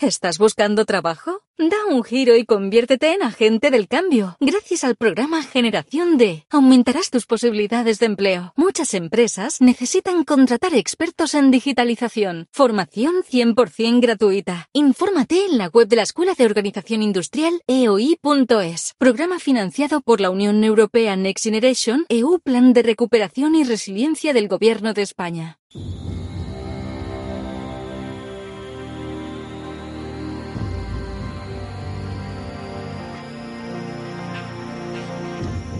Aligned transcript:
¿Estás 0.00 0.38
buscando 0.38 0.84
trabajo? 0.84 1.42
Da 1.58 1.76
un 1.90 2.04
giro 2.04 2.36
y 2.36 2.44
conviértete 2.44 3.14
en 3.14 3.22
agente 3.24 3.72
del 3.72 3.88
cambio. 3.88 4.36
Gracias 4.38 4.84
al 4.84 4.94
programa 4.94 5.42
Generación 5.42 6.16
D, 6.18 6.46
aumentarás 6.50 7.10
tus 7.10 7.26
posibilidades 7.26 7.98
de 7.98 8.06
empleo. 8.06 8.52
Muchas 8.54 8.94
empresas 8.94 9.60
necesitan 9.60 10.22
contratar 10.22 10.72
expertos 10.72 11.34
en 11.34 11.50
digitalización. 11.50 12.46
Formación 12.52 13.24
100% 13.28 14.00
gratuita. 14.00 14.68
Infórmate 14.72 15.46
en 15.46 15.58
la 15.58 15.66
web 15.66 15.88
de 15.88 15.96
la 15.96 16.02
Escuela 16.02 16.34
de 16.34 16.44
Organización 16.44 17.02
Industrial 17.02 17.60
EOI.es. 17.66 18.94
Programa 18.98 19.40
financiado 19.40 20.00
por 20.00 20.20
la 20.20 20.30
Unión 20.30 20.62
Europea 20.62 21.16
Next 21.16 21.42
Generation, 21.42 22.06
EU 22.08 22.38
Plan 22.38 22.72
de 22.72 22.84
Recuperación 22.84 23.56
y 23.56 23.64
Resiliencia 23.64 24.32
del 24.32 24.46
Gobierno 24.46 24.94
de 24.94 25.02
España. 25.02 25.58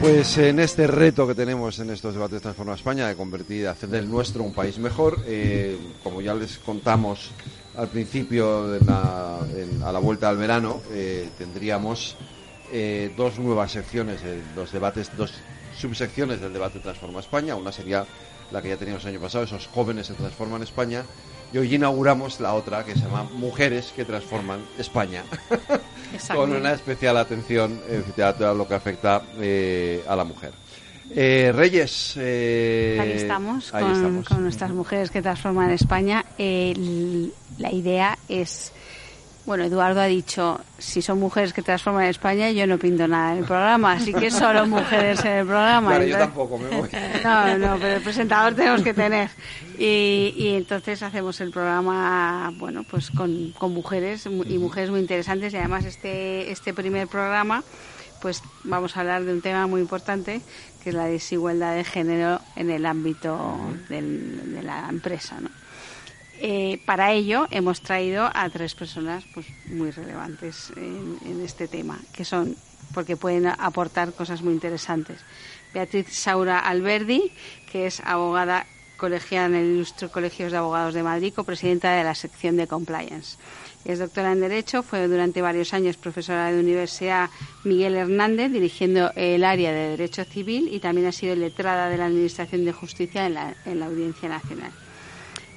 Pues 0.00 0.38
en 0.38 0.60
este 0.60 0.86
reto 0.86 1.26
que 1.26 1.34
tenemos 1.34 1.78
en 1.78 1.90
estos 1.90 2.14
debates 2.14 2.40
Transforma 2.40 2.74
España 2.74 3.06
de 3.06 3.16
convertir, 3.16 3.68
hacer 3.68 3.90
del 3.90 4.10
nuestro 4.10 4.42
un 4.42 4.54
país 4.54 4.78
mejor, 4.78 5.22
eh, 5.26 5.76
como 6.02 6.22
ya 6.22 6.34
les 6.34 6.56
contamos 6.56 7.32
al 7.76 7.88
principio 7.88 8.64
a 8.88 9.92
la 9.92 9.98
vuelta 9.98 10.30
al 10.30 10.38
verano, 10.38 10.80
eh, 10.90 11.28
tendríamos 11.36 12.16
eh, 12.72 13.12
dos 13.14 13.38
nuevas 13.38 13.72
secciones, 13.72 14.20
dos 14.56 14.72
debates, 14.72 15.14
dos 15.18 15.34
subsecciones 15.76 16.40
del 16.40 16.54
debate 16.54 16.78
Transforma 16.78 17.20
España. 17.20 17.54
Una 17.54 17.70
sería 17.70 18.06
la 18.50 18.62
que 18.62 18.70
ya 18.70 18.78
teníamos 18.78 19.04
el 19.04 19.10
año 19.10 19.20
pasado, 19.20 19.44
esos 19.44 19.66
jóvenes 19.66 20.06
se 20.06 20.14
transforman 20.14 20.62
España, 20.62 21.04
y 21.52 21.58
hoy 21.58 21.74
inauguramos 21.74 22.40
la 22.40 22.54
otra 22.54 22.84
que 22.84 22.94
se 22.94 23.00
llama 23.00 23.24
Mujeres 23.34 23.92
que 23.94 24.04
transforman 24.04 24.60
España. 24.78 25.24
Con 26.34 26.52
una 26.52 26.72
especial 26.72 27.16
atención 27.16 27.80
a 28.18 28.52
lo 28.54 28.66
que 28.66 28.74
afecta 28.74 29.22
eh, 29.38 30.04
a 30.08 30.16
la 30.16 30.24
mujer. 30.24 30.52
Eh, 31.14 31.52
Reyes. 31.54 32.14
Eh, 32.18 32.98
ahí, 33.00 33.12
estamos, 33.12 33.72
con, 33.72 34.42
nuestras 34.42 34.70
mujeres 34.70 35.10
que 35.10 35.22
transforman 35.22 35.70
España. 35.70 36.24
la 36.38 37.72
idea 37.72 38.16
es 38.28 38.72
bueno, 39.50 39.64
Eduardo 39.64 40.00
ha 40.00 40.06
dicho, 40.06 40.60
si 40.78 41.02
son 41.02 41.18
mujeres 41.18 41.52
que 41.52 41.60
transforman 41.60 42.04
España, 42.04 42.52
yo 42.52 42.68
no 42.68 42.78
pinto 42.78 43.08
nada 43.08 43.32
en 43.32 43.38
el 43.38 43.44
programa, 43.44 43.94
así 43.94 44.14
que 44.14 44.30
solo 44.30 44.64
mujeres 44.64 45.24
en 45.24 45.38
el 45.38 45.44
programa. 45.44 45.88
Claro, 45.88 46.04
yo 46.04 46.18
tampoco 46.18 46.56
me 46.56 46.68
voy. 46.68 46.88
No, 47.24 47.58
no, 47.58 47.76
pero 47.80 47.96
el 47.96 48.00
presentador 48.00 48.54
tenemos 48.54 48.80
que 48.82 48.94
tener. 48.94 49.28
Y, 49.76 50.34
y 50.36 50.54
entonces 50.54 51.02
hacemos 51.02 51.40
el 51.40 51.50
programa, 51.50 52.52
bueno, 52.58 52.84
pues 52.88 53.10
con, 53.10 53.50
con 53.58 53.74
mujeres 53.74 54.24
y 54.26 54.58
mujeres 54.58 54.90
muy 54.90 55.00
interesantes 55.00 55.52
y 55.52 55.56
además 55.56 55.84
este, 55.84 56.52
este 56.52 56.72
primer 56.72 57.08
programa 57.08 57.64
pues 58.22 58.44
vamos 58.62 58.96
a 58.96 59.00
hablar 59.00 59.24
de 59.24 59.32
un 59.32 59.40
tema 59.40 59.66
muy 59.66 59.80
importante 59.80 60.42
que 60.84 60.90
es 60.90 60.94
la 60.94 61.06
desigualdad 61.06 61.74
de 61.74 61.82
género 61.82 62.40
en 62.54 62.70
el 62.70 62.86
ámbito 62.86 63.58
del, 63.88 64.54
de 64.54 64.62
la 64.62 64.88
empresa, 64.88 65.40
¿no? 65.40 65.50
Eh, 66.42 66.80
para 66.86 67.12
ello 67.12 67.46
hemos 67.50 67.82
traído 67.82 68.30
a 68.32 68.48
tres 68.48 68.74
personas 68.74 69.24
pues, 69.34 69.46
muy 69.66 69.90
relevantes 69.90 70.72
en, 70.74 71.42
este 71.44 71.68
tema, 71.68 71.98
que 72.14 72.24
son 72.24 72.56
porque 72.94 73.16
pueden 73.16 73.46
aportar 73.46 74.14
cosas 74.14 74.40
muy 74.40 74.54
interesantes. 74.54 75.20
Beatriz 75.74 76.08
Saura 76.10 76.58
Alberdi, 76.58 77.30
que 77.70 77.86
es 77.86 78.00
abogada 78.00 78.66
colegiada 78.96 79.46
en 79.46 79.54
el 79.54 79.66
Ilustre 79.66 80.08
Colegios 80.08 80.50
de 80.50 80.58
Abogados 80.58 80.94
de 80.94 81.02
Madrid, 81.02 81.34
copresidenta 81.34 81.92
de 81.92 82.04
la 82.04 82.14
sección 82.14 82.56
de 82.56 82.66
Compliance. 82.66 83.36
Es 83.84 83.98
doctora 83.98 84.32
en 84.32 84.40
Derecho, 84.40 84.82
fue 84.82 85.08
durante 85.08 85.42
varios 85.42 85.74
años 85.74 85.98
profesora 85.98 86.50
de 86.50 86.60
Universidad 86.60 87.28
Miguel 87.64 87.96
Hernández, 87.96 88.50
dirigiendo 88.50 89.12
el 89.14 89.44
área 89.44 89.72
de 89.72 89.90
Derecho 89.90 90.24
Civil 90.24 90.68
y 90.72 90.80
también 90.80 91.06
ha 91.06 91.12
sido 91.12 91.36
letrada 91.36 91.90
de 91.90 91.98
la 91.98 92.06
Administración 92.06 92.64
de 92.64 92.72
Justicia 92.72 93.26
en 93.26 93.80
la 93.80 93.86
Audiencia 93.86 94.28
Nacional. 94.28 94.72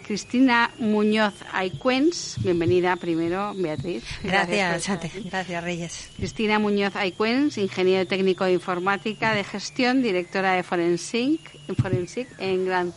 Cristina 0.05 0.69
Muñoz 0.79 1.33
Aycuens, 1.53 2.35
bienvenida 2.39 2.97
primero, 2.97 3.53
Beatriz. 3.55 4.03
Gracias, 4.21 4.89
gracias, 5.25 5.63
Reyes. 5.63 6.09
Cristina 6.17 6.59
Muñoz 6.59 6.95
Aycuens, 6.95 7.57
ingeniero 7.57 8.05
técnico 8.05 8.43
de 8.43 8.53
informática 8.53 9.33
de 9.33 9.43
gestión, 9.43 10.01
directora 10.01 10.53
de 10.53 10.63
Forensic, 10.63 11.39
Forensic 11.81 12.27
en 12.37 12.65
Grant 12.65 12.95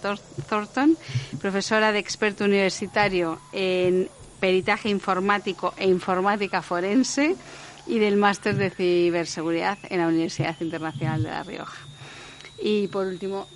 Thornton, 0.48 0.98
profesora 1.40 1.92
de 1.92 2.00
experto 2.00 2.44
universitario 2.44 3.38
en 3.52 4.08
peritaje 4.40 4.88
informático 4.88 5.74
e 5.76 5.86
informática 5.86 6.60
forense 6.60 7.36
y 7.86 7.98
del 7.98 8.16
máster 8.16 8.56
de 8.56 8.70
ciberseguridad 8.70 9.78
en 9.88 10.00
la 10.00 10.08
Universidad 10.08 10.56
Internacional 10.60 11.22
de 11.22 11.30
La 11.30 11.42
Rioja. 11.44 11.78
Y 12.60 12.88
por 12.88 13.06
último, 13.06 13.46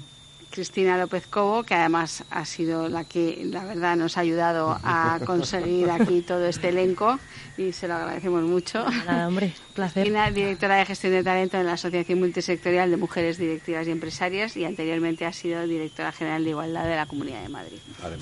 Cristina 0.50 0.98
López 0.98 1.26
Cobo, 1.26 1.62
que 1.62 1.74
además 1.74 2.24
ha 2.30 2.44
sido 2.44 2.88
la 2.88 3.04
que, 3.04 3.42
la 3.44 3.64
verdad, 3.64 3.96
nos 3.96 4.16
ha 4.16 4.20
ayudado 4.20 4.78
a 4.82 5.20
conseguir 5.24 5.90
aquí 5.90 6.22
todo 6.22 6.46
este 6.46 6.70
elenco 6.70 7.18
y 7.60 7.72
se 7.72 7.86
lo 7.86 7.94
agradecemos 7.94 8.42
mucho. 8.42 8.84
Nada, 9.06 9.28
hombre, 9.28 9.52
placer. 9.74 10.04
Cristina, 10.04 10.30
directora 10.30 10.76
de 10.76 10.86
gestión 10.86 11.12
de 11.12 11.22
talento 11.22 11.58
en 11.58 11.66
la 11.66 11.74
Asociación 11.74 12.18
Multisectorial 12.18 12.90
de 12.90 12.96
Mujeres 12.96 13.36
Directivas 13.36 13.86
y 13.86 13.90
Empresarias 13.90 14.56
y 14.56 14.64
anteriormente 14.64 15.26
ha 15.26 15.32
sido 15.32 15.66
directora 15.66 16.12
general 16.12 16.44
de 16.44 16.50
Igualdad 16.50 16.84
de 16.84 16.96
la 16.96 17.06
Comunidad 17.06 17.42
de 17.42 17.48
Madrid. 17.48 17.78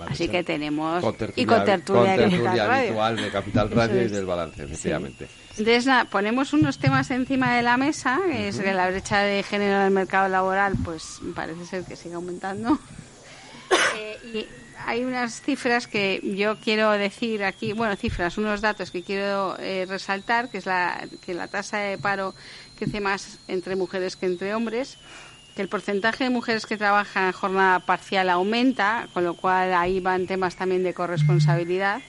Así 0.08 0.28
que 0.28 0.42
tenemos 0.42 1.04
y 1.36 1.44
con 1.44 1.64
tertulia, 1.64 2.16
de 2.16 2.30
Capital 2.30 2.70
habitual 2.70 3.16
de 3.16 3.30
Capital 3.30 3.70
Radio 3.70 4.02
y 4.02 4.08
del 4.08 4.26
Balance, 4.26 4.64
efectivamente. 4.64 5.28
Entonces, 5.56 5.92
ponemos 6.10 6.52
unos 6.52 6.78
temas 6.78 7.10
encima 7.10 7.56
de 7.56 7.62
la 7.62 7.76
mesa, 7.76 8.20
que 8.26 8.48
es 8.48 8.58
que 8.58 8.72
la 8.72 8.88
brecha 8.88 9.20
de 9.20 9.42
género 9.42 9.78
en 9.78 9.86
el 9.86 9.90
mercado 9.90 10.28
laboral, 10.28 10.74
pues 10.84 11.20
parece 11.34 11.64
ser 11.64 11.84
que 11.84 11.96
sigue 11.96 12.14
aumentando. 12.14 12.78
Eh, 13.96 14.18
y 14.32 14.46
hay 14.86 15.04
unas 15.04 15.42
cifras 15.42 15.86
que 15.86 16.20
yo 16.22 16.56
quiero 16.58 16.90
decir 16.92 17.44
aquí, 17.44 17.72
bueno, 17.72 17.96
cifras, 17.96 18.38
unos 18.38 18.60
datos 18.60 18.90
que 18.90 19.02
quiero 19.02 19.56
eh, 19.58 19.86
resaltar, 19.88 20.50
que 20.50 20.58
es 20.58 20.66
la, 20.66 21.06
que 21.24 21.34
la 21.34 21.48
tasa 21.48 21.78
de 21.78 21.98
paro 21.98 22.34
crece 22.78 23.00
más 23.00 23.38
entre 23.48 23.76
mujeres 23.76 24.16
que 24.16 24.26
entre 24.26 24.54
hombres, 24.54 24.98
que 25.56 25.62
el 25.62 25.68
porcentaje 25.68 26.24
de 26.24 26.30
mujeres 26.30 26.66
que 26.66 26.76
trabajan 26.76 27.26
en 27.26 27.32
jornada 27.32 27.80
parcial 27.80 28.30
aumenta, 28.30 29.08
con 29.12 29.24
lo 29.24 29.34
cual 29.34 29.74
ahí 29.74 30.00
van 30.00 30.26
temas 30.26 30.56
también 30.56 30.84
de 30.84 30.94
corresponsabilidad. 30.94 32.00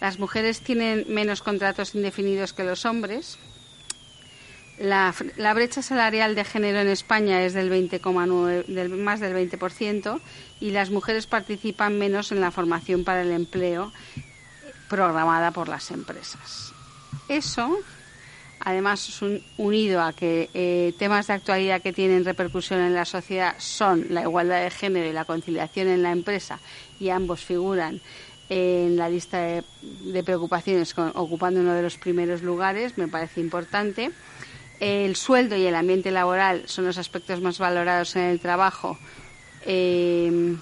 Las 0.00 0.18
mujeres 0.18 0.60
tienen 0.60 1.06
menos 1.08 1.40
contratos 1.40 1.94
indefinidos 1.94 2.52
que 2.52 2.64
los 2.64 2.84
hombres. 2.84 3.38
La, 4.78 5.14
brecha 5.54 5.82
salarial 5.82 6.34
de 6.34 6.44
género 6.44 6.80
en 6.80 6.88
España 6.88 7.42
es 7.42 7.54
del 7.54 7.70
20,9, 7.70 8.66
del, 8.66 8.88
más 8.90 9.20
del 9.20 9.34
20% 9.34 10.20
y 10.60 10.70
las 10.70 10.90
mujeres 10.90 11.26
participan 11.26 11.98
menos 11.98 12.32
en 12.32 12.40
la 12.40 12.50
formación 12.50 13.04
para 13.04 13.22
el 13.22 13.30
empleo 13.30 13.92
programada 14.88 15.52
por 15.52 15.68
las 15.68 15.92
empresas. 15.92 16.72
Eso, 17.28 17.78
además, 18.58 19.20
unido 19.58 20.02
a 20.02 20.12
que 20.12 20.50
eh, 20.54 20.92
temas 20.98 21.28
de 21.28 21.34
actualidad 21.34 21.80
que 21.80 21.92
tienen 21.92 22.24
repercusión 22.24 22.80
en 22.80 22.94
la 22.94 23.04
sociedad 23.04 23.54
son 23.58 24.06
la 24.10 24.22
igualdad 24.22 24.62
de 24.62 24.70
género 24.70 25.08
y 25.08 25.12
la 25.12 25.24
conciliación 25.24 25.86
en 25.86 26.02
la 26.02 26.10
empresa, 26.10 26.58
y 26.98 27.10
ambos 27.10 27.44
figuran 27.44 28.00
en 28.48 28.96
la 28.96 29.08
lista 29.08 29.38
de, 29.40 30.22
preocupaciones 30.22 30.94
ocupando 30.98 31.60
uno 31.60 31.74
de 31.74 31.82
los 31.82 31.96
primeros 31.96 32.42
lugares, 32.42 32.98
me 32.98 33.08
parece 33.08 33.40
importante. 33.40 34.10
El 34.80 35.16
sueldo 35.16 35.56
y 35.56 35.66
el 35.66 35.74
ambiente 35.74 36.10
laboral 36.10 36.64
son 36.66 36.84
los 36.86 36.98
aspectos 36.98 37.40
más 37.40 37.58
valorados 37.58 38.16
en 38.16 38.22
el 38.22 38.40
trabajo 38.40 38.98
eh, 39.66 40.56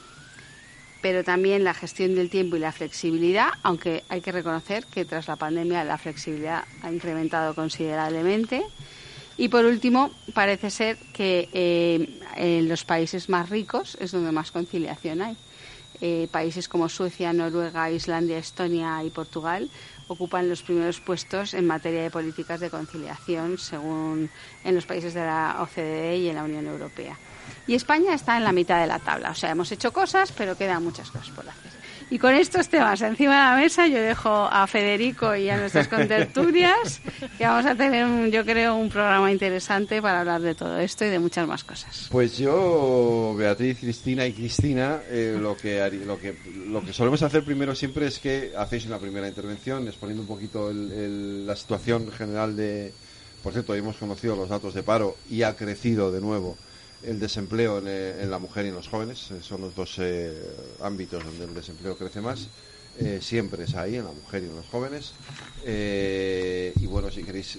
pero 1.00 1.24
también 1.24 1.64
la 1.64 1.74
gestión 1.74 2.14
del 2.14 2.30
tiempo 2.30 2.56
y 2.56 2.60
la 2.60 2.70
flexibilidad, 2.70 3.48
aunque 3.64 4.04
hay 4.08 4.20
que 4.20 4.30
reconocer 4.30 4.86
que 4.86 5.04
tras 5.04 5.26
la 5.26 5.36
pandemia 5.36 5.82
la 5.82 5.98
flexibilidad 5.98 6.64
ha 6.80 6.92
incrementado 6.92 7.54
considerablemente. 7.54 8.62
Y 9.36 9.48
por 9.48 9.64
último, 9.64 10.12
parece 10.32 10.70
ser 10.70 10.96
que 11.12 11.48
eh, 11.52 12.20
en 12.36 12.68
los 12.68 12.84
países 12.84 13.28
más 13.28 13.50
ricos 13.50 13.96
es 14.00 14.12
donde 14.12 14.30
más 14.30 14.52
conciliación 14.52 15.22
hay. 15.22 15.36
eh, 16.00 16.28
países 16.30 16.68
como 16.68 16.88
Suecia, 16.88 17.32
Noruega, 17.32 17.90
Islandia, 17.90 18.38
Estonia 18.38 19.02
y 19.04 19.10
Portugal 19.10 19.70
ocupan 20.12 20.48
los 20.48 20.62
primeros 20.62 21.00
puestos 21.00 21.54
en 21.54 21.66
materia 21.66 22.02
de 22.02 22.10
políticas 22.10 22.60
de 22.60 22.70
conciliación, 22.70 23.58
según 23.58 24.30
en 24.64 24.74
los 24.74 24.86
países 24.86 25.14
de 25.14 25.20
la 25.20 25.56
OCDE 25.60 26.16
y 26.18 26.28
en 26.28 26.36
la 26.36 26.44
Unión 26.44 26.66
Europea. 26.66 27.18
Y 27.66 27.74
España 27.74 28.14
está 28.14 28.36
en 28.36 28.44
la 28.44 28.52
mitad 28.52 28.80
de 28.80 28.86
la 28.86 28.98
tabla. 28.98 29.30
O 29.30 29.34
sea, 29.34 29.50
hemos 29.50 29.70
hecho 29.72 29.92
cosas, 29.92 30.32
pero 30.32 30.56
quedan 30.56 30.82
muchas 30.82 31.10
cosas 31.10 31.30
por 31.30 31.48
hacer. 31.48 31.81
Y 32.12 32.18
con 32.18 32.34
estos 32.34 32.68
temas 32.68 33.00
encima 33.00 33.32
de 33.32 33.54
la 33.54 33.56
mesa, 33.56 33.86
yo 33.86 33.98
dejo 33.98 34.28
a 34.28 34.66
Federico 34.66 35.34
y 35.34 35.48
a 35.48 35.56
nuestras 35.56 35.88
contertulias 35.88 37.00
que 37.38 37.46
vamos 37.46 37.64
a 37.64 37.74
tener, 37.74 38.30
yo 38.30 38.44
creo, 38.44 38.76
un 38.76 38.90
programa 38.90 39.32
interesante 39.32 40.02
para 40.02 40.20
hablar 40.20 40.42
de 40.42 40.54
todo 40.54 40.78
esto 40.78 41.06
y 41.06 41.08
de 41.08 41.18
muchas 41.18 41.48
más 41.48 41.64
cosas. 41.64 42.08
Pues 42.10 42.36
yo, 42.36 43.34
Beatriz, 43.34 43.78
Cristina 43.78 44.26
y 44.26 44.34
Cristina, 44.34 45.00
eh, 45.08 45.38
lo, 45.40 45.56
que 45.56 45.90
lo, 46.04 46.18
que, 46.18 46.36
lo 46.66 46.84
que 46.84 46.92
solemos 46.92 47.22
hacer 47.22 47.46
primero 47.46 47.74
siempre 47.74 48.08
es 48.08 48.18
que 48.18 48.52
hacéis 48.58 48.84
una 48.84 48.98
primera 48.98 49.26
intervención 49.26 49.88
exponiendo 49.88 50.20
un 50.20 50.28
poquito 50.28 50.70
la 50.70 51.56
situación 51.56 52.12
general 52.12 52.54
de... 52.54 52.92
Por 53.42 53.54
cierto, 53.54 53.74
hemos 53.74 53.96
conocido 53.96 54.36
los 54.36 54.50
datos 54.50 54.74
de 54.74 54.82
paro 54.82 55.16
y 55.30 55.44
ha 55.44 55.56
crecido 55.56 56.12
de 56.12 56.20
nuevo 56.20 56.58
el 57.04 57.18
desempleo 57.18 57.82
eh, 57.86 58.22
en, 58.22 58.30
la 58.30 58.38
mujer 58.38 58.64
y 58.66 58.68
en 58.68 58.74
los 58.74 58.88
jóvenes. 58.88 59.30
Eh, 59.30 59.38
son 59.42 59.60
los 59.60 59.74
dos 59.74 59.96
eh, 59.98 60.34
ámbitos 60.80 61.24
donde 61.24 61.44
el 61.44 61.54
desempleo 61.54 61.96
crece 61.96 62.20
más. 62.20 62.48
siempre 63.20 63.64
es 63.64 63.74
ahí, 63.74 63.96
en 63.96 64.04
la 64.04 64.12
mujer 64.12 64.42
y 64.42 64.46
en 64.46 64.56
los 64.56 64.66
jóvenes. 64.66 65.12
y 65.64 66.86
bueno, 66.86 67.10
si 67.10 67.22
queréis 67.22 67.58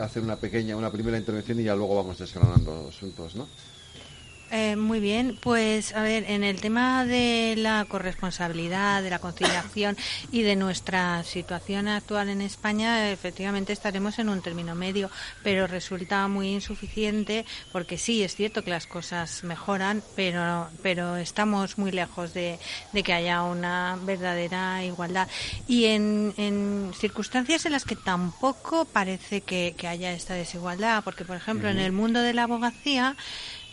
hacer 0.00 0.22
una 0.22 0.36
pequeña, 0.36 0.76
una 0.76 0.90
primera 0.90 1.18
intervención 1.18 1.60
y 1.60 1.64
ya 1.64 1.74
luego 1.74 1.96
vamos 1.96 2.18
desgranando 2.18 2.84
los 2.84 2.96
asuntos, 2.96 3.34
¿no? 3.34 3.48
Eh, 4.56 4.76
muy 4.76 5.00
bien, 5.00 5.36
pues 5.42 5.96
a 5.96 6.02
ver, 6.02 6.30
en 6.30 6.44
el 6.44 6.60
tema 6.60 7.04
de 7.04 7.54
la 7.56 7.84
corresponsabilidad, 7.86 9.02
de 9.02 9.10
la 9.10 9.18
conciliación 9.18 9.96
y 10.30 10.42
de 10.42 10.54
nuestra 10.54 11.24
situación 11.24 11.88
actual 11.88 12.28
en 12.28 12.40
España, 12.40 13.10
efectivamente 13.10 13.72
estaremos 13.72 14.20
en 14.20 14.28
un 14.28 14.42
término 14.42 14.76
medio, 14.76 15.10
pero 15.42 15.66
resulta 15.66 16.28
muy 16.28 16.50
insuficiente 16.50 17.44
porque 17.72 17.98
sí, 17.98 18.22
es 18.22 18.36
cierto 18.36 18.62
que 18.62 18.70
las 18.70 18.86
cosas 18.86 19.42
mejoran, 19.42 20.04
pero, 20.14 20.68
pero 20.84 21.16
estamos 21.16 21.76
muy 21.76 21.90
lejos 21.90 22.32
de, 22.32 22.60
que 23.04 23.12
haya 23.12 23.42
una 23.42 23.98
verdadera 24.02 24.84
igualdad. 24.84 25.26
Y 25.66 25.86
en, 25.86 26.92
circunstancias 26.96 27.66
en 27.66 27.72
las 27.72 27.84
que 27.84 27.96
tampoco 27.96 28.84
parece 28.84 29.40
que, 29.40 29.74
haya 29.88 30.12
esta 30.12 30.34
desigualdad, 30.34 31.02
porque 31.02 31.24
por 31.24 31.36
ejemplo 31.36 31.68
en 31.68 31.80
el 31.80 31.90
mundo 31.90 32.20
de 32.20 32.34
la 32.34 32.44
abogacía, 32.44 33.16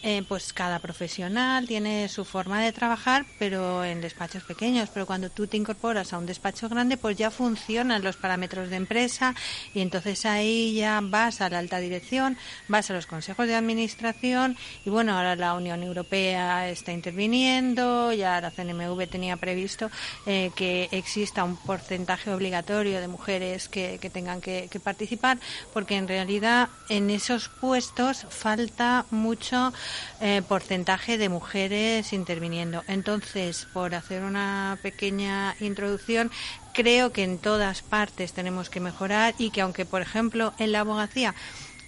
eh, 0.04 0.24
pues 0.28 0.52
cada 0.54 0.80
profesional 0.80 1.68
tiene 1.68 2.10
su 2.10 2.26
forma 2.26 2.62
de 2.62 2.72
trabajar, 2.72 3.26
pero 3.38 3.84
en 3.84 4.02
despachos 4.02 4.44
pequeños. 4.44 4.90
Pero 4.94 5.06
cuando 5.06 5.30
tú 5.30 5.48
te 5.48 5.58
incorporas 5.58 6.12
a 6.14 6.18
un 6.18 6.26
despacho 6.26 6.68
grande, 6.70 6.98
pues 6.98 7.18
ya 7.18 7.30
funcionan 7.30 8.04
los 8.04 8.18
parámetros 8.18 8.70
de 8.70 8.78
empresa 8.78 9.36
y 9.74 9.82
entonces 9.82 10.26
ahí 10.26 10.74
ya 10.74 11.00
vas 11.04 11.42
a 11.42 11.50
la 11.50 11.60
alta 11.60 11.78
dirección, 11.78 12.38
vas 12.68 12.90
a 12.90 12.94
los 12.94 13.06
consejos 13.06 13.48
de 13.48 13.56
administración 13.56 14.58
y 14.86 14.90
bueno, 14.90 15.16
ahora 15.16 15.36
la 15.36 15.54
Unión 15.54 15.84
Europea 15.84 16.70
está 16.70 16.92
interviniendo, 16.92 18.12
ya 18.14 18.42
la 18.42 18.52
CNMV 18.52 19.08
tenía 19.08 19.38
previsto 19.38 19.92
eh, 20.26 20.52
que 20.56 20.90
exista 20.92 21.44
un 21.44 21.58
porcentaje 21.58 22.32
obligatorio 22.32 23.00
de 23.02 23.08
mujeres 23.08 23.70
que, 23.70 24.00
tengan 24.12 24.42
que, 24.42 24.68
que 24.72 24.80
participar, 24.80 25.38
porque 25.74 25.96
en 25.96 26.08
realidad 26.08 26.70
en 26.90 27.10
esos 27.10 27.50
puestos 27.50 28.26
falta 28.30 29.06
mucho 29.12 29.72
eh, 30.20 30.42
porcentaje 30.48 31.18
de 31.18 31.30
mujeres 31.30 32.14
interviniendo. 32.14 32.84
Entonces, 32.88 33.68
por 33.74 33.96
hacer 33.96 34.24
una 34.24 34.78
pequeña 34.82 35.56
introducción, 35.60 36.32
creo 36.74 37.12
que 37.12 37.24
en 37.24 37.38
todas 37.38 37.82
partes 37.82 38.34
tenemos 38.34 38.70
que 38.70 38.80
mejorar 38.80 39.36
y 39.38 39.52
que 39.52 39.62
aunque, 39.62 39.86
por 39.86 40.02
ejemplo, 40.02 40.54
en 40.58 40.72
la 40.72 40.82
abogacía 40.82 41.36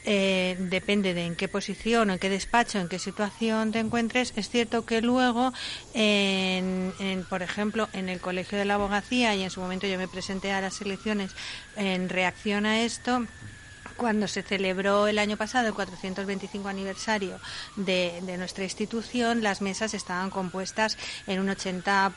eh, 0.06 0.58
depende 0.60 1.14
de 1.14 1.26
en 1.26 1.36
qué 1.36 1.48
posición, 1.48 2.10
en 2.10 2.20
qué 2.20 2.30
despacho, 2.30 2.80
en 2.80 2.90
qué 2.90 3.00
situación 3.00 3.72
te 3.72 3.80
encuentres. 3.80 4.34
Es 4.36 4.50
cierto 4.50 4.86
que 4.86 5.02
luego, 5.02 5.54
en, 5.94 6.94
por 7.30 7.42
ejemplo, 7.42 7.88
en 7.94 8.10
el 8.10 8.20
Colegio 8.20 8.58
de 8.58 8.66
la 8.66 8.74
Abogacía, 8.76 9.34
y 9.36 9.44
en 9.44 9.50
su 9.50 9.62
momento 9.62 9.88
yo 9.88 9.98
me 9.98 10.10
presenté 10.10 10.52
a 10.52 10.62
las 10.62 10.82
elecciones 10.82 11.32
en 11.78 12.10
reacción 12.10 12.66
a 12.66 12.82
esto, 12.82 13.26
cuando 14.04 14.28
se 14.28 14.44
celebró 14.44 15.08
el 15.08 15.18
año 15.18 15.38
pasado 15.38 15.70
el 15.70 15.74
425 15.74 16.68
aniversario 16.68 17.40
de, 17.78 18.20
nuestra 18.38 18.66
institución, 18.66 19.42
las 19.42 19.62
mesas 19.62 19.94
estaban 19.94 20.30
compuestas 20.30 20.98
en 21.26 21.40
un 21.40 21.48
80%, 21.48 22.12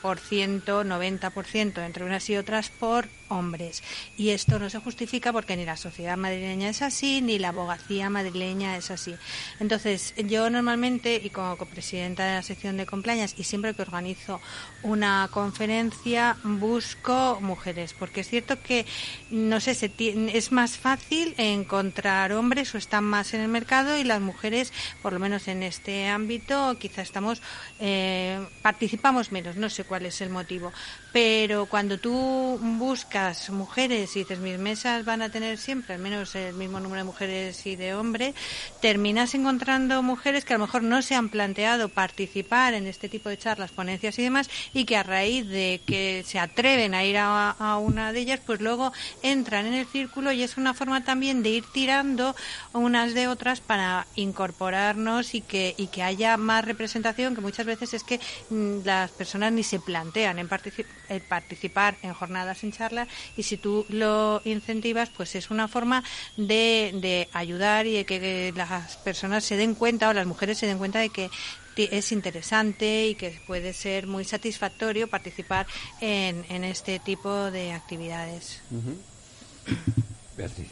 90% 0.65 1.85
entre 1.85 2.03
unas 2.03 2.29
y 2.29 2.35
otras 2.35 2.69
por 2.71 3.07
hombres. 3.29 3.83
Y 4.17 4.29
esto 4.29 4.59
no 4.59 4.69
se 4.69 4.79
justifica 4.79 5.33
porque 5.33 5.57
ni 5.57 5.65
la 5.65 5.77
sociedad 5.77 6.17
madrileña 6.17 6.69
es 6.69 6.81
así, 6.81 7.21
ni 7.21 7.39
la 7.39 7.49
abogacía 7.49 8.09
madrileña 8.09 8.77
es 8.77 8.91
así. 8.91 9.15
Entonces, 9.59 10.13
yo 10.17 10.49
normalmente, 10.49 11.21
y 11.23 11.29
como 11.29 11.57
copresidenta 11.57 12.25
de 12.25 12.35
la 12.35 12.43
sección 12.43 12.77
de 12.77 12.85
compliance, 12.85 13.35
y 13.37 13.43
siempre 13.43 13.73
que 13.73 13.81
organizo 13.81 14.39
una 14.83 15.29
conferencia, 15.31 16.37
busco 16.43 17.39
mujeres, 17.41 17.93
porque 17.93 18.21
es 18.21 18.29
cierto 18.29 18.61
que, 18.61 18.85
no 19.29 19.59
sé, 19.59 19.77
es 19.97 20.51
más 20.51 20.77
fácil 20.77 21.33
encontrar 21.37 22.31
hombres 22.33 22.73
o 22.73 22.77
están 22.77 23.03
más 23.03 23.33
en 23.33 23.41
el 23.41 23.47
mercado 23.47 23.97
y 23.97 24.03
las 24.03 24.21
mujeres, 24.21 24.71
por 25.01 25.13
lo 25.13 25.19
menos 25.19 25.47
en 25.47 25.63
este 25.63 26.07
ámbito, 26.07 26.77
quizá 26.79 27.01
estamos, 27.01 27.41
eh, 27.79 28.39
participamos 28.61 29.31
menos, 29.31 29.55
no 29.55 29.69
sé 29.69 29.83
cuál 29.83 30.05
es 30.05 30.21
el 30.21 30.29
motivo. 30.29 30.71
Pero 31.11 31.65
cuando 31.65 31.99
tú 31.99 32.59
buscas 32.61 33.16
mujeres 33.49 34.15
y 34.15 34.19
dices 34.19 34.39
mis 34.39 34.59
mesas 34.59 35.03
van 35.03 35.21
a 35.21 35.29
tener 35.29 35.57
siempre 35.57 35.95
al 35.95 36.01
menos 36.01 36.35
el 36.35 36.53
mismo 36.53 36.79
número 36.79 37.01
de 37.01 37.05
mujeres 37.05 37.65
y 37.65 37.75
de 37.75 37.95
hombres, 37.95 38.35
terminas 38.81 39.33
encontrando 39.33 40.03
mujeres 40.03 40.45
que 40.45 40.53
a 40.53 40.57
lo 40.57 40.65
mejor 40.65 40.83
no 40.83 41.01
se 41.01 41.15
han 41.15 41.29
planteado 41.29 41.89
participar 41.89 42.73
en 42.73 42.85
este 42.85 43.09
tipo 43.09 43.29
de 43.29 43.37
charlas, 43.37 43.71
ponencias 43.71 44.19
y 44.19 44.23
demás, 44.23 44.49
y 44.73 44.85
que 44.85 44.97
a 44.97 45.03
raíz 45.03 45.47
de 45.47 45.81
que 45.85 46.23
se 46.27 46.39
atreven 46.39 46.93
a 46.93 47.03
ir 47.03 47.17
a, 47.17 47.55
una 47.77 48.13
de 48.13 48.19
ellas, 48.19 48.39
pues 48.45 48.61
luego 48.61 48.93
entran 49.23 49.65
en 49.65 49.73
el 49.73 49.87
círculo 49.87 50.31
y 50.31 50.43
es 50.43 50.57
una 50.57 50.73
forma 50.73 51.03
también 51.03 51.41
de 51.43 51.49
ir 51.49 51.65
tirando 51.71 52.35
unas 52.73 53.13
de 53.13 53.27
otras 53.27 53.61
para 53.61 54.05
incorporarnos 54.15 55.33
y 55.33 55.41
que, 55.41 55.73
y 55.77 55.87
que 55.87 56.03
haya 56.03 56.37
más 56.37 56.65
representación, 56.65 57.35
que 57.35 57.41
muchas 57.41 57.65
veces 57.65 57.93
es 57.93 58.03
que 58.03 58.19
mm, 58.49 58.79
las 58.85 59.11
personas 59.11 59.51
ni 59.51 59.63
se 59.63 59.79
plantean 59.79 60.39
en 60.39 60.47
participar 60.47 60.97
el 61.09 61.21
participar 61.21 61.95
en 62.01 62.13
jornadas 62.13 62.63
en 62.63 62.71
charlas 62.71 63.06
y 63.35 63.43
si 63.43 63.57
tú 63.57 63.85
lo 63.89 64.41
incentivas, 64.45 65.09
pues 65.09 65.35
es 65.35 65.49
una 65.49 65.67
forma 65.67 66.03
de, 66.35 66.91
de 67.01 67.29
ayudar 67.33 67.85
y 67.85 67.93
de 67.93 68.05
que 68.05 68.53
las 68.55 68.97
personas 68.97 69.43
se 69.43 69.57
den 69.57 69.75
cuenta 69.75 70.09
o 70.09 70.13
las 70.13 70.25
mujeres 70.25 70.57
se 70.57 70.67
den 70.67 70.77
cuenta 70.77 70.99
de 70.99 71.09
que 71.09 71.29
es 71.77 72.11
interesante 72.11 73.07
y 73.07 73.15
que 73.15 73.39
puede 73.45 73.73
ser 73.73 74.07
muy 74.07 74.25
satisfactorio 74.25 75.07
participar 75.07 75.67
en, 76.01 76.45
en 76.49 76.63
este 76.63 76.99
tipo 76.99 77.51
de 77.51 77.73
actividades. 77.73 78.61
Beatriz. 80.37 80.69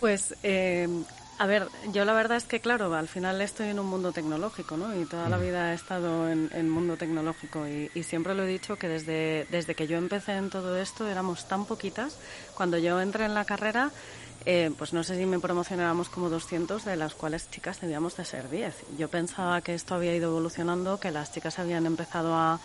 Pues 0.00 0.34
eh, 0.42 0.88
a 1.42 1.46
ver, 1.46 1.66
yo 1.92 2.04
la 2.04 2.12
verdad 2.12 2.36
es 2.36 2.44
que, 2.44 2.60
claro, 2.60 2.94
al 2.94 3.08
final 3.08 3.40
estoy 3.40 3.66
en 3.66 3.80
un 3.80 3.86
mundo 3.86 4.12
tecnológico, 4.12 4.76
¿no? 4.76 4.94
Y 4.94 5.06
toda 5.06 5.28
la 5.28 5.38
vida 5.38 5.72
he 5.72 5.74
estado 5.74 6.30
en, 6.30 6.48
en 6.52 6.70
mundo 6.70 6.96
tecnológico 6.96 7.66
y, 7.66 7.90
siempre 8.04 8.36
lo 8.36 8.44
he 8.44 8.46
dicho 8.46 8.76
que 8.76 8.86
desde, 8.86 9.48
desde 9.50 9.74
que 9.74 9.88
yo 9.88 9.98
empecé 9.98 10.34
en 10.34 10.50
todo 10.50 10.76
esto 10.76 11.08
éramos 11.08 11.48
tan 11.48 11.64
poquitas. 11.64 12.16
Cuando 12.54 12.78
yo 12.78 13.00
entré 13.00 13.24
en 13.24 13.34
la 13.34 13.44
carrera, 13.44 13.90
eh, 14.46 14.70
pues 14.78 14.92
no 14.92 15.02
sé 15.02 15.16
si 15.16 15.26
me 15.26 15.40
promocionábamos 15.40 16.08
como 16.10 16.30
200, 16.30 16.84
de 16.84 16.94
las 16.94 17.14
cuales 17.14 17.50
chicas 17.50 17.80
debíamos 17.80 18.16
de 18.16 18.24
ser 18.24 18.48
10. 18.48 18.74
Yo 18.96 19.08
pensaba 19.08 19.62
que 19.62 19.74
esto 19.74 19.96
había 19.96 20.14
ido 20.14 20.30
evolucionando, 20.30 21.00
que 21.00 21.10
las 21.10 21.32
chicas 21.32 21.58
habían 21.58 21.86
empezado 21.86 22.36
a, 22.36 22.60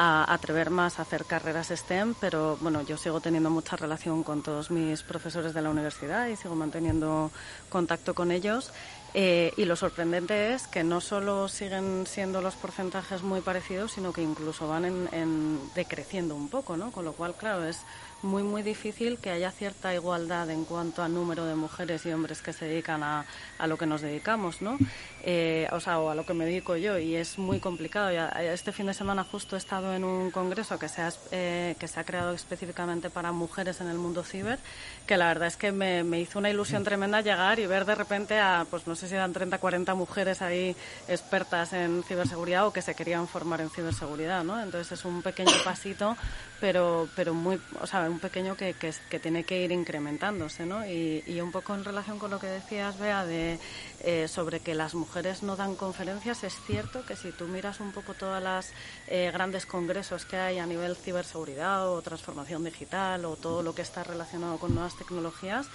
a 0.00 0.32
atrever 0.32 0.70
más 0.70 0.98
a 0.98 1.02
hacer 1.02 1.24
carreras 1.24 1.72
STEM, 1.74 2.14
pero 2.20 2.56
bueno, 2.60 2.82
yo 2.82 2.96
sigo 2.96 3.20
teniendo 3.20 3.50
mucha 3.50 3.76
relación 3.76 4.22
con 4.22 4.44
todos 4.44 4.70
mis 4.70 5.02
profesores 5.02 5.54
de 5.54 5.60
la 5.60 5.70
universidad 5.70 6.28
y 6.28 6.36
sigo 6.36 6.54
manteniendo 6.54 7.32
contacto 7.68 8.14
con 8.14 8.30
ellos. 8.30 8.70
Eh, 9.12 9.52
y 9.56 9.64
lo 9.64 9.74
sorprendente 9.74 10.54
es 10.54 10.68
que 10.68 10.84
no 10.84 11.00
solo 11.00 11.48
siguen 11.48 12.06
siendo 12.06 12.40
los 12.40 12.54
porcentajes 12.54 13.22
muy 13.22 13.40
parecidos, 13.40 13.90
sino 13.90 14.12
que 14.12 14.22
incluso 14.22 14.68
van 14.68 14.84
en, 14.84 15.58
decreciendo 15.74 16.36
un 16.36 16.48
poco, 16.48 16.76
¿no? 16.76 16.92
Con 16.92 17.04
lo 17.04 17.14
cual, 17.14 17.34
claro, 17.34 17.64
es 17.64 17.80
muy, 18.22 18.42
muy 18.42 18.62
difícil 18.62 19.18
que 19.18 19.30
haya 19.30 19.50
cierta 19.50 19.94
igualdad 19.94 20.50
en 20.50 20.64
cuanto 20.64 21.02
a 21.02 21.08
número 21.08 21.44
de 21.44 21.54
mujeres 21.54 22.04
y 22.06 22.12
hombres 22.12 22.42
que 22.42 22.52
se 22.52 22.66
dedican 22.66 23.02
a, 23.02 23.24
a 23.58 23.66
lo 23.66 23.76
que 23.76 23.86
nos 23.86 24.00
dedicamos, 24.00 24.60
¿no? 24.62 24.78
Eh, 25.22 25.68
o 25.72 25.80
sea, 25.80 25.98
o 25.98 26.10
a 26.10 26.14
lo 26.14 26.24
que 26.24 26.34
me 26.34 26.46
dedico 26.46 26.76
yo, 26.76 26.98
y 26.98 27.16
es 27.16 27.38
muy 27.38 27.60
complicado. 27.60 28.10
Ya, 28.12 28.28
este 28.28 28.72
fin 28.72 28.86
de 28.86 28.94
semana 28.94 29.24
justo 29.24 29.56
he 29.56 29.58
estado 29.58 29.94
en 29.94 30.04
un 30.04 30.30
congreso 30.30 30.78
que 30.78 30.88
se 30.88 31.02
ha, 31.02 31.12
eh, 31.32 31.76
que 31.78 31.88
se 31.88 32.00
ha 32.00 32.04
creado 32.04 32.32
específicamente 32.32 33.10
para 33.10 33.32
mujeres 33.32 33.80
en 33.80 33.88
el 33.88 33.98
mundo 33.98 34.22
ciber, 34.22 34.58
que 35.06 35.16
la 35.16 35.26
verdad 35.26 35.48
es 35.48 35.56
que 35.56 35.72
me, 35.72 36.04
me, 36.04 36.20
hizo 36.20 36.38
una 36.38 36.50
ilusión 36.50 36.84
tremenda 36.84 37.20
llegar 37.20 37.58
y 37.58 37.66
ver 37.66 37.84
de 37.84 37.94
repente 37.94 38.38
a, 38.38 38.66
pues 38.70 38.86
no 38.86 38.94
sé 38.94 39.08
si 39.08 39.14
eran 39.14 39.32
30, 39.32 39.58
40 39.58 39.94
mujeres 39.94 40.40
ahí 40.42 40.74
expertas 41.08 41.72
en 41.72 42.02
ciberseguridad 42.04 42.66
o 42.66 42.72
que 42.72 42.82
se 42.82 42.94
querían 42.94 43.28
formar 43.28 43.60
en 43.60 43.70
ciberseguridad, 43.70 44.44
¿no? 44.44 44.60
Entonces 44.60 44.92
es 44.98 45.04
un 45.04 45.22
pequeño 45.22 45.52
pasito, 45.64 46.16
pero, 46.60 47.08
pero 47.14 47.34
muy, 47.34 47.60
o 47.80 47.86
sea, 47.86 48.07
un 48.08 48.18
pequeño 48.18 48.56
que, 48.56 48.74
que, 48.74 49.18
tiene 49.18 49.44
que 49.44 49.62
ir 49.62 49.72
incrementándose, 49.72 50.66
¿no? 50.66 50.86
Y, 50.86 51.22
y, 51.26 51.40
un 51.40 51.52
poco 51.52 51.74
en 51.74 51.84
relación 51.84 52.18
con 52.18 52.30
lo 52.30 52.38
que 52.38 52.46
decías, 52.46 52.98
Bea, 52.98 53.24
de, 53.24 53.58
eh, 54.00 54.28
sobre 54.28 54.60
que 54.60 54.74
las 54.74 54.94
mujeres 54.94 55.42
no 55.42 55.56
dan 55.56 55.74
conferencias, 55.74 56.44
es 56.44 56.54
cierto 56.66 57.04
que 57.04 57.16
si 57.16 57.32
tú 57.32 57.46
miras 57.46 57.80
un 57.80 57.92
poco 57.92 58.14
todas 58.14 58.42
las 58.42 58.72
eh, 59.08 59.30
grandes 59.32 59.66
congresos 59.66 60.24
que 60.24 60.36
hay 60.36 60.58
a 60.58 60.66
nivel 60.66 60.96
ciberseguridad 60.96 61.88
o 61.90 62.00
transformación 62.02 62.64
digital 62.64 63.24
o 63.24 63.36
todo 63.36 63.62
lo 63.62 63.74
que 63.74 63.82
está 63.82 64.04
relacionado 64.04 64.58
con 64.58 64.74
nuevas 64.74 64.96
tecnologías, 64.96 65.66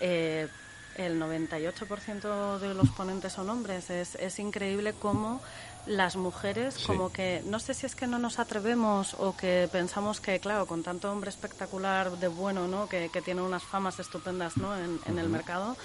eh, 0.00 0.48
el 0.96 1.18
98% 1.20 2.58
de 2.58 2.74
los 2.74 2.90
ponentes 2.90 3.32
son 3.32 3.48
hombres. 3.50 3.90
Es, 3.90 4.14
es 4.16 4.38
increíble 4.38 4.92
cómo 4.92 5.40
las 5.86 6.16
mujeres 6.16 6.74
sí. 6.74 6.86
como 6.86 7.12
que 7.12 7.42
no 7.46 7.58
sé 7.58 7.74
si 7.74 7.86
es 7.86 7.94
que 7.94 8.06
no 8.06 8.18
nos 8.18 8.38
atrevemos 8.38 9.14
o 9.18 9.36
que 9.36 9.68
pensamos 9.72 10.20
que 10.20 10.38
claro 10.38 10.66
con 10.66 10.82
tanto 10.82 11.10
hombre 11.10 11.30
espectacular 11.30 12.10
de 12.18 12.28
bueno 12.28 12.68
no 12.68 12.88
que, 12.88 13.10
que 13.12 13.20
tiene 13.20 13.42
unas 13.42 13.62
famas 13.62 13.98
estupendas 13.98 14.56
no 14.56 14.76
en, 14.76 15.00
en 15.06 15.18
el 15.18 15.28
mercado 15.28 15.76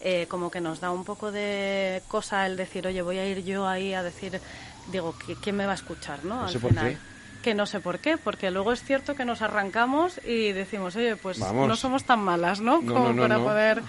eh, 0.00 0.26
como 0.28 0.50
que 0.50 0.60
nos 0.60 0.80
da 0.80 0.90
un 0.90 1.04
poco 1.04 1.30
de 1.30 2.02
cosa 2.08 2.46
el 2.46 2.56
decir 2.56 2.86
oye 2.86 3.00
voy 3.02 3.18
a 3.18 3.26
ir 3.26 3.44
yo 3.44 3.66
ahí 3.68 3.94
a 3.94 4.02
decir 4.02 4.40
digo 4.90 5.14
quién 5.40 5.56
me 5.56 5.66
va 5.66 5.72
a 5.72 5.76
escuchar 5.76 6.24
no, 6.24 6.42
no 6.42 6.48
sé 6.48 6.54
al 6.56 6.60
final 6.60 6.84
por 6.84 6.92
qué 6.92 7.13
que 7.44 7.54
no 7.54 7.66
sé 7.66 7.80
por 7.80 7.98
qué, 7.98 8.16
porque 8.16 8.50
luego 8.50 8.72
es 8.72 8.82
cierto 8.82 9.14
que 9.14 9.26
nos 9.26 9.42
arrancamos 9.42 10.18
y 10.24 10.52
decimos, 10.52 10.96
oye, 10.96 11.14
pues 11.14 11.38
Vamos. 11.38 11.68
no 11.68 11.76
somos 11.76 12.04
tan 12.04 12.20
malas, 12.20 12.62
¿no? 12.62 12.80
no 12.80 12.94
Como 12.94 13.12
no, 13.12 13.20
para 13.20 13.38
poder, 13.38 13.82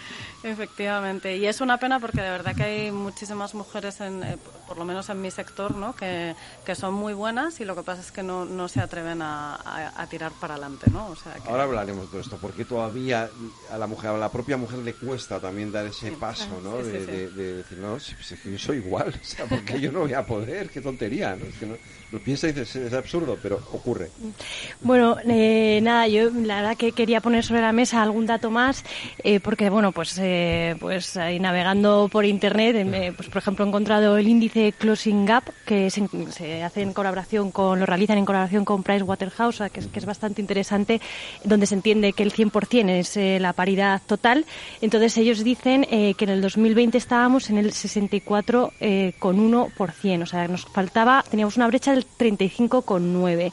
efectivamente. 0.44 1.38
Y 1.38 1.48
es 1.48 1.62
una 1.62 1.78
pena 1.78 2.02
porque 2.02 2.20
de 2.22 2.30
verdad 2.30 2.54
que 2.54 2.64
hay 2.64 2.92
muchísimas 2.92 3.56
mujeres, 3.56 4.02
en, 4.02 4.24
eh, 4.24 4.38
por 4.68 4.78
lo 4.78 4.84
menos 4.84 5.08
en 5.10 5.22
mi 5.22 5.32
sector, 5.32 5.74
¿no? 5.74 5.96
Que, 5.96 6.36
que, 6.66 6.76
son 6.76 6.96
muy 6.96 7.14
buenas 7.14 7.62
y 7.62 7.66
lo 7.66 7.78
que 7.78 7.84
pasa 7.84 8.02
es 8.02 8.12
que 8.12 8.24
no, 8.24 8.44
no 8.44 8.68
se 8.68 8.82
atreven 8.82 9.22
a, 9.22 9.56
a, 9.56 10.02
a 10.02 10.08
tirar 10.08 10.34
para 10.34 10.56
adelante, 10.56 10.92
¿no? 10.92 11.08
O 11.08 11.16
sea 11.16 11.36
que... 11.36 11.50
Ahora 11.50 11.64
hablaremos 11.64 12.12
de 12.12 12.20
esto, 12.20 12.38
porque 12.42 12.66
todavía 12.66 13.30
a 13.72 13.78
la 13.78 13.88
mujer, 13.88 14.10
a 14.10 14.18
la 14.18 14.30
propia 14.30 14.58
mujer 14.58 14.80
le 14.80 14.96
cuesta 14.96 15.40
también 15.40 15.72
dar 15.72 15.86
ese 15.86 16.10
sí, 16.10 16.16
paso, 16.18 16.60
¿no? 16.62 16.84
Sí, 16.84 16.90
de, 16.90 17.00
sí, 17.00 17.06
de, 17.06 17.30
de, 17.30 17.54
decir, 17.54 17.78
no, 17.78 17.98
si, 18.02 18.14
si, 18.22 18.52
yo 18.52 18.60
soy 18.60 18.78
igual, 18.80 19.18
o 19.22 19.26
sea, 19.26 19.46
porque 19.46 19.80
yo 19.80 19.94
no 19.94 20.02
voy 20.02 20.14
a 20.14 20.26
poder, 20.26 20.70
qué 20.70 20.82
tontería, 20.82 21.38
¿no? 21.38 21.46
Es 21.46 21.56
que 21.56 21.66
no, 21.66 21.76
lo 22.12 22.20
piensa 22.20 22.48
y 22.48 22.54
dices, 22.54 22.76
es 22.76 22.94
absurdo, 22.94 23.38
pero 23.42 23.60
ocurre. 23.72 24.10
Bueno, 24.82 25.18
eh, 25.28 25.80
nada, 25.82 26.08
yo 26.08 26.30
la 26.30 26.58
verdad 26.58 26.78
que 26.78 26.92
quería 26.92 27.22
poner 27.22 27.44
sobre 27.44 27.62
la 27.62 27.72
mesa 27.72 28.02
algún 28.02 28.26
dato 28.26 28.52
más, 28.52 28.84
eh, 29.24 29.40
porque 29.40 29.70
bueno, 29.70 29.92
pues, 29.92 30.18
eh, 30.20 30.76
pues 30.80 31.18
ahí 31.18 31.40
navegando 31.40 32.10
por 32.12 32.26
internet, 32.26 32.76
eh, 32.78 33.14
pues 33.16 33.30
por 33.30 33.40
ejemplo 33.40 33.66
he 33.66 33.68
encontrado 33.68 34.18
el 34.18 34.28
índice 34.28 34.74
Closing 34.74 35.26
Gap, 35.26 35.44
que 35.66 35.90
se, 35.90 36.08
se, 36.32 36.64
hace 36.64 36.82
en 36.82 36.94
colaboración 36.94 37.52
con, 37.52 37.80
lo 37.80 37.86
realizan 37.86 38.18
en 38.18 38.26
colaboración 38.26 38.66
con 38.66 38.84
Pricewaterhouse, 38.84 39.64
que 39.72 39.80
es, 39.80 39.88
que 39.88 40.00
es 40.00 40.06
bastante 40.06 40.42
interesante, 40.42 41.00
donde 41.44 41.66
se 41.66 41.76
entiende 41.76 42.14
que 42.14 42.24
el 42.24 42.34
100% 42.34 42.90
es 42.90 43.18
eh, 43.18 43.40
la 43.40 43.52
paridad 43.54 44.02
total. 44.06 44.46
Entonces 44.82 45.18
ellos 45.18 45.44
dicen 45.44 45.86
eh, 45.90 46.14
que 46.16 46.26
en 46.26 46.32
el 46.32 46.42
2020 46.42 46.98
estábamos 46.98 47.50
en 47.50 47.58
el 47.58 47.72
64,1%, 47.72 50.22
o 50.22 50.26
sea, 50.26 50.48
nos 50.48 50.66
faltaba, 50.66 51.24
teníamos 51.30 51.58
una 51.58 51.68
brecha 51.68 51.92
del 51.96 52.06
35,9%. 52.06 53.52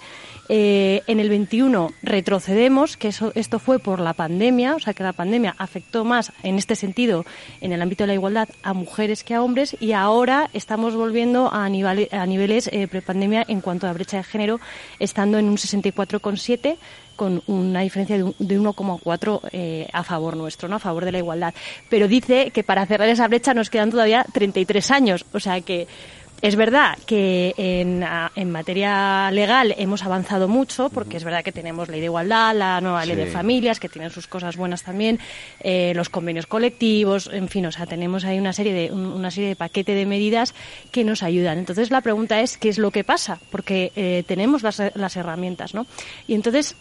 Eh, 0.48 1.02
en 1.06 1.20
el 1.20 1.28
21 1.28 1.92
retrocedemos, 2.02 2.96
que 2.96 3.08
eso, 3.08 3.32
esto 3.34 3.58
fue 3.58 3.78
por 3.78 4.00
la 4.00 4.12
pandemia, 4.12 4.74
o 4.74 4.80
sea 4.80 4.92
que 4.92 5.02
la 5.02 5.12
pandemia 5.12 5.54
afectó 5.56 6.04
más 6.04 6.32
en 6.42 6.58
este 6.58 6.74
sentido, 6.74 7.24
en 7.60 7.72
el 7.72 7.80
ámbito 7.80 8.02
de 8.02 8.08
la 8.08 8.14
igualdad, 8.14 8.48
a 8.62 8.74
mujeres 8.74 9.22
que 9.24 9.34
a 9.34 9.42
hombres, 9.42 9.76
y 9.80 9.92
ahora 9.92 10.50
estamos 10.52 10.94
volviendo 10.94 11.48
a 11.52 11.68
niveles 11.68 12.68
eh, 12.72 12.88
prepandemia 12.88 13.44
en 13.46 13.60
cuanto 13.60 13.86
a 13.86 13.90
la 13.90 13.94
brecha 13.94 14.16
de 14.18 14.24
género, 14.24 14.60
estando 14.98 15.38
en 15.38 15.48
un 15.48 15.56
64,7 15.56 16.76
con 17.16 17.42
una 17.46 17.80
diferencia 17.80 18.16
de 18.16 18.24
1,4 18.24 19.40
eh, 19.52 19.88
a 19.92 20.02
favor 20.02 20.36
nuestro, 20.36 20.68
¿no? 20.68 20.76
a 20.76 20.80
favor 20.80 21.04
de 21.04 21.12
la 21.12 21.18
igualdad. 21.18 21.54
Pero 21.88 22.08
dice 22.08 22.50
que 22.50 22.64
para 22.64 22.84
cerrar 22.86 23.08
esa 23.08 23.28
brecha 23.28 23.54
nos 23.54 23.70
quedan 23.70 23.90
todavía 23.90 24.26
33 24.32 24.90
años, 24.90 25.24
o 25.32 25.40
sea 25.40 25.60
que 25.60 25.86
es 26.42 26.56
verdad 26.56 26.98
que 27.06 27.54
en, 27.56 28.04
en, 28.34 28.50
materia 28.50 29.30
legal 29.30 29.76
hemos 29.78 30.02
avanzado 30.02 30.48
mucho, 30.48 30.90
porque 30.90 31.16
es 31.16 31.22
verdad 31.22 31.44
que 31.44 31.52
tenemos 31.52 31.88
ley 31.88 32.00
de 32.00 32.06
igualdad, 32.06 32.56
la 32.56 32.80
nueva 32.80 33.06
ley 33.06 33.14
sí. 33.14 33.22
de 33.22 33.26
familias, 33.28 33.78
que 33.78 33.88
tienen 33.88 34.10
sus 34.10 34.26
cosas 34.26 34.56
buenas 34.56 34.82
también, 34.82 35.20
eh, 35.60 35.92
los 35.94 36.08
convenios 36.08 36.46
colectivos, 36.46 37.30
en 37.32 37.48
fin, 37.48 37.64
o 37.66 37.70
sea, 37.70 37.86
tenemos 37.86 38.24
ahí 38.24 38.40
una 38.40 38.52
serie 38.52 38.72
de 38.72 38.92
una 38.92 39.30
serie 39.30 39.50
de 39.50 39.56
paquete 39.56 39.94
de 39.94 40.04
medidas 40.04 40.52
que 40.90 41.04
nos 41.04 41.22
ayudan. 41.22 41.58
Entonces 41.58 41.92
la 41.92 42.00
pregunta 42.00 42.40
es 42.40 42.56
qué 42.56 42.70
es 42.70 42.78
lo 42.78 42.90
que 42.90 43.04
pasa, 43.04 43.38
porque 43.52 43.92
eh, 43.94 44.24
tenemos 44.26 44.64
las, 44.64 44.82
las 44.94 45.16
herramientas, 45.16 45.74
¿no? 45.74 45.86
Y 46.26 46.34
entonces 46.34 46.74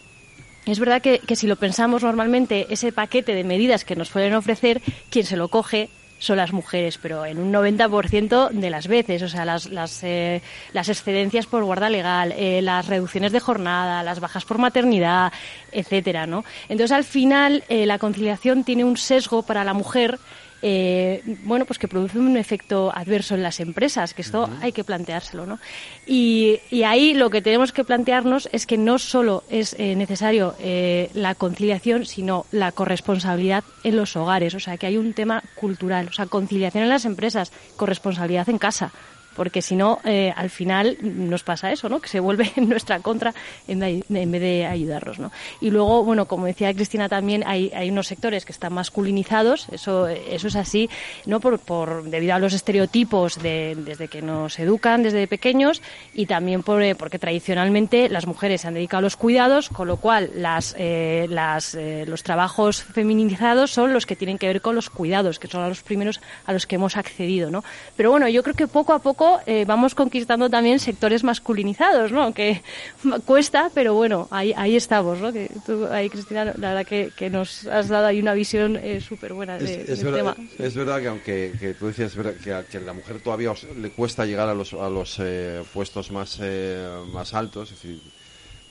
es 0.66 0.80
verdad 0.80 1.00
que, 1.00 1.20
que, 1.20 1.36
si 1.36 1.46
lo 1.46 1.54
pensamos 1.54 2.02
normalmente, 2.02 2.66
ese 2.70 2.90
paquete 2.90 3.32
de 3.32 3.44
medidas 3.44 3.84
que 3.84 3.94
nos 3.94 4.10
pueden 4.10 4.34
ofrecer, 4.34 4.82
quien 5.08 5.24
se 5.24 5.36
lo 5.36 5.46
coge 5.46 5.88
son 6.22 6.36
las 6.36 6.52
mujeres, 6.52 6.98
pero 7.02 7.26
en 7.26 7.40
un 7.40 7.52
90% 7.52 8.50
de 8.50 8.70
las 8.70 8.86
veces, 8.86 9.22
o 9.22 9.28
sea, 9.28 9.44
las, 9.44 9.66
las, 9.66 10.04
eh, 10.04 10.40
las 10.72 10.88
excedencias 10.88 11.46
por 11.46 11.64
guarda 11.64 11.90
legal, 11.90 12.32
eh, 12.36 12.62
las 12.62 12.86
reducciones 12.86 13.32
de 13.32 13.40
jornada, 13.40 14.04
las 14.04 14.20
bajas 14.20 14.44
por 14.44 14.58
maternidad, 14.58 15.32
etcétera, 15.72 16.28
¿no? 16.28 16.44
Entonces, 16.68 16.92
al 16.92 17.02
final, 17.02 17.64
eh, 17.68 17.86
la 17.86 17.98
conciliación 17.98 18.62
tiene 18.62 18.84
un 18.84 18.96
sesgo 18.96 19.42
para 19.42 19.64
la 19.64 19.74
mujer 19.74 20.20
eh, 20.62 21.22
bueno, 21.44 21.64
pues 21.64 21.78
que 21.78 21.88
produce 21.88 22.18
un 22.18 22.36
efecto 22.36 22.92
adverso 22.94 23.34
en 23.34 23.42
las 23.42 23.58
empresas, 23.60 24.14
que 24.14 24.22
esto 24.22 24.44
uh 24.44 24.46
-huh. 24.46 24.62
hay 24.62 24.72
que 24.72 24.84
planteárselo, 24.84 25.44
¿no? 25.44 25.58
Y, 26.06 26.60
y, 26.70 26.84
ahí 26.84 27.14
lo 27.14 27.30
que 27.30 27.42
tenemos 27.42 27.72
que 27.72 27.84
plantearnos 27.84 28.48
es 28.52 28.66
que 28.66 28.78
no 28.78 28.98
solo 28.98 29.42
es 29.50 29.74
eh, 29.78 29.96
necesario 29.96 30.54
eh, 30.60 31.10
la 31.14 31.34
conciliación, 31.34 32.06
sino 32.06 32.46
la 32.52 32.70
corresponsabilidad 32.72 33.64
en 33.82 33.96
los 33.96 34.16
hogares, 34.16 34.54
o 34.54 34.60
sea, 34.60 34.76
que 34.76 34.86
hay 34.86 34.96
un 34.96 35.12
tema 35.12 35.42
cultural, 35.56 36.08
o 36.08 36.12
sea, 36.12 36.26
conciliación 36.26 36.84
en 36.84 36.90
las 36.90 37.04
empresas, 37.04 37.52
corresponsabilidad 37.76 38.48
en 38.48 38.58
casa 38.58 38.92
porque 39.34 39.62
si 39.62 39.76
no, 39.76 40.00
eh, 40.04 40.32
al 40.36 40.50
final 40.50 40.96
nos 41.00 41.42
pasa 41.42 41.72
eso, 41.72 41.88
¿no? 41.88 42.00
Que 42.00 42.08
se 42.08 42.20
vuelve 42.20 42.50
en 42.56 42.68
nuestra 42.68 43.00
contra 43.00 43.34
en, 43.66 43.80
vez 43.80 44.40
de 44.40 44.66
ayudarnos, 44.66 45.18
¿no? 45.18 45.32
Y 45.60 45.70
luego, 45.70 46.04
bueno, 46.04 46.26
como 46.26 46.46
decía 46.46 46.72
Cristina 46.74 47.08
también, 47.08 47.44
hay, 47.46 47.70
hay 47.74 47.90
unos 47.90 48.06
sectores 48.06 48.44
que 48.44 48.52
están 48.52 48.72
masculinizados, 48.72 49.68
eso, 49.70 50.08
eso 50.08 50.48
es 50.48 50.56
así, 50.56 50.88
¿no? 51.26 51.40
Por, 51.40 51.58
por 51.58 52.04
debido 52.04 52.34
a 52.34 52.38
los 52.38 52.52
estereotipos 52.52 53.42
de, 53.42 53.76
desde 53.76 54.08
que 54.08 54.22
nos 54.22 54.58
educan 54.58 55.02
desde 55.02 55.26
pequeños 55.26 55.82
y 56.14 56.26
también 56.26 56.62
por, 56.62 56.82
eh, 56.82 56.94
porque 56.94 57.18
tradicionalmente 57.18 58.08
las 58.08 58.26
mujeres 58.26 58.62
se 58.62 58.68
han 58.68 58.74
dedicado 58.74 58.98
a 58.98 59.02
los 59.02 59.16
cuidados, 59.16 59.68
con 59.68 59.88
lo 59.88 59.96
cual 59.96 60.30
las, 60.34 60.74
eh, 60.78 61.26
las, 61.28 61.74
eh, 61.74 62.04
los 62.06 62.22
trabajos 62.22 62.82
feminizados 62.82 63.70
son 63.70 63.92
los 63.92 64.06
que 64.06 64.16
tienen 64.16 64.38
que 64.38 64.46
ver 64.46 64.60
con 64.60 64.74
los 64.74 64.90
cuidados, 64.90 65.38
que 65.38 65.48
son 65.48 65.68
los 65.68 65.82
primeros 65.82 66.20
a 66.46 66.52
los 66.52 66.66
que 66.66 66.76
hemos 66.76 66.96
accedido, 66.96 67.50
¿no? 67.50 67.64
Pero 67.96 68.10
bueno, 68.10 68.28
yo 68.28 68.42
creo 68.42 68.54
que 68.54 68.66
poco 68.66 68.92
a 68.92 68.98
poco 68.98 69.21
poco 69.22 69.40
eh, 69.46 69.64
vamos 69.66 69.94
conquistando 69.94 70.50
también 70.50 70.78
sectores 70.78 71.22
masculinizados, 71.24 72.12
¿no? 72.12 72.34
Que 72.34 72.62
cuesta, 73.26 73.70
pero 73.74 73.94
bueno, 73.94 74.28
ahí, 74.30 74.52
ahí 74.56 74.76
estamos, 74.76 75.20
¿no? 75.20 75.32
Que 75.32 75.50
tú, 75.64 75.86
ahí, 75.90 76.08
Cristina, 76.08 76.44
la 76.44 76.70
verdad 76.70 76.86
que, 76.86 77.10
que 77.16 77.30
nos 77.30 77.66
has 77.66 77.88
dado 77.88 78.06
ahí 78.06 78.20
una 78.20 78.34
visión 78.34 78.76
eh, 78.76 79.00
súper 79.00 79.32
buena 79.32 79.58
de, 79.58 79.82
es, 79.82 79.88
es 79.88 80.02
del 80.02 80.12
verdad, 80.12 80.34
tema. 80.34 80.48
Es 80.58 80.74
verdad 80.74 81.00
que 81.00 81.08
aunque 81.08 81.52
que 81.58 81.74
tú 81.74 81.86
decías 81.86 82.12
que 82.42 82.52
a, 82.52 82.64
que 82.64 82.78
a 82.78 82.80
la 82.80 82.92
mujer 82.92 83.20
todavía 83.20 83.52
os, 83.52 83.64
le 83.64 83.90
cuesta 83.90 84.26
llegar 84.26 84.48
a 84.48 84.54
los, 84.54 84.72
a 84.74 84.88
los 84.88 85.16
eh, 85.20 85.62
puestos 85.72 86.10
más, 86.10 86.38
eh, 86.40 86.88
más 87.12 87.34
altos, 87.34 87.70
es 87.72 87.82
decir, 87.82 88.00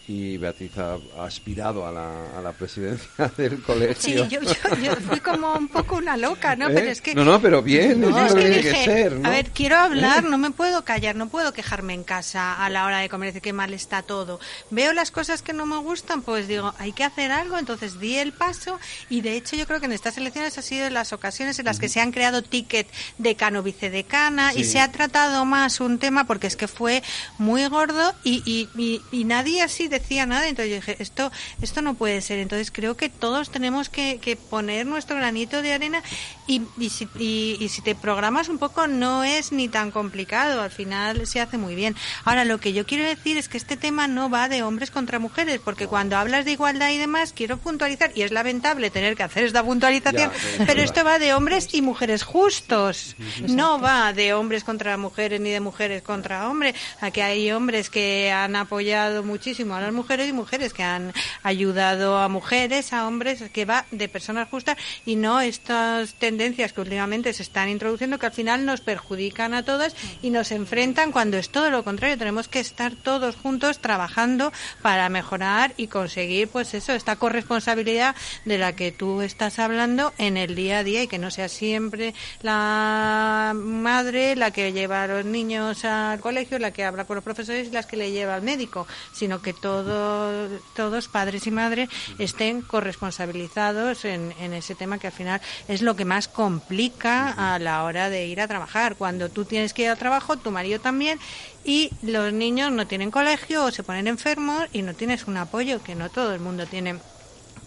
y 0.08 0.38
Beatriz 0.38 0.78
ha, 0.78 0.98
ha 1.18 1.26
aspirado 1.26 1.86
a 1.86 1.92
la, 1.92 2.38
a 2.38 2.42
la, 2.42 2.52
presidencia 2.52 3.32
del 3.38 3.62
colegio. 3.62 3.96
Sí, 3.96 4.14
yo, 4.14 4.26
yo, 4.26 4.40
yo, 4.84 4.96
fui 4.96 5.20
como 5.20 5.54
un 5.54 5.68
poco 5.68 5.96
una 5.96 6.18
loca, 6.18 6.56
¿no? 6.56 6.68
¿Eh? 6.70 6.74
Pero 6.74 6.90
es 6.90 7.02
que... 7.02 7.16
No, 7.16 7.24
no, 7.24 7.40
pero 7.40 7.62
bien, 7.62 8.02
no, 8.02 8.26
es 8.26 8.34
que 8.34 8.40
tiene 8.40 8.58
dije, 8.58 8.72
que 8.72 8.86
ser, 8.86 9.14
¿no? 9.14 9.28
A 9.28 9.32
ver, 9.32 9.52
quiero 9.52 9.78
hablar, 9.78 10.26
¿Eh? 10.26 10.28
no 10.28 10.38
me 10.38 10.52
puedo 10.52 10.84
callar, 10.84 11.16
no 11.16 11.30
puedo 11.30 11.54
quejarme 11.54 11.94
en 11.94 12.04
casa 12.04 12.64
a 12.64 12.70
la 12.70 12.86
hora 12.86 13.00
de 13.00 13.10
comer, 13.10 13.30
decir 13.30 13.42
que 13.42 13.54
mal 13.54 13.74
está 13.74 14.02
todo. 14.02 14.40
Veo 14.70 14.92
las 14.92 15.12
cosas 15.12 15.42
que 15.42 15.54
no 15.54 15.66
me 15.66 15.78
gustan, 15.78 16.24
pues 16.24 16.48
digo, 16.48 16.74
hay 16.78 16.92
que 16.94 17.04
hacer 17.04 17.32
algo, 17.32 17.58
entonces 17.58 18.00
di 18.00 18.18
el 18.18 18.34
paso 18.34 18.80
y 19.10 19.22
de 19.22 19.38
hecho 19.38 19.56
yo 19.56 19.66
creo 19.66 19.80
que 19.80 19.86
en 19.86 19.94
estas 19.94 20.18
elecciones 20.18 20.58
ha 20.58 20.62
sido 20.62 20.90
las 20.90 21.14
ocasiones 21.14 21.60
en 21.60 21.66
las 21.66 21.80
que 21.80 21.90
se 21.90 22.02
han 22.02 22.12
creado 22.12 22.42
ticket 22.42 22.88
decano 23.18 23.64
vicedecana 23.64 24.52
sí. 24.52 24.62
y 24.62 24.64
se 24.64 24.80
ha 24.80 24.92
tratado 24.92 25.46
más 25.46 25.80
un 25.80 26.00
tema 26.00 26.26
porque 26.26 26.48
es 26.48 26.56
que 26.56 26.68
fue 26.68 27.04
muy 27.38 27.66
gordo 27.68 28.14
y, 28.24 28.42
y, 28.46 28.70
y, 28.82 29.02
y 29.12 29.24
nadie 29.24 29.62
así 29.62 29.88
de 29.88 30.01
decía 30.02 30.26
nada, 30.26 30.48
entonces 30.48 30.70
yo 30.70 30.76
dije, 30.76 30.96
esto, 31.00 31.32
esto 31.62 31.82
no 31.82 31.94
puede 31.94 32.22
ser. 32.22 32.40
Entonces 32.40 32.72
creo 32.72 32.98
que 32.98 33.10
todos 33.10 33.52
tenemos 33.52 33.90
que, 33.90 34.20
que 34.20 34.36
poner 34.36 34.86
nuestro 34.86 35.16
granito 35.16 35.62
de 35.62 35.74
arena 35.74 36.04
y, 36.48 36.62
y, 36.78 36.90
si, 36.90 37.08
y, 37.18 37.58
y 37.60 37.70
si 37.70 37.82
te 37.82 37.96
programas 37.96 38.50
un 38.50 38.58
poco 38.58 38.88
no 38.88 39.24
es 39.24 39.52
ni 39.52 39.68
tan 39.68 39.92
complicado, 39.92 40.62
al 40.62 40.72
final 40.72 41.26
se 41.28 41.40
hace 41.40 41.58
muy 41.58 41.76
bien. 41.76 41.96
Ahora, 42.26 42.46
lo 42.46 42.60
que 42.60 42.74
yo 42.74 42.86
quiero 42.86 43.06
decir 43.06 43.38
es 43.38 43.48
que 43.48 43.58
este 43.58 43.78
tema 43.78 44.08
no 44.08 44.30
va 44.30 44.50
de 44.50 44.64
hombres 44.64 44.92
contra 44.92 45.20
mujeres, 45.20 45.62
porque 45.64 45.88
cuando 45.88 46.18
hablas 46.18 46.46
de 46.46 46.52
igualdad 46.52 46.90
y 46.90 46.98
demás, 46.98 47.34
quiero 47.34 47.58
puntualizar, 47.58 48.12
y 48.16 48.24
es 48.24 48.32
lamentable 48.32 48.90
tener 48.90 49.16
que 49.16 49.24
hacer 49.24 49.46
esta 49.46 49.64
puntualización, 49.64 50.32
Ya, 50.32 50.66
pero 50.66 50.82
esto 50.82 51.04
va 51.04 51.20
de 51.20 51.34
hombres 51.34 51.70
y 51.74 51.82
mujeres 51.82 52.24
justos, 52.24 53.16
no 53.48 53.80
va 53.80 54.14
de 54.14 54.34
hombres 54.34 54.64
contra 54.64 54.98
mujeres 54.98 55.40
ni 55.40 55.52
de 55.52 55.60
mujeres 55.60 56.02
contra 56.02 56.50
hombres. 56.50 56.76
Aquí 57.00 57.22
hay 57.22 57.52
hombres 57.52 57.90
que 57.90 58.32
han 58.32 58.56
apoyado 58.56 59.24
muchísimo 59.24 59.74
las 59.82 59.94
mujeres 59.94 60.30
y 60.30 60.34
mujeres 60.34 60.74
que 60.74 60.84
han 60.84 61.14
ayudado 61.44 62.18
a 62.18 62.28
mujeres, 62.30 62.94
a 62.94 63.08
hombres, 63.08 63.44
que 63.52 63.66
va 63.66 63.86
de 63.92 64.08
personas 64.08 64.50
justas 64.50 64.78
y 65.06 65.16
no 65.16 65.42
estas 65.42 66.14
tendencias 66.16 66.74
que 66.74 66.82
últimamente 66.82 67.34
se 67.34 67.44
están 67.44 67.70
introduciendo 67.70 68.20
que 68.20 68.26
al 68.28 68.32
final 68.34 68.66
nos 68.66 68.82
perjudican 68.82 69.54
a 69.54 69.64
todas 69.64 69.96
y 70.22 70.30
nos 70.30 70.52
enfrentan 70.52 71.12
cuando 71.12 71.38
es 71.38 71.50
todo 71.50 71.70
lo 71.70 71.84
contrario. 71.84 72.18
Tenemos 72.18 72.48
que 72.48 72.60
estar 72.60 72.96
todos 72.96 73.36
juntos 73.36 73.80
trabajando 73.80 74.52
para 74.82 75.10
mejorar 75.10 75.74
y 75.78 75.88
conseguir, 75.88 76.48
pues 76.48 76.74
eso, 76.74 76.94
esta 76.94 77.16
corresponsabilidad 77.16 78.16
de 78.46 78.58
la 78.58 78.76
que 78.76 78.92
tú 78.92 79.22
estás 79.22 79.60
hablando 79.60 80.14
en 80.18 80.38
el 80.38 80.56
día 80.56 80.80
a 80.80 80.84
día 80.84 81.04
y 81.04 81.08
que 81.08 81.18
no 81.18 81.32
sea 81.32 81.50
siempre 81.50 82.14
la 82.42 83.54
madre 83.56 84.36
la 84.36 84.52
que 84.52 84.74
lleva 84.74 85.04
a 85.04 85.08
los 85.08 85.26
niños 85.26 85.86
al 85.86 86.20
colegio, 86.20 86.60
la 86.60 86.72
que 86.72 86.84
habla 86.84 87.06
con 87.06 87.16
los 87.16 87.24
profesores 87.24 87.68
y 87.68 87.72
las 87.72 87.86
que 87.86 87.98
le 87.98 88.12
lleva 88.12 88.36
al 88.36 88.42
médico, 88.42 88.88
sino 89.14 89.42
que 89.42 89.54
todos, 89.72 90.62
todos 90.76 91.08
padres 91.08 91.48
y 91.48 91.52
madres 91.52 91.90
estén 92.20 92.62
corresponsabilizados 92.62 94.06
en, 94.06 94.34
en 94.40 94.54
ese 94.54 94.76
tema 94.76 95.00
que 95.00 95.08
al 95.08 95.14
final 95.14 95.42
es 95.68 95.82
lo 95.82 95.96
que 95.96 96.04
más 96.04 96.28
complica 96.28 97.32
a 97.32 97.58
la 97.60 97.84
hora 97.84 98.10
de 98.10 98.28
ir 98.28 98.42
a 98.42 98.48
trabajar. 98.48 98.96
Cuando 98.96 99.30
tú 99.30 99.46
tienes 99.46 99.74
que 99.74 99.84
ir 99.84 99.90
al 99.90 99.98
trabajo, 99.98 100.38
tu 100.38 100.52
marido 100.52 100.80
también, 100.80 101.20
y 101.64 101.92
los 102.02 102.34
niños 102.34 102.72
no 102.72 102.86
tienen 102.86 103.12
colegio 103.12 103.66
o 103.66 103.72
se 103.72 103.84
ponen 103.84 104.08
enfermos 104.08 104.66
y 104.74 104.82
no 104.82 104.94
tienes 104.94 105.28
un 105.28 105.38
apoyo, 105.38 105.82
que 105.82 105.96
no 105.96 106.10
todo 106.10 106.34
el 106.34 106.42
mundo 106.42 106.66
tiene 106.66 107.00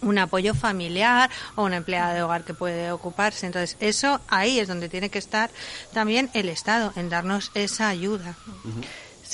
un 0.02 0.18
apoyo 0.18 0.54
familiar 0.54 1.30
o 1.56 1.64
una 1.64 1.78
empleada 1.78 2.12
de 2.12 2.22
hogar 2.22 2.44
que 2.44 2.54
puede 2.54 2.92
ocuparse. 2.92 3.46
Entonces, 3.46 3.76
eso 3.80 4.20
ahí 4.28 4.58
es 4.58 4.68
donde 4.68 4.88
tiene 4.88 5.08
que 5.08 5.18
estar 5.18 5.50
también 5.92 6.30
el 6.34 6.48
Estado, 6.48 6.92
en 6.96 7.08
darnos 7.08 7.50
esa 7.54 7.88
ayuda. 7.88 8.36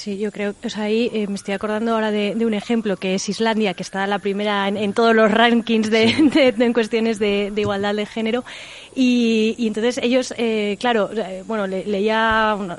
Sí, 0.02 0.16
yo 0.16 0.32
creo 0.32 0.54
que 0.58 0.68
o 0.68 0.70
sea, 0.70 0.84
ahí 0.84 1.10
eh, 1.12 1.26
me 1.26 1.34
estoy 1.34 1.52
acordando 1.52 1.92
ahora 1.92 2.10
de, 2.10 2.34
de 2.34 2.46
un 2.46 2.54
ejemplo 2.54 2.96
que 2.96 3.14
es 3.16 3.28
Islandia, 3.28 3.74
que 3.74 3.82
está 3.82 4.06
la 4.06 4.18
primera 4.18 4.66
en, 4.66 4.78
en 4.78 4.94
todos 4.94 5.14
los 5.14 5.30
rankings 5.30 5.90
de, 5.90 6.06
de- 6.34 6.52
de- 6.52 6.64
en 6.64 6.72
cuestiones 6.72 7.18
de 7.18 7.52
igualdad 7.54 7.94
de 7.94 8.06
género. 8.06 8.42
Y, 8.94 9.54
y 9.58 9.66
entonces 9.68 9.98
ellos, 10.02 10.34
eh, 10.36 10.76
claro, 10.80 11.10
eh, 11.16 11.42
bueno, 11.46 11.66
le- 11.66 11.84
leía 11.84 12.56
una- 12.58 12.78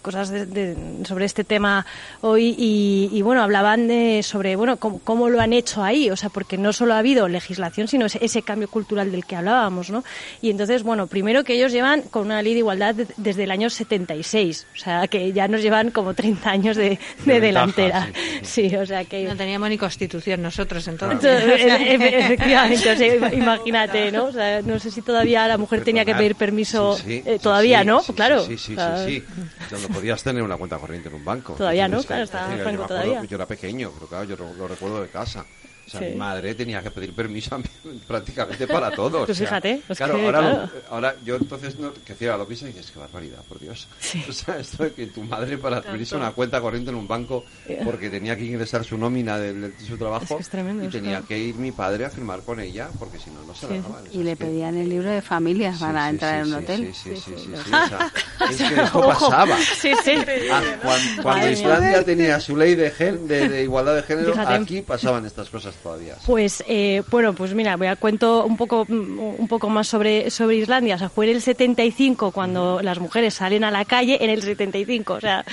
cosas 0.00 0.30
de- 0.30 0.46
de- 0.46 0.76
sobre 1.04 1.24
este 1.24 1.44
tema 1.44 1.84
hoy 2.20 2.54
y, 2.56 3.10
y, 3.12 3.22
bueno, 3.22 3.42
hablaban 3.42 3.88
de, 3.88 4.22
sobre, 4.22 4.54
bueno, 4.56 4.76
cómo, 4.76 5.00
cómo 5.02 5.28
lo 5.28 5.40
han 5.40 5.52
hecho 5.52 5.82
ahí, 5.82 6.10
o 6.10 6.16
sea, 6.16 6.28
porque 6.28 6.56
no 6.58 6.72
solo 6.72 6.94
ha 6.94 6.98
habido 6.98 7.26
legislación, 7.28 7.88
sino 7.88 8.06
ese, 8.06 8.24
ese 8.24 8.42
cambio 8.42 8.68
cultural 8.68 9.10
del 9.10 9.24
que 9.24 9.34
hablábamos, 9.36 9.90
¿no? 9.90 10.04
Y 10.40 10.50
entonces, 10.50 10.82
bueno, 10.84 11.06
primero 11.08 11.42
que 11.44 11.54
ellos 11.54 11.72
llevan 11.72 12.02
con 12.02 12.26
una 12.26 12.40
ley 12.42 12.52
de 12.52 12.60
igualdad 12.60 12.94
de- 12.94 13.06
desde 13.16 13.44
el 13.44 13.50
año 13.50 13.68
76, 13.68 14.66
o 14.74 14.78
sea, 14.78 15.06
que 15.08 15.32
ya 15.32 15.48
nos 15.48 15.60
llevan 15.62 15.90
como 15.90 16.14
30 16.14 16.50
años 16.50 16.76
de, 16.76 16.98
delantera. 17.26 18.08
sí, 18.42 18.62
Sí, 18.68 18.76
o 18.76 18.86
sea, 18.86 19.04
que... 19.04 19.24
No 19.24 19.34
teníamos 19.36 19.68
ni 19.70 19.76
constitución 19.78 20.40
nosotros 20.42 20.86
entonces. 20.86 21.24
Entonces, 21.24 21.72
e- 21.80 21.94
e- 21.94 22.18
efectivamente, 22.20 22.92
o 22.92 22.96
sea, 22.96 23.34
imagínate, 23.34 24.12
¿no? 24.12 24.26
O 24.26 24.32
sea, 24.32 24.62
no 24.62 24.78
sé 24.78 24.90
si 24.90 25.02
todavía 25.02 25.31
la 25.32 25.58
mujer 25.58 25.82
tenía 25.84 26.04
que 26.04 26.14
pedir 26.14 26.34
permiso, 26.36 26.96
Sí, 26.96 27.02
sí, 27.04 27.22
eh, 27.26 27.38
todavía, 27.40 27.80
sí, 27.80 27.86
¿no? 27.86 28.00
sí, 28.02 28.12
claro. 28.12 28.44
Sí, 28.44 28.58
sí, 28.58 28.72
o 28.72 28.76
sea, 28.76 29.04
sí, 29.04 29.20
sí. 29.20 29.42
Cuando 29.68 29.88
podías 29.88 30.22
tener 30.22 30.42
una 30.42 30.56
cuenta 30.56 30.78
corriente 30.78 31.08
en 31.08 31.14
un 31.14 31.24
banco. 31.24 31.54
Todavía 31.54 31.88
no, 31.88 32.02
claro, 32.02 32.24
estaba 32.24 32.48
me 32.48 32.60
acuerdo 32.60 32.86
todavía. 32.86 33.24
Yo 33.24 33.36
era 33.36 33.46
pequeño, 33.46 33.90
pero 33.94 34.06
claro, 34.06 34.24
yo 34.24 34.36
lo, 34.36 34.52
lo 34.54 34.68
recuerdo 34.68 35.02
de 35.02 35.08
casa. 35.08 35.44
O 35.92 35.98
sea, 35.98 36.00
Sí. 36.00 36.06
mi 36.06 36.14
madre 36.14 36.54
tenía 36.54 36.82
que 36.82 36.90
pedir 36.90 37.12
permiso 37.12 37.54
a 37.54 37.58
mí 37.58 37.64
prácticamente 38.06 38.66
para 38.66 38.90
todo. 38.90 39.22
o 39.22 39.26
Pues 39.26 39.36
sea, 39.36 39.46
fíjate, 39.46 39.82
pues 39.86 39.98
claro, 39.98 40.16
que, 40.16 40.24
ahora, 40.24 40.40
lo- 40.40 40.48
claro. 40.54 40.70
ahora 40.90 41.14
yo 41.24 41.36
entonces 41.36 41.78
no, 41.78 41.92
que 41.92 42.14
hacía 42.14 42.36
lo 42.36 42.46
pienso 42.46 42.66
y 42.66 42.68
dices, 42.72 42.90
qué 42.90 42.98
barbaridad, 42.98 43.40
por 43.48 43.58
Dios. 43.58 43.88
O 44.28 44.32
sea, 44.32 44.58
esto 44.58 44.84
de 44.84 44.92
que 44.92 45.06
tu 45.08 45.22
madre 45.22 45.58
para 45.58 45.78
abrirse 45.78 46.16
una 46.16 46.30
cuenta 46.32 46.60
corriente 46.60 46.90
en 46.90 46.96
un 46.96 47.06
banco 47.06 47.44
porque 47.84 48.08
tenía 48.08 48.36
que 48.36 48.44
ingresar 48.44 48.84
su 48.84 48.96
nómina 48.96 49.38
de, 49.38 49.52
de 49.52 49.80
su 49.86 49.96
trabajo 49.98 50.24
Es 50.24 50.30
que 50.30 50.42
es 50.42 50.48
tremendo, 50.48 50.84
y 50.84 50.88
tenía 50.88 51.10
claro. 51.18 51.26
que 51.26 51.38
ir 51.38 51.54
mi 51.56 51.72
padre 51.72 52.04
a 52.06 52.10
firmar 52.10 52.40
con 52.42 52.58
ella 52.60 52.88
porque 52.98 53.18
si 53.18 53.30
no, 53.30 53.42
no 53.44 53.54
se 53.54 53.66
la 53.68 53.72
Sí. 53.74 53.80
daban. 53.82 54.04
Y 54.12 54.22
le 54.22 54.36
pedían 54.36 54.76
el 54.78 54.88
libro 54.88 55.10
de 55.10 55.20
familias 55.22 55.76
Sí, 55.78 55.84
para 55.84 56.04
sí, 56.04 56.10
entrar 56.10 56.32
sí, 56.44 56.50
en 56.50 56.54
un 56.54 56.58
sí, 56.60 56.64
hotel. 56.64 56.94
Sí, 56.94 57.16
sí, 57.16 57.34
sí, 57.36 57.52
es 58.50 58.56
que 58.68 58.82
esto 58.82 59.00
pasaba. 59.06 59.56
Sí, 59.58 59.92
sí. 60.04 60.14
Ah, 60.50 60.62
cuan- 60.82 61.22
cuando, 61.22 61.50
Islandia 61.50 62.04
tenía 62.04 62.40
su 62.40 62.56
ley 62.56 62.74
de, 62.74 62.90
gen- 62.90 63.26
de, 63.28 63.48
de 63.48 63.62
igualdad 63.62 63.94
de 63.96 64.02
género, 64.02 64.32
Fíjate. 64.32 64.54
aquí 64.54 64.82
pasaban 64.82 65.26
estas 65.26 65.48
cosas 65.50 65.74
todavía. 65.82 66.14
Pues 66.26 66.62
eh, 66.68 67.02
bueno, 67.10 67.34
pues 67.34 67.54
mira, 67.54 67.76
voy 67.76 67.86
a 67.88 67.96
cuento 67.96 68.44
un 68.44 68.56
poco 68.56 68.84
mm, 68.88 69.18
un 69.38 69.48
poco 69.48 69.68
más 69.68 69.88
sobre 69.88 70.30
sobre 70.30 70.56
Islandia. 70.56 70.94
O 70.94 70.98
sea, 70.98 71.08
fue 71.08 71.26
en 71.30 71.36
el 71.36 71.42
75 71.42 72.30
cuando 72.32 72.80
las 72.82 72.98
mujeres 73.00 73.34
salen 73.34 73.64
a 73.64 73.70
la 73.70 73.84
calle 73.84 74.18
en 74.22 74.30
el 74.30 74.42
75, 74.42 75.14
o 75.14 75.20
sea, 75.20 75.44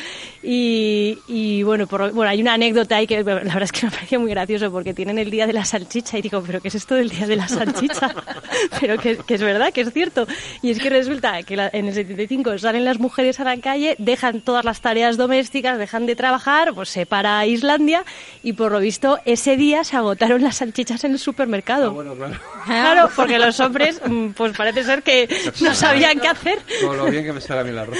y, 0.41 1.17
y 1.27 1.63
bueno, 1.63 1.87
por- 1.87 2.11
bueno, 2.13 2.29
hay 2.29 2.41
una 2.41 2.53
anécdota 2.53 2.95
ahí 2.97 3.07
que 3.07 3.17
la 3.17 3.23
verdad 3.23 3.63
es 3.63 3.71
que 3.71 3.85
me 3.85 3.91
parecía 3.91 4.19
muy 4.19 4.29
gracioso 4.31 4.71
porque 4.71 4.93
tienen 4.93 5.17
el 5.19 5.29
día 5.29 5.47
de 5.47 5.53
la 5.53 5.65
salchicha 5.65 6.17
y 6.17 6.21
digo, 6.21 6.41
pero 6.45 6.61
¿qué 6.61 6.69
es 6.69 6.75
esto 6.75 6.95
del 6.95 7.09
día 7.09 7.27
de 7.27 7.35
la 7.35 7.47
salchicha? 7.47 8.13
pero 8.79 8.97
que, 8.97 9.17
que 9.17 9.35
es 9.35 9.41
verdad, 9.41 9.71
que 9.73 9.81
es 9.81 9.91
cierto. 9.91 10.27
Y 10.61 10.71
es 10.71 10.79
que 10.79 10.89
resulta 10.89 11.43
que 11.43 11.55
la- 11.55 11.69
en 11.73 11.87
el 11.87 11.93
75 11.93 12.57
salen 12.57 12.85
las 12.85 12.99
mujeres 12.99 13.39
a 13.39 13.43
la 13.43 13.57
calle, 13.57 13.95
dejan 13.99 14.41
todas 14.41 14.63
las 14.65 14.81
tareas 14.81 15.17
domésticas, 15.17 15.77
dejan 15.77 16.05
de 16.05 16.15
trabajar, 16.15 16.73
pues 16.73 16.89
se 16.89 17.05
para 17.05 17.45
Islandia 17.45 18.03
y 18.43 18.53
por 18.53 18.71
lo 18.71 18.79
visto 18.79 19.19
ese 19.25 19.57
día 19.57 19.83
se 19.83 19.95
agotaron 20.09 20.41
las 20.41 20.57
salchichas 20.57 21.03
en 21.03 21.11
el 21.11 21.19
supermercado. 21.19 21.89
Ah, 21.89 21.93
bueno, 21.93 22.15
claro. 22.15 22.33
Claro, 22.65 23.09
porque 23.15 23.37
los 23.39 23.59
hombres, 23.59 24.01
mm, 24.05 24.29
pues 24.29 24.55
parece 24.57 24.83
ser 24.83 25.03
que 25.03 25.29
no 25.61 25.73
sabían 25.75 26.19
qué 26.19 26.27
hacer. 26.27 26.59
Con 26.83 26.97
lo 26.97 27.05
bien 27.05 27.23
que 27.25 27.33
me 27.33 27.41
sale 27.41 27.61
a 27.61 27.63
mí 27.63 27.71
la 27.71 27.85
ropa. 27.85 27.97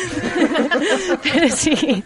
Pero 1.23 1.49
sí. 1.55 2.03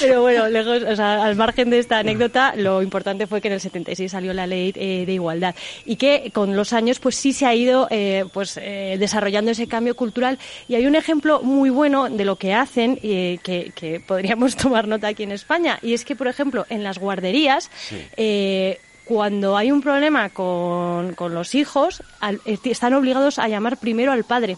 Pero 0.00 0.22
bueno, 0.22 0.48
lejos, 0.48 0.82
o 0.82 0.96
sea, 0.96 1.24
al 1.24 1.36
margen 1.36 1.70
de 1.70 1.78
esta 1.78 1.98
anécdota, 1.98 2.54
lo 2.56 2.82
importante 2.82 3.26
fue 3.26 3.40
que 3.40 3.48
en 3.48 3.54
el 3.54 3.60
76 3.60 4.10
salió 4.10 4.32
la 4.32 4.46
ley 4.46 4.72
eh, 4.74 5.04
de 5.06 5.12
igualdad 5.12 5.54
y 5.84 5.96
que 5.96 6.30
con 6.32 6.56
los 6.56 6.72
años, 6.72 6.98
pues 7.00 7.16
sí 7.16 7.32
se 7.32 7.46
ha 7.46 7.54
ido, 7.54 7.86
eh, 7.90 8.24
pues 8.32 8.58
eh, 8.60 8.96
desarrollando 8.98 9.50
ese 9.50 9.66
cambio 9.66 9.94
cultural. 9.96 10.38
Y 10.68 10.74
hay 10.76 10.86
un 10.86 10.94
ejemplo 10.94 11.42
muy 11.42 11.70
bueno 11.70 12.08
de 12.08 12.24
lo 12.24 12.36
que 12.36 12.54
hacen 12.54 12.98
eh, 13.02 13.38
que, 13.42 13.72
que 13.74 14.00
podríamos 14.00 14.56
tomar 14.60 14.88
nota 14.88 15.08
aquí 15.08 15.22
en 15.24 15.32
España 15.32 15.78
y 15.82 15.94
es 15.94 16.04
que, 16.04 16.16
por 16.16 16.28
ejemplo, 16.28 16.66
en 16.70 16.82
las 16.84 16.98
guarderías. 16.98 17.70
eh, 18.16 18.78
cuando 19.10 19.56
hay 19.56 19.72
un 19.72 19.80
problema 19.82 20.28
con, 20.28 21.14
con 21.14 21.34
los 21.34 21.56
hijos, 21.56 22.00
al- 22.20 22.40
eh, 22.44 22.58
están 22.62 22.94
obligados 22.94 23.40
a 23.40 23.48
llamar 23.48 23.76
primero 23.76 24.12
al 24.12 24.22
padre. 24.22 24.56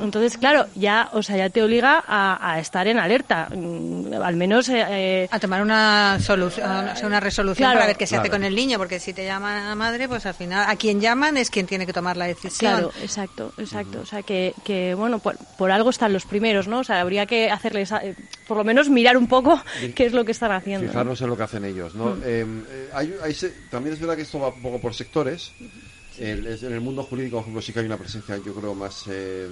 Entonces, 0.00 0.36
claro, 0.38 0.66
ya, 0.74 1.08
o 1.12 1.22
sea, 1.22 1.36
ya 1.36 1.50
te 1.50 1.62
obliga 1.62 2.02
a, 2.06 2.52
a 2.52 2.58
estar 2.60 2.86
en 2.86 2.98
alerta. 2.98 3.48
Mm, 3.54 4.14
Al 4.22 4.36
menos, 4.36 4.68
eh, 4.68 4.84
eh, 4.88 5.28
A 5.30 5.38
tomar 5.40 5.62
una 5.62 6.18
solución, 6.20 6.68
o 6.88 6.96
sea, 6.96 7.06
una 7.06 7.20
resolución 7.20 7.64
Claro. 7.66 7.74
para 7.78 7.86
ver 7.86 7.96
qué 7.96 8.06
se 8.06 8.16
hace 8.16 8.30
con 8.30 8.44
el 8.44 8.54
niño, 8.54 8.78
porque 8.78 9.00
si 9.00 9.12
te 9.12 9.24
llaman 9.24 9.64
a 9.64 9.68
la 9.70 9.74
madre, 9.74 10.08
pues 10.08 10.24
al 10.26 10.34
final 10.34 10.64
a 10.68 10.76
quien 10.76 11.00
llaman 11.00 11.36
es 11.36 11.50
quien 11.50 11.66
tiene 11.66 11.86
que 11.86 11.92
tomar 11.92 12.16
la 12.16 12.26
decisión. 12.26 12.72
claro, 12.72 12.92
exacto, 13.02 13.52
exacto. 13.58 14.00
O 14.00 14.06
sea, 14.06 14.22
que, 14.22 14.54
que 14.64 14.94
bueno, 14.94 15.18
por, 15.18 15.36
por 15.58 15.70
algo 15.70 15.90
están 15.90 16.12
los 16.12 16.24
primeros, 16.24 16.68
¿no? 16.68 16.80
O 16.80 16.84
sea, 16.84 17.00
habría 17.00 17.26
que 17.26 17.50
hacerles, 17.50 17.90
eh, 17.92 18.14
por 18.46 18.56
lo 18.56 18.64
menos 18.64 18.88
mirar 18.90 19.16
un 19.16 19.26
poco 19.28 19.60
qué 19.94 20.06
es 20.06 20.12
lo 20.12 20.24
que 20.24 20.32
están 20.32 20.52
haciendo. 20.52 20.86
¿no? 20.86 20.92
Fijarnos 20.92 21.20
en 21.20 21.28
lo 21.28 21.36
que 21.36 21.42
hacen 21.42 21.64
ellos, 21.64 21.94
¿no? 21.94 22.14
Eh, 22.24 22.44
eh, 22.70 22.88
hay- 22.92 23.14
hay 23.22 23.34
se- 23.34 23.50
también 23.70 23.94
es 23.94 24.00
verdad 24.00 24.16
que 24.16 24.22
esto 24.22 24.38
va 24.40 24.48
un 24.48 24.62
poco 24.62 24.80
por 24.80 24.94
sectores. 24.94 25.52
El- 26.18 26.46
en 26.46 26.72
el 26.72 26.80
mundo 26.80 27.02
jurídico, 27.02 27.36
por 27.36 27.42
ejemplo, 27.42 27.62
sí 27.62 27.72
que 27.72 27.80
hay 27.80 27.86
una 27.86 27.96
presencia, 27.96 28.36
yo 28.44 28.54
creo, 28.54 28.74
más... 28.74 29.04
eh, 29.08 29.48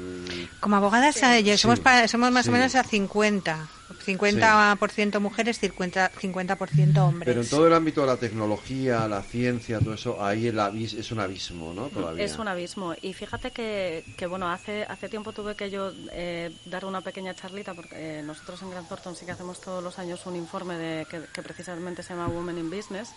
Como 0.61 0.77
abogadas 0.77 1.17
eh, 1.23 1.43
ya 1.43 1.57
somos, 1.59 1.79
Sí. 1.79 1.83
pa- 1.85 2.07
somos 2.09 2.31
más 2.31 2.45
Sí. 2.45 2.51
o 2.51 2.53
menos 2.53 2.75
a 2.75 2.85
50. 2.85 3.69
50% 4.07 5.21
mujeres, 5.21 5.61
50%, 5.61 6.11
50 6.19 7.05
hombres. 7.05 7.27
pero 7.27 7.43
en 7.43 7.49
todo 7.49 7.67
el 7.67 7.75
ámbito 7.75 8.01
de 8.03 8.07
la 8.07 8.17
tecnología, 8.17 9.07
la 9.07 9.23
ciencia, 9.23 9.79
todo 9.81 9.95
eso, 9.95 10.23
ahí 10.25 10.47
el 10.49 10.59
abis- 10.59 10.99
es 10.99 11.11
un 11.13 11.21
abismo, 11.21 11.73
¿no? 11.75 11.87
Todavía. 11.89 12.25
Es 12.25 12.39
un 12.39 12.49
abismo. 12.49 12.95
Y 13.03 13.13
fíjate 13.13 13.51
que, 13.51 14.05
que, 14.17 14.27
bueno, 14.27 14.49
hace, 14.51 14.85
hace 14.85 15.09
tiempo 15.09 15.33
tuve 15.33 15.55
que 15.55 15.71
yo 15.71 15.93
eh, 16.13 16.51
dar 16.67 16.85
una 16.85 17.01
pequeña 17.03 17.35
charlita, 17.35 17.75
porque 17.75 18.19
eh, 18.21 18.23
nosotros 18.23 18.63
en 18.63 18.71
Grant 18.71 18.89
Thornton 18.89 19.15
sí 19.17 19.27
que 19.27 19.33
hacemos 19.33 19.61
todos 19.61 19.83
los 19.83 19.99
años 19.99 20.25
un 20.27 20.37
informe 20.37 20.77
de, 20.79 21.07
que, 21.07 21.21
que 21.33 21.43
precisamente 21.43 22.03
se 22.03 22.15
llama 22.15 22.29
Women 22.29 22.59
in 22.59 22.71
Business. 22.71 23.11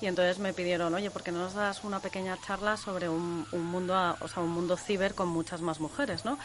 Y 0.00 0.06
entonces 0.06 0.38
me 0.38 0.52
pidieron, 0.52 0.94
oye, 0.94 1.10
¿por 1.10 1.22
qué 1.22 1.32
no 1.32 1.40
nos 1.40 1.54
das 1.54 1.84
una 1.84 2.00
pequeña 2.00 2.38
charla 2.46 2.76
sobre 2.76 3.08
un, 3.08 3.46
un 3.52 3.64
mundo, 3.64 3.94
o 4.20 4.28
sea, 4.28 4.42
un 4.42 4.50
mundo 4.50 4.76
ciber 4.76 5.14
con 5.14 5.28
muchas 5.28 5.60
más 5.60 5.80
mujeres, 5.80 6.24
¿no? 6.24 6.38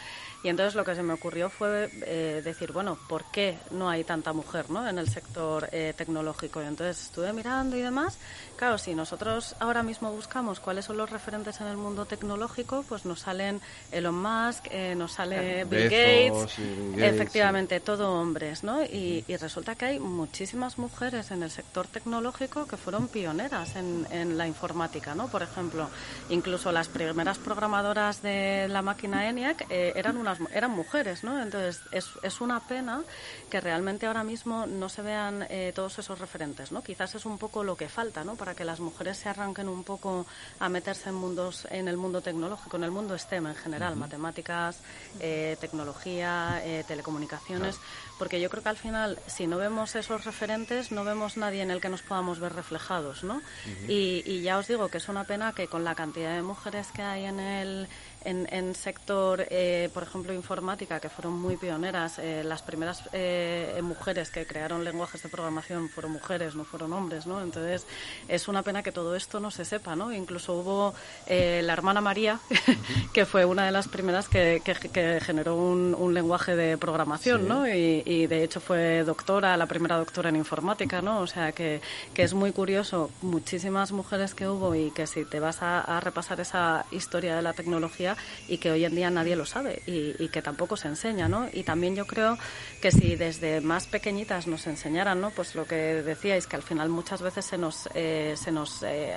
Y 0.44 0.50
entonces 0.50 0.74
lo 0.74 0.84
que 0.84 0.94
se 0.94 1.02
me 1.02 1.14
ocurrió 1.14 1.48
fue 1.48 1.90
eh, 2.04 2.42
decir, 2.44 2.70
bueno, 2.70 2.98
¿por 3.08 3.24
qué 3.30 3.56
no 3.70 3.88
hay 3.88 4.04
tanta 4.04 4.34
mujer 4.34 4.70
¿no? 4.70 4.86
en 4.86 4.98
el 4.98 5.08
sector 5.08 5.70
eh, 5.72 5.94
tecnológico? 5.96 6.62
Y 6.62 6.66
entonces 6.66 7.02
estuve 7.02 7.32
mirando 7.32 7.78
y 7.78 7.80
demás. 7.80 8.18
Claro, 8.56 8.76
si 8.76 8.94
nosotros 8.94 9.56
ahora 9.58 9.82
mismo 9.82 10.12
buscamos 10.12 10.60
cuáles 10.60 10.84
son 10.84 10.98
los 10.98 11.08
referentes 11.08 11.62
en 11.62 11.68
el 11.68 11.78
mundo 11.78 12.04
tecnológico, 12.04 12.84
pues 12.86 13.06
nos 13.06 13.20
salen 13.20 13.62
Elon 13.90 14.14
Musk, 14.14 14.66
eh, 14.70 14.94
nos 14.94 15.12
sale 15.12 15.64
Bill 15.64 15.84
Gates, 15.84 16.58
efectivamente, 16.98 17.80
todo 17.80 18.12
hombres, 18.12 18.62
¿no? 18.62 18.82
Y, 18.84 19.24
resulta 19.40 19.74
que 19.74 19.86
hay 19.86 19.98
muchísimas 19.98 20.78
mujeres 20.78 21.30
en 21.30 21.42
el 21.42 21.50
sector 21.50 21.86
tecnológico 21.86 22.66
que 22.66 22.76
fueron 22.76 23.08
pioneras 23.08 23.43
en, 23.76 24.06
en 24.10 24.38
la 24.38 24.46
informática, 24.46 25.14
¿no? 25.14 25.28
Por 25.28 25.42
ejemplo, 25.42 25.88
incluso 26.30 26.72
las 26.72 26.88
primeras 26.88 27.38
programadoras 27.38 28.22
de 28.22 28.66
la 28.68 28.82
máquina 28.82 29.28
ENIAC 29.28 29.66
eran 29.70 30.16
unas 30.16 30.38
eran 30.52 30.70
mujeres, 30.70 31.24
¿no? 31.24 31.40
Entonces 31.40 31.80
es, 31.92 32.06
es 32.22 32.40
una 32.40 32.60
pena 32.60 33.02
que 33.50 33.60
realmente 33.60 34.06
ahora 34.06 34.24
mismo 34.24 34.66
no 34.66 34.88
se 34.88 35.02
vean 35.02 35.46
eh, 35.50 35.72
todos 35.74 35.98
esos 35.98 36.18
referentes, 36.18 36.72
¿no? 36.72 36.82
Quizás 36.82 37.14
es 37.14 37.26
un 37.26 37.38
poco 37.38 37.64
lo 37.64 37.76
que 37.76 37.88
falta, 37.88 38.24
¿no? 38.24 38.34
Para 38.34 38.54
que 38.54 38.64
las 38.64 38.80
mujeres 38.80 39.18
se 39.18 39.28
arranquen 39.28 39.68
un 39.68 39.84
poco 39.84 40.26
a 40.58 40.68
meterse 40.68 41.10
en 41.10 41.14
mundos, 41.14 41.66
en 41.70 41.88
el 41.88 41.96
mundo 41.96 42.20
tecnológico, 42.20 42.76
en 42.76 42.84
el 42.84 42.90
mundo 42.90 43.16
STEM 43.16 43.46
en 43.48 43.54
general, 43.54 43.96
matemáticas, 43.96 44.80
eh, 45.20 45.56
tecnología, 45.60 46.62
eh, 46.64 46.84
telecomunicaciones, 46.86 47.78
porque 48.18 48.40
yo 48.40 48.48
creo 48.50 48.62
que 48.62 48.68
al 48.68 48.76
final, 48.76 49.18
si 49.26 49.46
no 49.46 49.56
vemos 49.58 49.94
esos 49.96 50.24
referentes, 50.24 50.92
no 50.92 51.04
vemos 51.04 51.36
nadie 51.36 51.62
en 51.62 51.70
el 51.70 51.80
que 51.80 51.88
nos 51.88 52.02
podamos 52.02 52.40
ver 52.40 52.54
reflejados, 52.54 53.24
¿no? 53.24 53.42
y, 53.88 54.22
y 54.24 54.42
ya 54.42 54.58
os 54.58 54.68
digo 54.68 54.88
que 54.88 54.98
es 54.98 55.08
una 55.08 55.24
pena 55.24 55.52
que 55.52 55.66
con 55.66 55.84
la 55.84 55.94
cantidad 55.94 56.34
de 56.34 56.42
mujeres 56.42 56.88
que 56.92 57.02
hay 57.02 57.24
en 57.24 57.40
el 57.40 57.88
en, 58.24 58.48
en 58.50 58.74
sector, 58.74 59.46
eh, 59.50 59.90
por 59.92 60.02
ejemplo, 60.02 60.32
informática, 60.32 61.00
que 61.00 61.08
fueron 61.08 61.38
muy 61.40 61.56
pioneras. 61.56 62.18
Eh, 62.18 62.42
las 62.44 62.62
primeras 62.62 63.02
eh, 63.12 63.78
mujeres 63.82 64.30
que 64.30 64.46
crearon 64.46 64.84
lenguajes 64.84 65.22
de 65.22 65.28
programación 65.28 65.88
fueron 65.88 66.12
mujeres, 66.12 66.54
no 66.54 66.64
fueron 66.64 66.92
hombres, 66.92 67.26
¿no? 67.26 67.42
Entonces, 67.42 67.86
es 68.28 68.48
una 68.48 68.62
pena 68.62 68.82
que 68.82 68.92
todo 68.92 69.14
esto 69.14 69.40
no 69.40 69.50
se 69.50 69.64
sepa, 69.64 69.94
¿no? 69.94 70.12
Incluso 70.12 70.54
hubo 70.54 70.94
la 71.28 71.72
hermana 71.72 72.00
María, 72.00 72.40
que 73.12 73.26
fue 73.26 73.44
una 73.44 73.66
de 73.66 73.72
las 73.72 73.88
primeras 73.88 74.28
que, 74.28 74.62
que, 74.64 75.20
generó 75.20 75.56
un, 75.56 75.94
un, 75.98 76.14
lenguaje 76.14 76.56
de 76.56 76.78
programación, 76.78 77.48
¿no? 77.48 77.68
Y, 77.68 78.02
y, 78.04 78.26
de 78.26 78.44
hecho 78.44 78.60
fue 78.60 79.02
doctora, 79.04 79.56
la 79.56 79.66
primera 79.66 79.96
doctora 79.96 80.28
en 80.28 80.36
informática, 80.36 81.02
¿no? 81.02 81.20
O 81.20 81.26
sea, 81.26 81.52
que, 81.52 81.80
que 82.14 82.22
es 82.22 82.34
muy 82.34 82.52
curioso, 82.52 83.10
muchísimas 83.22 83.92
mujeres 83.92 84.34
que 84.34 84.48
hubo 84.48 84.74
y 84.74 84.90
que 84.90 85.06
si 85.06 85.24
te 85.24 85.40
vas 85.40 85.62
a, 85.62 85.80
a 85.80 86.00
repasar 86.00 86.40
esa 86.40 86.86
historia 86.90 87.36
de 87.36 87.42
la 87.42 87.52
tecnología, 87.52 88.13
y 88.48 88.58
que 88.58 88.70
hoy 88.70 88.84
en 88.84 88.94
día 88.94 89.10
nadie 89.10 89.36
lo 89.36 89.46
sabe 89.46 89.82
y, 89.86 90.28
que 90.28 90.42
tampoco 90.42 90.76
se 90.76 90.88
enseña, 90.88 91.28
¿no? 91.28 91.48
Y 91.52 91.62
también 91.62 91.94
yo 91.94 92.06
creo 92.06 92.36
que 92.80 92.90
si 92.90 93.14
desde 93.14 93.60
más 93.60 93.86
pequeñitas 93.86 94.46
nos 94.46 94.66
enseñaran, 94.66 95.20
¿no? 95.20 95.30
Pues 95.30 95.54
lo 95.54 95.64
que 95.64 95.76
decíais, 96.02 96.46
que 96.46 96.56
al 96.56 96.62
final 96.62 96.88
muchas 96.88 97.22
veces 97.22 97.44
se 97.44 97.58
nos, 97.58 97.88
eh, 97.94 98.34
se 98.36 98.50
nos 98.50 98.82
eh, 98.82 99.14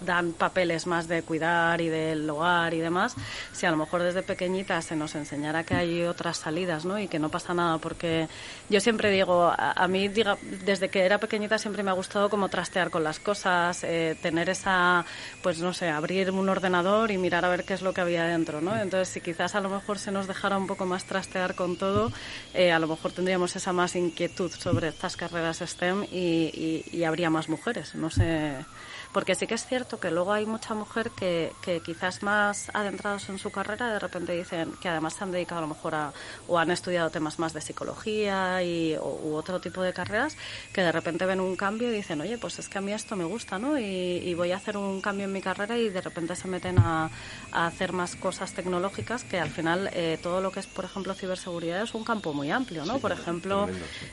dan 0.00 0.32
papeles 0.32 0.86
más 0.86 1.06
de 1.08 1.22
cuidar 1.22 1.80
y 1.80 1.88
del 1.88 2.28
hogar 2.30 2.72
y 2.72 2.80
demás, 2.80 3.14
si 3.52 3.66
a 3.66 3.70
lo 3.70 3.76
mejor 3.76 4.02
desde 4.02 4.22
pequeñitas 4.22 4.86
se 4.86 4.96
nos 4.96 5.14
enseñara 5.14 5.64
que 5.64 5.74
hay 5.74 6.04
otras 6.04 6.38
salidas, 6.38 6.84
¿no? 6.84 6.98
Y 6.98 7.08
que 7.08 7.18
no 7.18 7.30
pasa 7.30 7.52
nada, 7.52 7.78
porque 7.78 8.28
yo 8.68 8.80
siempre 8.80 9.10
digo, 9.10 9.52
a, 9.56 9.88
mí 9.88 10.08
diga, 10.08 10.38
desde 10.64 10.88
que 10.88 11.04
era 11.04 11.18
pequeñita 11.18 11.58
siempre 11.58 11.82
me 11.82 11.90
ha 11.90 11.94
gustado 11.94 12.30
como 12.30 12.48
trastear 12.48 12.90
con 12.90 13.04
las 13.04 13.18
cosas, 13.18 13.84
eh, 13.84 14.16
tener 14.20 14.48
esa, 14.48 15.04
pues 15.42 15.58
no 15.58 15.72
sé, 15.72 15.88
abrir 15.88 16.30
un 16.30 16.48
ordenador 16.48 17.10
y 17.10 17.18
mirar 17.18 17.44
a 17.44 17.48
ver 17.48 17.64
qué 17.64 17.74
es 17.74 17.82
lo 17.82 17.92
que 17.92 18.00
había 18.00 18.33
¿no? 18.60 18.76
Entonces, 18.76 19.08
si 19.08 19.20
quizás 19.20 19.54
a 19.54 19.60
lo 19.60 19.68
mejor 19.68 19.98
se 19.98 20.10
nos 20.10 20.26
dejara 20.26 20.56
un 20.58 20.66
poco 20.66 20.86
más 20.86 21.04
trastear 21.04 21.54
con 21.54 21.76
todo, 21.76 22.12
eh, 22.52 22.72
a 22.72 22.78
lo 22.78 22.88
mejor 22.88 23.12
tendríamos 23.12 23.54
esa 23.56 23.72
más 23.72 23.96
inquietud 23.96 24.50
sobre 24.50 24.88
estas 24.88 25.16
carreras 25.16 25.62
STEM 25.64 26.04
y, 26.10 26.84
y 26.90 27.04
habría 27.04 27.30
más 27.30 27.48
mujeres. 27.48 27.94
No 27.94 28.10
sé 28.10 28.56
porque 29.14 29.34
sí 29.36 29.46
que 29.46 29.54
es 29.54 29.64
cierto 29.64 29.98
que 29.98 30.10
luego 30.10 30.32
hay 30.32 30.44
mucha 30.44 30.74
mujer 30.74 31.10
que, 31.12 31.52
que 31.62 31.80
quizás 31.80 32.22
más 32.22 32.70
adentrados 32.74 33.28
en 33.28 33.38
su 33.38 33.50
carrera 33.50 33.92
de 33.92 33.98
repente 34.00 34.36
dicen 34.36 34.72
que 34.82 34.88
además 34.88 35.14
se 35.14 35.24
han 35.24 35.30
dedicado 35.30 35.60
a 35.60 35.62
lo 35.62 35.68
mejor 35.68 35.94
a, 35.94 36.12
o 36.48 36.58
han 36.58 36.70
estudiado 36.72 37.08
temas 37.10 37.38
más 37.38 37.52
de 37.52 37.60
psicología 37.60 38.62
y, 38.62 38.96
u 38.98 39.34
otro 39.34 39.60
tipo 39.60 39.82
de 39.82 39.92
carreras, 39.92 40.36
que 40.72 40.82
de 40.82 40.92
repente 40.92 41.24
ven 41.26 41.40
un 41.40 41.54
cambio 41.56 41.90
y 41.90 41.94
dicen, 41.94 42.20
oye, 42.20 42.38
pues 42.38 42.58
es 42.58 42.68
que 42.68 42.78
a 42.78 42.80
mí 42.80 42.92
esto 42.92 43.14
me 43.16 43.24
gusta, 43.24 43.58
¿no? 43.58 43.78
Y, 43.78 44.34
voy 44.34 44.50
a 44.50 44.56
hacer 44.56 44.76
un 44.76 45.00
cambio 45.00 45.26
en 45.26 45.32
mi 45.32 45.40
carrera 45.40 45.78
y 45.78 45.90
de 45.90 46.00
repente 46.00 46.34
se 46.34 46.48
meten 46.48 46.76
a, 46.80 47.08
a 47.52 47.66
hacer 47.66 47.92
más 47.92 48.16
cosas 48.16 48.52
tecnológicas 48.52 49.22
que 49.22 49.38
al 49.38 49.50
final 49.50 49.88
eh, 49.92 50.18
todo 50.20 50.40
lo 50.40 50.50
que 50.50 50.58
es, 50.58 50.66
por 50.66 50.84
ejemplo, 50.84 51.14
ciberseguridad 51.14 51.82
es 51.82 51.94
un 51.94 52.02
campo 52.02 52.32
muy 52.34 52.50
amplio, 52.50 52.84
¿no? 52.84 52.98
por 52.98 53.12
ejemplo, 53.12 53.68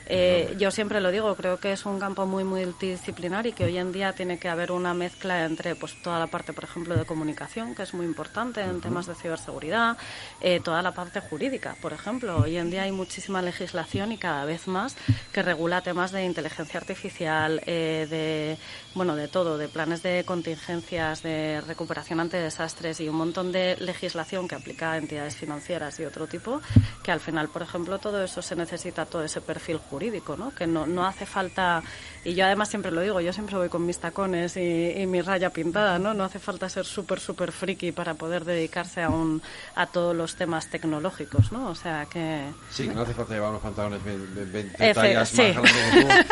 eh, 0.06 0.54
yo 0.58 0.70
siempre 0.70 1.00
lo 1.00 1.10
digo, 1.10 1.34
creo 1.34 1.58
que 1.58 1.72
es 1.72 1.84
un 1.86 1.98
campo 1.98 2.24
muy 2.24 2.44
multidisciplinar 2.44 3.46
y 3.48 3.52
que 3.52 3.64
hoy 3.64 3.78
en 3.78 3.90
día 3.90 4.12
tiene 4.12 4.38
que 4.38 4.48
haber 4.48 4.70
una 4.70 4.91
mezcla 4.94 5.44
entre 5.44 5.74
pues 5.74 6.00
toda 6.02 6.18
la 6.18 6.26
parte, 6.26 6.52
por 6.52 6.64
ejemplo, 6.64 6.96
de 6.96 7.04
comunicación, 7.04 7.74
que 7.74 7.82
es 7.82 7.94
muy 7.94 8.06
importante 8.06 8.60
en 8.60 8.80
temas 8.80 9.06
de 9.06 9.14
ciberseguridad, 9.14 9.96
eh, 10.40 10.60
toda 10.60 10.82
la 10.82 10.92
parte 10.92 11.20
jurídica, 11.20 11.76
por 11.80 11.92
ejemplo. 11.92 12.38
Hoy 12.38 12.56
en 12.56 12.70
día 12.70 12.82
hay 12.82 12.92
muchísima 12.92 13.42
legislación 13.42 14.12
y 14.12 14.18
cada 14.18 14.44
vez 14.44 14.68
más 14.68 14.96
que 15.32 15.42
regula 15.42 15.82
temas 15.82 16.12
de 16.12 16.24
inteligencia 16.24 16.80
artificial, 16.80 17.60
eh, 17.66 18.06
de 18.08 18.58
bueno, 18.94 19.16
de 19.16 19.28
todo, 19.28 19.58
de 19.58 19.68
planes 19.68 20.02
de 20.02 20.24
contingencias, 20.24 21.22
de 21.22 21.60
recuperación 21.62 22.20
ante 22.20 22.36
desastres 22.36 23.00
y 23.00 23.08
un 23.08 23.16
montón 23.16 23.52
de 23.52 23.76
legislación 23.78 24.48
que 24.48 24.54
aplica 24.54 24.92
a 24.92 24.98
entidades 24.98 25.36
financieras 25.36 25.98
y 26.00 26.04
otro 26.04 26.26
tipo, 26.26 26.60
que 27.02 27.12
al 27.12 27.20
final, 27.20 27.48
por 27.48 27.62
ejemplo, 27.62 27.98
todo 27.98 28.22
eso 28.22 28.42
se 28.42 28.56
necesita 28.56 29.06
todo 29.06 29.24
ese 29.24 29.40
perfil 29.40 29.78
jurídico, 29.78 30.36
¿no? 30.36 30.54
Que 30.54 30.66
no, 30.66 30.86
no 30.86 31.06
hace 31.06 31.26
falta 31.26 31.82
y 32.24 32.34
yo 32.34 32.44
además 32.44 32.68
siempre 32.68 32.92
lo 32.92 33.00
digo, 33.00 33.20
yo 33.20 33.32
siempre 33.32 33.56
voy 33.56 33.68
con 33.68 33.84
mis 33.84 33.98
tacones 33.98 34.56
y, 34.56 35.04
mi 35.06 35.20
raya 35.20 35.50
pintada, 35.50 35.98
¿no? 35.98 36.14
No 36.14 36.24
hace 36.24 36.38
falta 36.38 36.68
ser 36.68 36.84
súper, 36.84 37.18
súper 37.18 37.50
friki 37.50 37.90
para 37.90 38.14
poder 38.14 38.44
dedicarse 38.44 39.02
a, 39.02 39.08
un, 39.08 39.42
a 39.74 39.86
todos 39.86 40.14
los 40.14 40.36
temas 40.36 40.68
tecnológicos, 40.68 41.50
¿no? 41.50 41.68
O 41.68 41.74
sea 41.74 42.06
que... 42.06 42.44
Sí, 42.70 42.88
no 42.88 43.02
hace 43.02 43.14
falta 43.14 43.34
llevar 43.34 43.50
unos 43.50 43.62
pantalones 43.62 44.00
20 44.04 44.94
tallas 44.94 45.34
más 45.34 45.74
grandes 45.74 46.26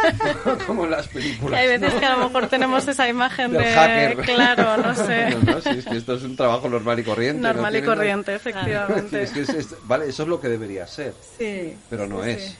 como 0.66 0.84
en 0.84 0.90
las 0.92 1.08
películas. 1.08 1.60
Hay 1.60 1.66
veces 1.66 1.94
que 1.94 2.06
a 2.06 2.16
lo 2.16 2.28
mejor 2.28 2.46
tenemos 2.46 2.86
esa 2.86 3.08
imagen 3.08 3.52
de... 3.52 3.64
Hacker. 3.64 4.16
Claro, 4.18 4.82
no 4.82 4.94
sé. 5.06 5.30
No, 5.30 5.54
no, 5.54 5.60
sí, 5.60 5.70
es 5.70 5.84
que 5.84 5.96
esto 5.96 6.14
es 6.14 6.22
un 6.22 6.36
trabajo 6.36 6.68
normal 6.68 7.00
y 7.00 7.04
corriente. 7.04 7.42
Normal 7.42 7.76
y 7.76 7.82
corriente, 7.82 8.34
efectivamente. 8.34 9.22
es 9.24 9.30
que 9.32 9.40
es, 9.40 9.74
vale, 9.84 10.08
eso 10.08 10.22
es 10.22 10.28
lo 10.28 10.40
que 10.40 10.48
debería 10.48 10.86
ser. 10.86 11.14
Sí. 11.36 11.76
Pero 11.88 12.06
no 12.06 12.22
es 12.22 12.56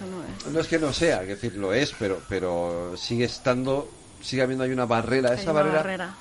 no 0.00 0.22
es. 0.24 0.52
No 0.52 0.60
es 0.60 0.66
que 0.66 0.78
no 0.78 0.92
sea, 0.92 1.22
es 1.22 1.28
decir, 1.28 1.56
lo 1.56 1.72
es, 1.72 1.92
pero, 1.98 2.20
pero 2.28 2.94
sigue 2.96 3.24
estando, 3.24 3.88
sigue 4.22 4.42
habiendo 4.42 4.64
ahí 4.64 4.70
una 4.70 4.86
barrera. 4.86 5.34
Esa 5.34 5.52
barrera, 5.52 6.14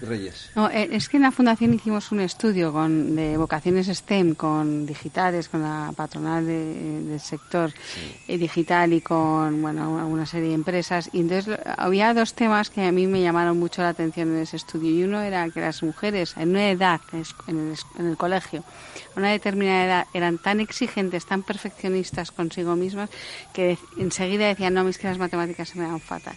Reyes. 0.00 0.50
No, 0.54 0.70
eh, 0.70 0.88
es 0.92 1.08
que 1.08 1.16
en 1.16 1.24
la 1.24 1.30
Fundación 1.30 1.74
hicimos 1.74 2.12
un 2.12 2.20
estudio 2.20 2.72
con, 2.72 3.16
de 3.16 3.36
vocaciones 3.36 3.86
STEM 3.88 4.34
con 4.34 4.86
digitales, 4.86 5.48
con 5.48 5.62
la 5.62 5.92
patronal 5.96 6.46
del 6.46 7.20
sector 7.20 7.72
eh, 8.26 8.38
digital 8.38 8.92
y 8.92 9.00
con 9.00 9.60
bueno, 9.62 10.06
una 10.06 10.26
serie 10.26 10.48
de 10.48 10.54
empresas. 10.54 11.10
Y 11.12 11.20
entonces 11.20 11.58
había 11.76 12.14
dos 12.14 12.34
temas 12.34 12.70
que 12.70 12.82
a 12.82 12.92
mí 12.92 13.06
me 13.06 13.22
llamaron 13.22 13.58
mucho 13.58 13.82
la 13.82 13.90
atención 13.90 14.28
en 14.28 14.42
ese 14.42 14.56
estudio. 14.56 14.90
Y 14.90 15.04
uno 15.04 15.20
era 15.20 15.48
que 15.50 15.60
las 15.60 15.82
mujeres 15.82 16.34
en 16.36 16.50
una 16.50 16.70
edad, 16.70 17.00
en 17.12 17.72
el, 17.72 17.76
en 17.98 18.06
el 18.06 18.16
colegio, 18.16 18.64
a 19.14 19.18
una 19.18 19.30
determinada 19.30 19.84
edad, 19.84 20.06
eran 20.14 20.38
tan 20.38 20.60
exigentes, 20.60 21.26
tan 21.26 21.42
perfeccionistas 21.42 22.30
consigo 22.30 22.76
mismas, 22.76 23.10
que 23.52 23.78
enseguida 23.96 24.46
decían, 24.46 24.74
no, 24.74 24.84
mis 24.84 24.98
que 24.98 25.08
las 25.08 25.18
matemáticas 25.18 25.68
se 25.70 25.78
me 25.78 25.86
dan 25.86 26.00
fatal. 26.00 26.36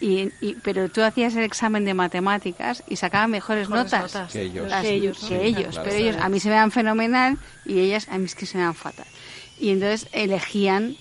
Y, 0.00 0.30
pero 0.62 0.88
tú 0.88 1.02
hacías 1.02 1.34
el 1.36 1.44
examen 1.44 1.84
de 1.84 1.94
matemáticas 1.94 2.82
y 2.86 2.96
sacaban 2.96 3.30
mejores, 3.30 3.68
notas, 3.68 4.12
que 4.30 4.42
ellos. 4.42 4.70
que 5.28 5.44
ellos, 5.44 5.80
pero 5.82 5.96
ellos 5.96 6.16
a 6.20 6.28
mí 6.28 6.38
se 6.40 6.48
me 6.48 6.54
dan 6.54 6.70
fenomenal 6.70 7.38
y 7.64 7.80
ellas 7.80 8.06
a 8.10 8.18
mí 8.18 8.26
es 8.26 8.34
que 8.34 8.46
se 8.46 8.58
me 8.58 8.64
dan 8.64 8.74
fatal. 8.74 9.06
Y 9.58 9.70
entonces 9.70 10.08
elegían 10.12 10.96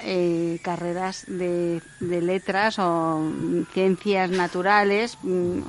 eh, 0.00 0.58
carreras 0.62 1.24
de, 1.26 1.82
de, 2.00 2.22
letras 2.22 2.78
o 2.78 3.30
ciencias 3.74 4.30
naturales 4.30 5.18
mm, 5.22 5.60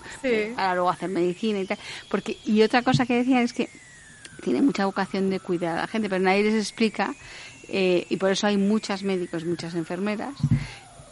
para 0.56 0.76
luego 0.76 0.90
hacer 0.90 1.10
medicina 1.10 1.60
y 1.60 1.66
tal. 1.66 1.80
Porque, 2.10 2.38
y 2.46 2.62
otra 2.62 2.84
cosa 2.84 3.06
que 3.06 3.16
decían 3.16 3.40
es 3.40 3.52
que 3.52 3.70
tiene 4.42 4.62
mucha 4.62 4.86
vocación 4.86 5.30
de 5.30 5.40
cuidar 5.40 5.78
a 5.78 5.82
la 5.82 5.88
gente, 5.88 6.10
pero 6.10 6.24
nadie 6.24 6.44
les 6.44 6.56
explica, 6.56 7.14
eh, 7.68 8.06
y 8.10 8.18
por 8.18 8.32
eso 8.32 8.48
hay 8.48 8.58
muchas 8.58 9.04
médicos, 9.04 9.46
muchas 9.46 9.76
enfermeras, 9.76 10.34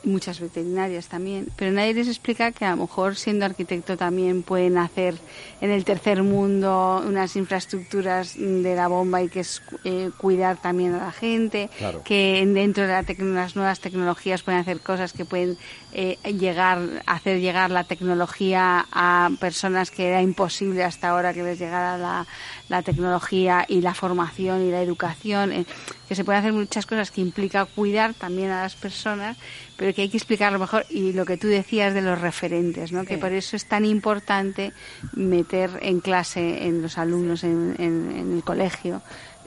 muchas 0.03 0.39
veterinarias 0.39 1.07
también, 1.07 1.47
pero 1.55 1.71
nadie 1.71 1.93
les 1.93 2.07
explica 2.07 2.51
que 2.51 2.65
a 2.65 2.71
lo 2.71 2.83
mejor 2.83 3.15
siendo 3.15 3.45
arquitecto 3.45 3.97
también 3.97 4.43
pueden 4.43 4.77
hacer 4.77 5.15
en 5.61 5.71
el 5.71 5.83
tercer 5.83 6.23
mundo 6.23 7.03
unas 7.05 7.35
infraestructuras 7.35 8.35
de 8.37 8.75
la 8.75 8.87
bomba 8.87 9.21
y 9.21 9.29
que 9.29 9.41
es 9.41 9.61
eh, 9.83 10.09
cuidar 10.17 10.61
también 10.61 10.93
a 10.93 11.05
la 11.05 11.11
gente, 11.11 11.69
que 12.05 12.43
dentro 12.45 12.87
de 12.87 13.03
las 13.33 13.55
nuevas 13.55 13.79
tecnologías 13.79 14.43
pueden 14.43 14.61
hacer 14.61 14.79
cosas 14.79 15.13
que 15.13 15.25
pueden 15.25 15.57
eh, 15.91 16.17
llegar, 16.37 17.03
hacer 17.07 17.39
llegar 17.39 17.71
la 17.71 17.83
tecnología 17.83 18.85
a 18.91 19.29
personas 19.39 19.89
que 19.89 20.07
era 20.07 20.21
imposible 20.21 20.83
hasta 20.83 21.09
ahora 21.09 21.33
que 21.33 21.41
les 21.41 21.57
llegara 21.57 21.97
la, 21.97 22.27
la 22.67 22.83
tecnología 22.83 23.65
y 23.67 23.81
la 23.81 23.95
formación 23.95 24.61
y 24.61 24.71
la 24.71 24.81
educación, 24.81 25.51
eh, 25.51 25.65
que 26.07 26.15
se 26.15 26.23
pueden 26.23 26.41
hacer 26.41 26.53
muchas 26.53 26.85
cosas 26.85 27.09
que 27.09 27.21
implica 27.21 27.65
cuidar 27.65 28.13
también 28.13 28.51
a 28.51 28.61
las 28.61 28.75
personas, 28.75 29.37
pero 29.77 29.93
que 29.93 30.03
hay 30.03 30.09
que 30.09 30.17
explicarlo 30.17 30.59
mejor 30.59 30.85
y 30.89 31.13
lo 31.13 31.25
que 31.25 31.37
tú 31.37 31.47
decías 31.47 31.93
de 31.93 32.01
los 32.01 32.21
referentes, 32.21 32.91
¿no? 32.91 33.03
que 33.03 33.17
por 33.17 33.31
eso 33.31 33.55
es 33.55 33.65
tan 33.65 33.83
importante 33.85 34.73
meter 35.13 35.79
en 35.81 36.01
clase 36.01 36.67
en 36.67 36.81
los 36.81 36.97
alumnos 36.97 37.43
en, 37.43 37.75
en 37.79 38.33
el 38.35 38.43
colegio 38.43 39.01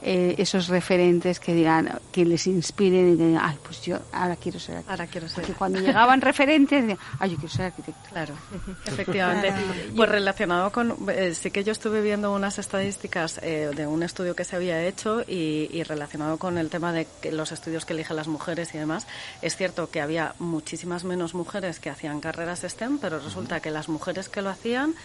eh, 0.05 0.35
esos 0.37 0.67
referentes 0.67 1.39
que 1.39 1.53
digan, 1.53 1.97
que 2.11 2.25
les 2.25 2.45
inspiren 2.47 3.13
y 3.13 3.17
que 3.17 3.25
digan, 3.25 3.41
ay, 3.45 3.57
pues 3.63 3.81
yo 3.83 3.99
ahora 4.11 4.35
quiero 4.35 4.59
ser 4.59 4.75
arquitecto. 4.75 4.91
Ahora 4.91 5.07
quiero 5.07 5.27
ser. 5.29 5.35
Porque 5.35 5.53
cuando 5.53 5.79
llegaban 5.79 6.19
referentes, 6.19 6.81
decían, 6.81 6.99
ay, 7.19 7.29
yo 7.29 7.37
quiero 7.37 7.53
ser 7.53 7.65
arquitecto. 7.67 8.09
Claro, 8.09 8.35
efectivamente. 8.85 9.53
Pues 9.95 10.09
relacionado 10.09 10.73
con, 10.73 10.97
eh, 11.07 11.33
sí 11.33 11.51
que 11.51 11.63
yo 11.63 11.71
estuve 11.71 12.01
viendo 12.01 12.33
unas 12.33 12.59
estadísticas 12.59 13.39
eh, 13.43 13.71
de 13.73 13.87
un 13.87 14.03
estudio 14.03 14.35
que 14.35 14.43
se 14.43 14.57
había 14.57 14.85
hecho 14.85 15.21
y, 15.21 15.69
y, 15.71 15.83
relacionado 15.83 16.37
con 16.37 16.57
el 16.57 16.69
tema 16.69 16.91
de 16.91 17.07
que 17.21 17.31
los 17.31 17.53
estudios 17.53 17.85
que 17.85 17.93
eligen 17.93 18.17
las 18.17 18.27
mujeres 18.27 18.75
y 18.75 18.79
demás, 18.79 19.07
es 19.41 19.55
cierto 19.55 19.89
que 19.89 20.01
había 20.01 20.35
muchísimas 20.37 21.05
menos 21.05 21.33
mujeres 21.33 21.79
que 21.79 21.89
hacían 21.89 22.19
carreras 22.19 22.65
STEM, 22.67 22.97
pero 22.97 23.19
resulta 23.19 23.61
que 23.61 23.71
las 23.71 23.87
mujeres 23.87 24.27
que 24.27 24.41
lo 24.41 24.49
hacían 24.49 24.95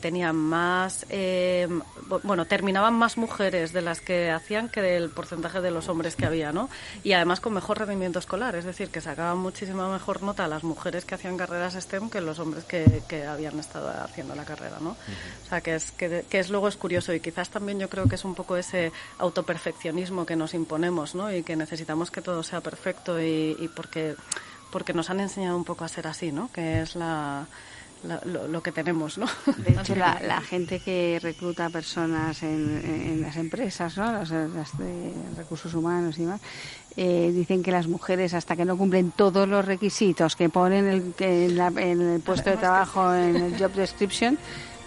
tenían 0.00 0.36
más, 0.36 1.06
bueno, 2.22 2.44
terminaban 2.44 2.94
más 2.94 3.16
mujeres 3.16 3.72
de 3.72 3.82
las 3.82 4.00
que 4.00 4.30
hacían 4.30 4.39
que 4.70 4.82
del 4.82 5.10
porcentaje 5.10 5.60
de 5.60 5.70
los 5.70 5.88
hombres 5.88 6.16
que 6.16 6.26
había, 6.26 6.52
¿no? 6.52 6.68
Y 7.04 7.12
además 7.12 7.40
con 7.40 7.52
mejor 7.52 7.78
rendimiento 7.78 8.18
escolar, 8.18 8.56
es 8.56 8.64
decir, 8.64 8.90
que 8.90 9.00
sacaban 9.00 9.38
muchísima 9.38 9.88
mejor 9.88 10.22
nota 10.22 10.48
las 10.48 10.64
mujeres 10.64 11.04
que 11.04 11.14
hacían 11.14 11.36
carreras 11.36 11.74
STEM 11.74 12.10
que 12.10 12.20
los 12.20 12.38
hombres 12.38 12.64
que, 12.64 13.02
que 13.08 13.26
habían 13.26 13.58
estado 13.60 13.90
haciendo 14.02 14.34
la 14.34 14.44
carrera, 14.44 14.78
¿no? 14.80 14.90
O 14.90 15.48
sea, 15.48 15.60
que 15.60 15.76
es, 15.76 15.92
que, 15.92 16.24
que, 16.28 16.40
es 16.40 16.50
luego 16.50 16.68
es 16.68 16.76
curioso 16.76 17.12
y 17.12 17.20
quizás 17.20 17.50
también 17.50 17.78
yo 17.78 17.88
creo 17.88 18.08
que 18.08 18.16
es 18.16 18.24
un 18.24 18.34
poco 18.34 18.56
ese 18.56 18.92
autoperfeccionismo 19.18 20.26
que 20.26 20.36
nos 20.36 20.54
imponemos, 20.54 21.14
¿no? 21.14 21.32
Y 21.32 21.42
que 21.42 21.54
necesitamos 21.54 22.10
que 22.10 22.22
todo 22.22 22.42
sea 22.42 22.60
perfecto 22.60 23.20
y, 23.20 23.56
y 23.58 23.68
porque 23.68 24.16
porque 24.70 24.92
nos 24.92 25.10
han 25.10 25.20
enseñado 25.20 25.56
un 25.56 25.64
poco 25.64 25.84
a 25.84 25.88
ser 25.88 26.06
así, 26.06 26.32
¿no? 26.32 26.50
Que 26.52 26.82
es 26.82 26.94
la 26.94 27.46
lo, 28.24 28.62
que 28.62 28.72
tenemos, 28.72 29.18
¿no? 29.18 29.26
De 29.58 29.72
hecho, 29.72 29.94
la, 29.94 30.40
gente 30.40 30.80
que 30.80 31.18
recluta 31.22 31.68
personas 31.70 32.42
en, 32.42 33.20
las 33.22 33.36
empresas, 33.36 33.96
¿no? 33.96 34.12
Las, 34.12 34.30
de 34.30 35.12
recursos 35.36 35.74
humanos 35.74 36.18
y 36.18 36.22
demás, 36.22 36.40
eh, 36.96 37.30
dicen 37.34 37.62
que 37.62 37.70
las 37.70 37.86
mujeres, 37.86 38.34
hasta 38.34 38.56
que 38.56 38.64
no 38.64 38.76
cumplen 38.76 39.12
todos 39.12 39.48
los 39.48 39.64
requisitos 39.64 40.36
que 40.36 40.48
ponen 40.48 40.86
el, 41.18 41.60
en, 41.78 42.00
el 42.00 42.20
puesto 42.20 42.50
de 42.50 42.56
trabajo, 42.56 43.14
en 43.14 43.36
el 43.36 43.58
job 43.58 43.72
description, 43.72 44.38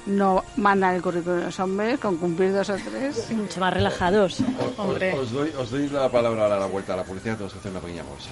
no 0.05 0.43
mandan 0.57 0.95
el 0.95 1.01
currículum 1.01 1.39
de 1.39 1.45
los 1.45 1.59
hombres 1.59 1.99
con 1.99 2.17
cumplir 2.17 2.51
dos 2.53 2.69
o 2.69 2.75
tres. 2.75 3.31
Mucho 3.31 3.59
más 3.59 3.73
relajados. 3.73 4.41
Os, 4.77 5.31
doy, 5.31 5.51
os 5.57 5.71
doy 5.71 5.87
la 5.89 6.09
palabra 6.09 6.47
a 6.47 6.59
la 6.59 6.65
vuelta 6.65 6.93
a 6.93 6.97
la 6.97 7.03
policía, 7.03 7.33
tenemos 7.33 7.53
que 7.53 7.59
hacer 7.59 7.71
una 7.71 7.79
pequeña 7.79 8.03
bolsa. 8.03 8.31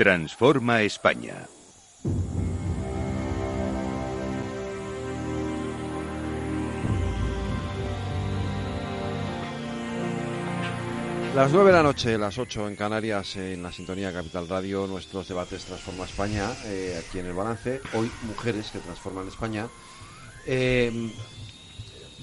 Transforma 0.00 0.80
España. 0.80 1.46
Las 11.34 11.52
nueve 11.52 11.70
de 11.70 11.76
la 11.76 11.82
noche, 11.82 12.16
las 12.16 12.38
ocho 12.38 12.66
en 12.66 12.76
Canarias, 12.76 13.36
en 13.36 13.62
la 13.62 13.70
sintonía 13.70 14.10
Capital 14.10 14.48
Radio, 14.48 14.86
nuestros 14.86 15.28
debates 15.28 15.66
Transforma 15.66 16.06
España, 16.06 16.50
eh, 16.64 16.98
aquí 17.06 17.18
en 17.18 17.26
el 17.26 17.34
balance. 17.34 17.82
Hoy, 17.92 18.10
mujeres 18.22 18.70
que 18.70 18.78
transforman 18.78 19.28
España. 19.28 19.68
Eh, 20.46 21.12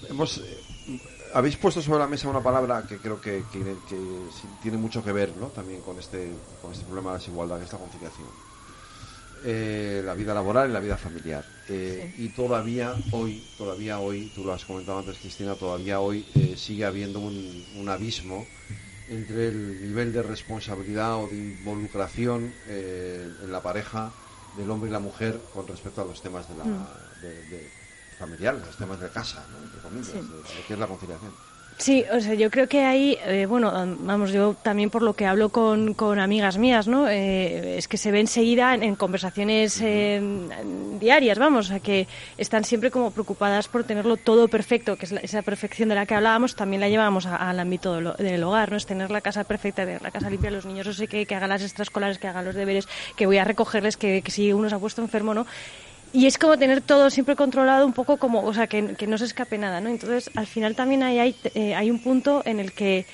hemos 0.10 0.42
habéis 1.34 1.58
puesto 1.58 1.82
sobre 1.82 2.00
la 2.00 2.08
mesa 2.08 2.30
una 2.30 2.42
palabra 2.42 2.84
que 2.88 2.98
creo 2.98 3.20
que, 3.20 3.44
tiene 4.62 4.78
mucho 4.78 5.04
que 5.04 5.12
ver 5.12 5.36
¿no? 5.38 5.48
también 5.48 5.82
con 5.82 6.00
este, 6.00 6.32
con 6.62 6.72
este 6.72 6.86
problema 6.86 7.12
de 7.12 7.20
desigualdad, 7.20 7.58
que 7.58 7.66
es 7.66 7.74
la 7.74 7.80
conciliación. 7.80 8.28
Eh, 9.46 10.02
la 10.04 10.16
vida 10.16 10.34
laboral 10.34 10.70
y 10.70 10.74
la 10.74 10.80
vida 10.80 10.98
familiar. 10.98 11.46
Eh, 11.70 12.14
y 12.18 12.30
todavía 12.30 12.96
hoy, 13.12 13.44
todavía 13.58 14.00
hoy, 14.00 14.32
tú 14.34 14.44
lo 14.44 14.54
has 14.54 14.66
comentado 14.66 15.00
antes, 15.00 15.18
Cristina, 15.20 15.54
todavía 15.56 16.00
hoy 16.00 16.26
eh, 16.36 16.56
sigue 16.58 16.86
habiendo 16.86 17.20
un, 17.20 17.88
abismo 17.88 18.46
entre 19.10 19.50
el 19.50 19.88
nivel 19.88 20.12
de 20.12 20.24
responsabilidad 20.24 21.24
o 21.24 21.28
de 21.28 21.38
involucración 21.38 22.54
en 22.68 23.52
la 23.52 23.62
pareja 23.62 24.12
del 24.58 24.70
hombre 24.70 24.90
y 24.90 24.94
la 24.94 25.00
mujer 25.00 25.40
con 25.54 25.66
respecto 25.68 26.02
a 26.02 26.06
los 26.06 26.22
temas 26.22 26.50
de 26.50 26.58
la, 26.58 26.66
mm. 26.66 26.88
de, 27.22 27.70
familiares, 28.18 28.62
los 28.66 28.76
temas 28.76 29.00
de 29.00 29.10
casa, 29.10 29.44
¿no? 29.52 29.64
entre 29.64 29.80
comillas, 29.82 30.14
de, 30.14 30.22
de, 30.22 30.64
qué 30.68 30.74
es 30.74 30.80
la 30.80 30.88
conciliación. 30.88 31.32
Sí, 31.78 32.04
o 32.12 32.20
sea, 32.20 32.34
yo 32.34 32.50
creo 32.50 32.68
que 32.68 32.84
ahí, 32.84 33.20
eh, 33.24 33.46
bueno, 33.46 33.72
vamos, 34.00 34.32
yo 34.32 34.56
también 34.64 34.90
por 34.90 35.04
lo 35.04 35.14
que 35.14 35.28
hablo 35.28 35.50
con, 35.50 35.94
con 35.94 36.18
amigas 36.18 36.58
mías, 36.58 36.88
¿no? 36.88 37.08
Eh, 37.08 37.78
es 37.78 37.88
que 37.88 37.98
se 37.98 38.12
ve 38.12 38.20
enseguida 38.20 38.74
en, 38.74 38.96
conversaciones 38.96 39.80
eh, 39.82 40.20
diarias, 41.00 41.38
vamos, 41.38 41.68
o 41.68 41.70
sea, 41.70 41.80
que 41.80 42.08
están 42.40 42.64
siempre 42.64 42.90
como 42.90 43.12
preocupadas 43.12 43.68
por 43.68 43.84
tenerlo 43.84 44.18
todo 44.18 44.48
perfecto, 44.48 44.96
que 44.96 45.06
es 45.06 45.12
esa 45.12 45.44
perfección 45.44 45.90
de 45.90 45.96
la 45.96 46.08
que 46.08 46.16
hablábamos, 46.16 46.56
también 46.56 46.80
la 46.82 46.90
llevamos 46.90 47.28
al 47.28 47.60
ámbito 47.60 48.16
del 48.16 48.44
hogar, 48.44 48.72
¿no? 48.72 48.78
Es 48.78 48.88
tener 48.88 49.12
la 49.12 49.22
casa 49.22 49.44
perfecta, 49.44 49.86
tener 49.86 50.02
la 50.02 50.10
casa 50.10 50.32
limpia, 50.32 50.50
los 50.50 50.66
niños, 50.66 50.88
no 50.88 50.94
sé 50.94 51.08
qué, 51.08 51.28
que 51.28 51.36
hagan 51.36 51.50
las 51.50 51.62
extraescolares, 51.62 52.18
que 52.18 52.28
hagan 52.28 52.44
los 52.44 52.56
deberes, 52.56 52.88
que 53.16 53.28
voy 53.28 53.38
a 53.38 53.44
recogerles, 53.44 53.98
que, 53.98 54.24
que 54.24 54.32
si 54.32 54.52
uno 54.52 54.68
se 54.68 54.74
ha 54.74 54.80
puesto 54.80 55.04
enfermo, 55.04 55.36
¿no? 55.36 55.46
Y 56.14 56.26
es 56.26 56.38
como 56.38 56.58
tener 56.58 56.82
todo 56.82 57.10
siempre 57.10 57.36
controlado 57.36 57.86
un 57.86 57.94
poco 57.94 58.18
como, 58.18 58.44
o 58.44 58.54
sea, 58.54 58.68
que, 58.68 58.82
no 58.82 59.18
se 59.18 59.26
escape 59.26 59.58
nada, 59.58 59.82
¿no? 59.82 59.90
Entonces, 59.90 60.30
al 60.36 60.48
final 60.48 60.76
también 60.76 61.04
eh, 61.04 61.76
hay 61.76 61.92
un 61.92 62.00
punto 62.00 62.42
en 62.46 62.60
el 62.60 62.72
que 62.72 63.06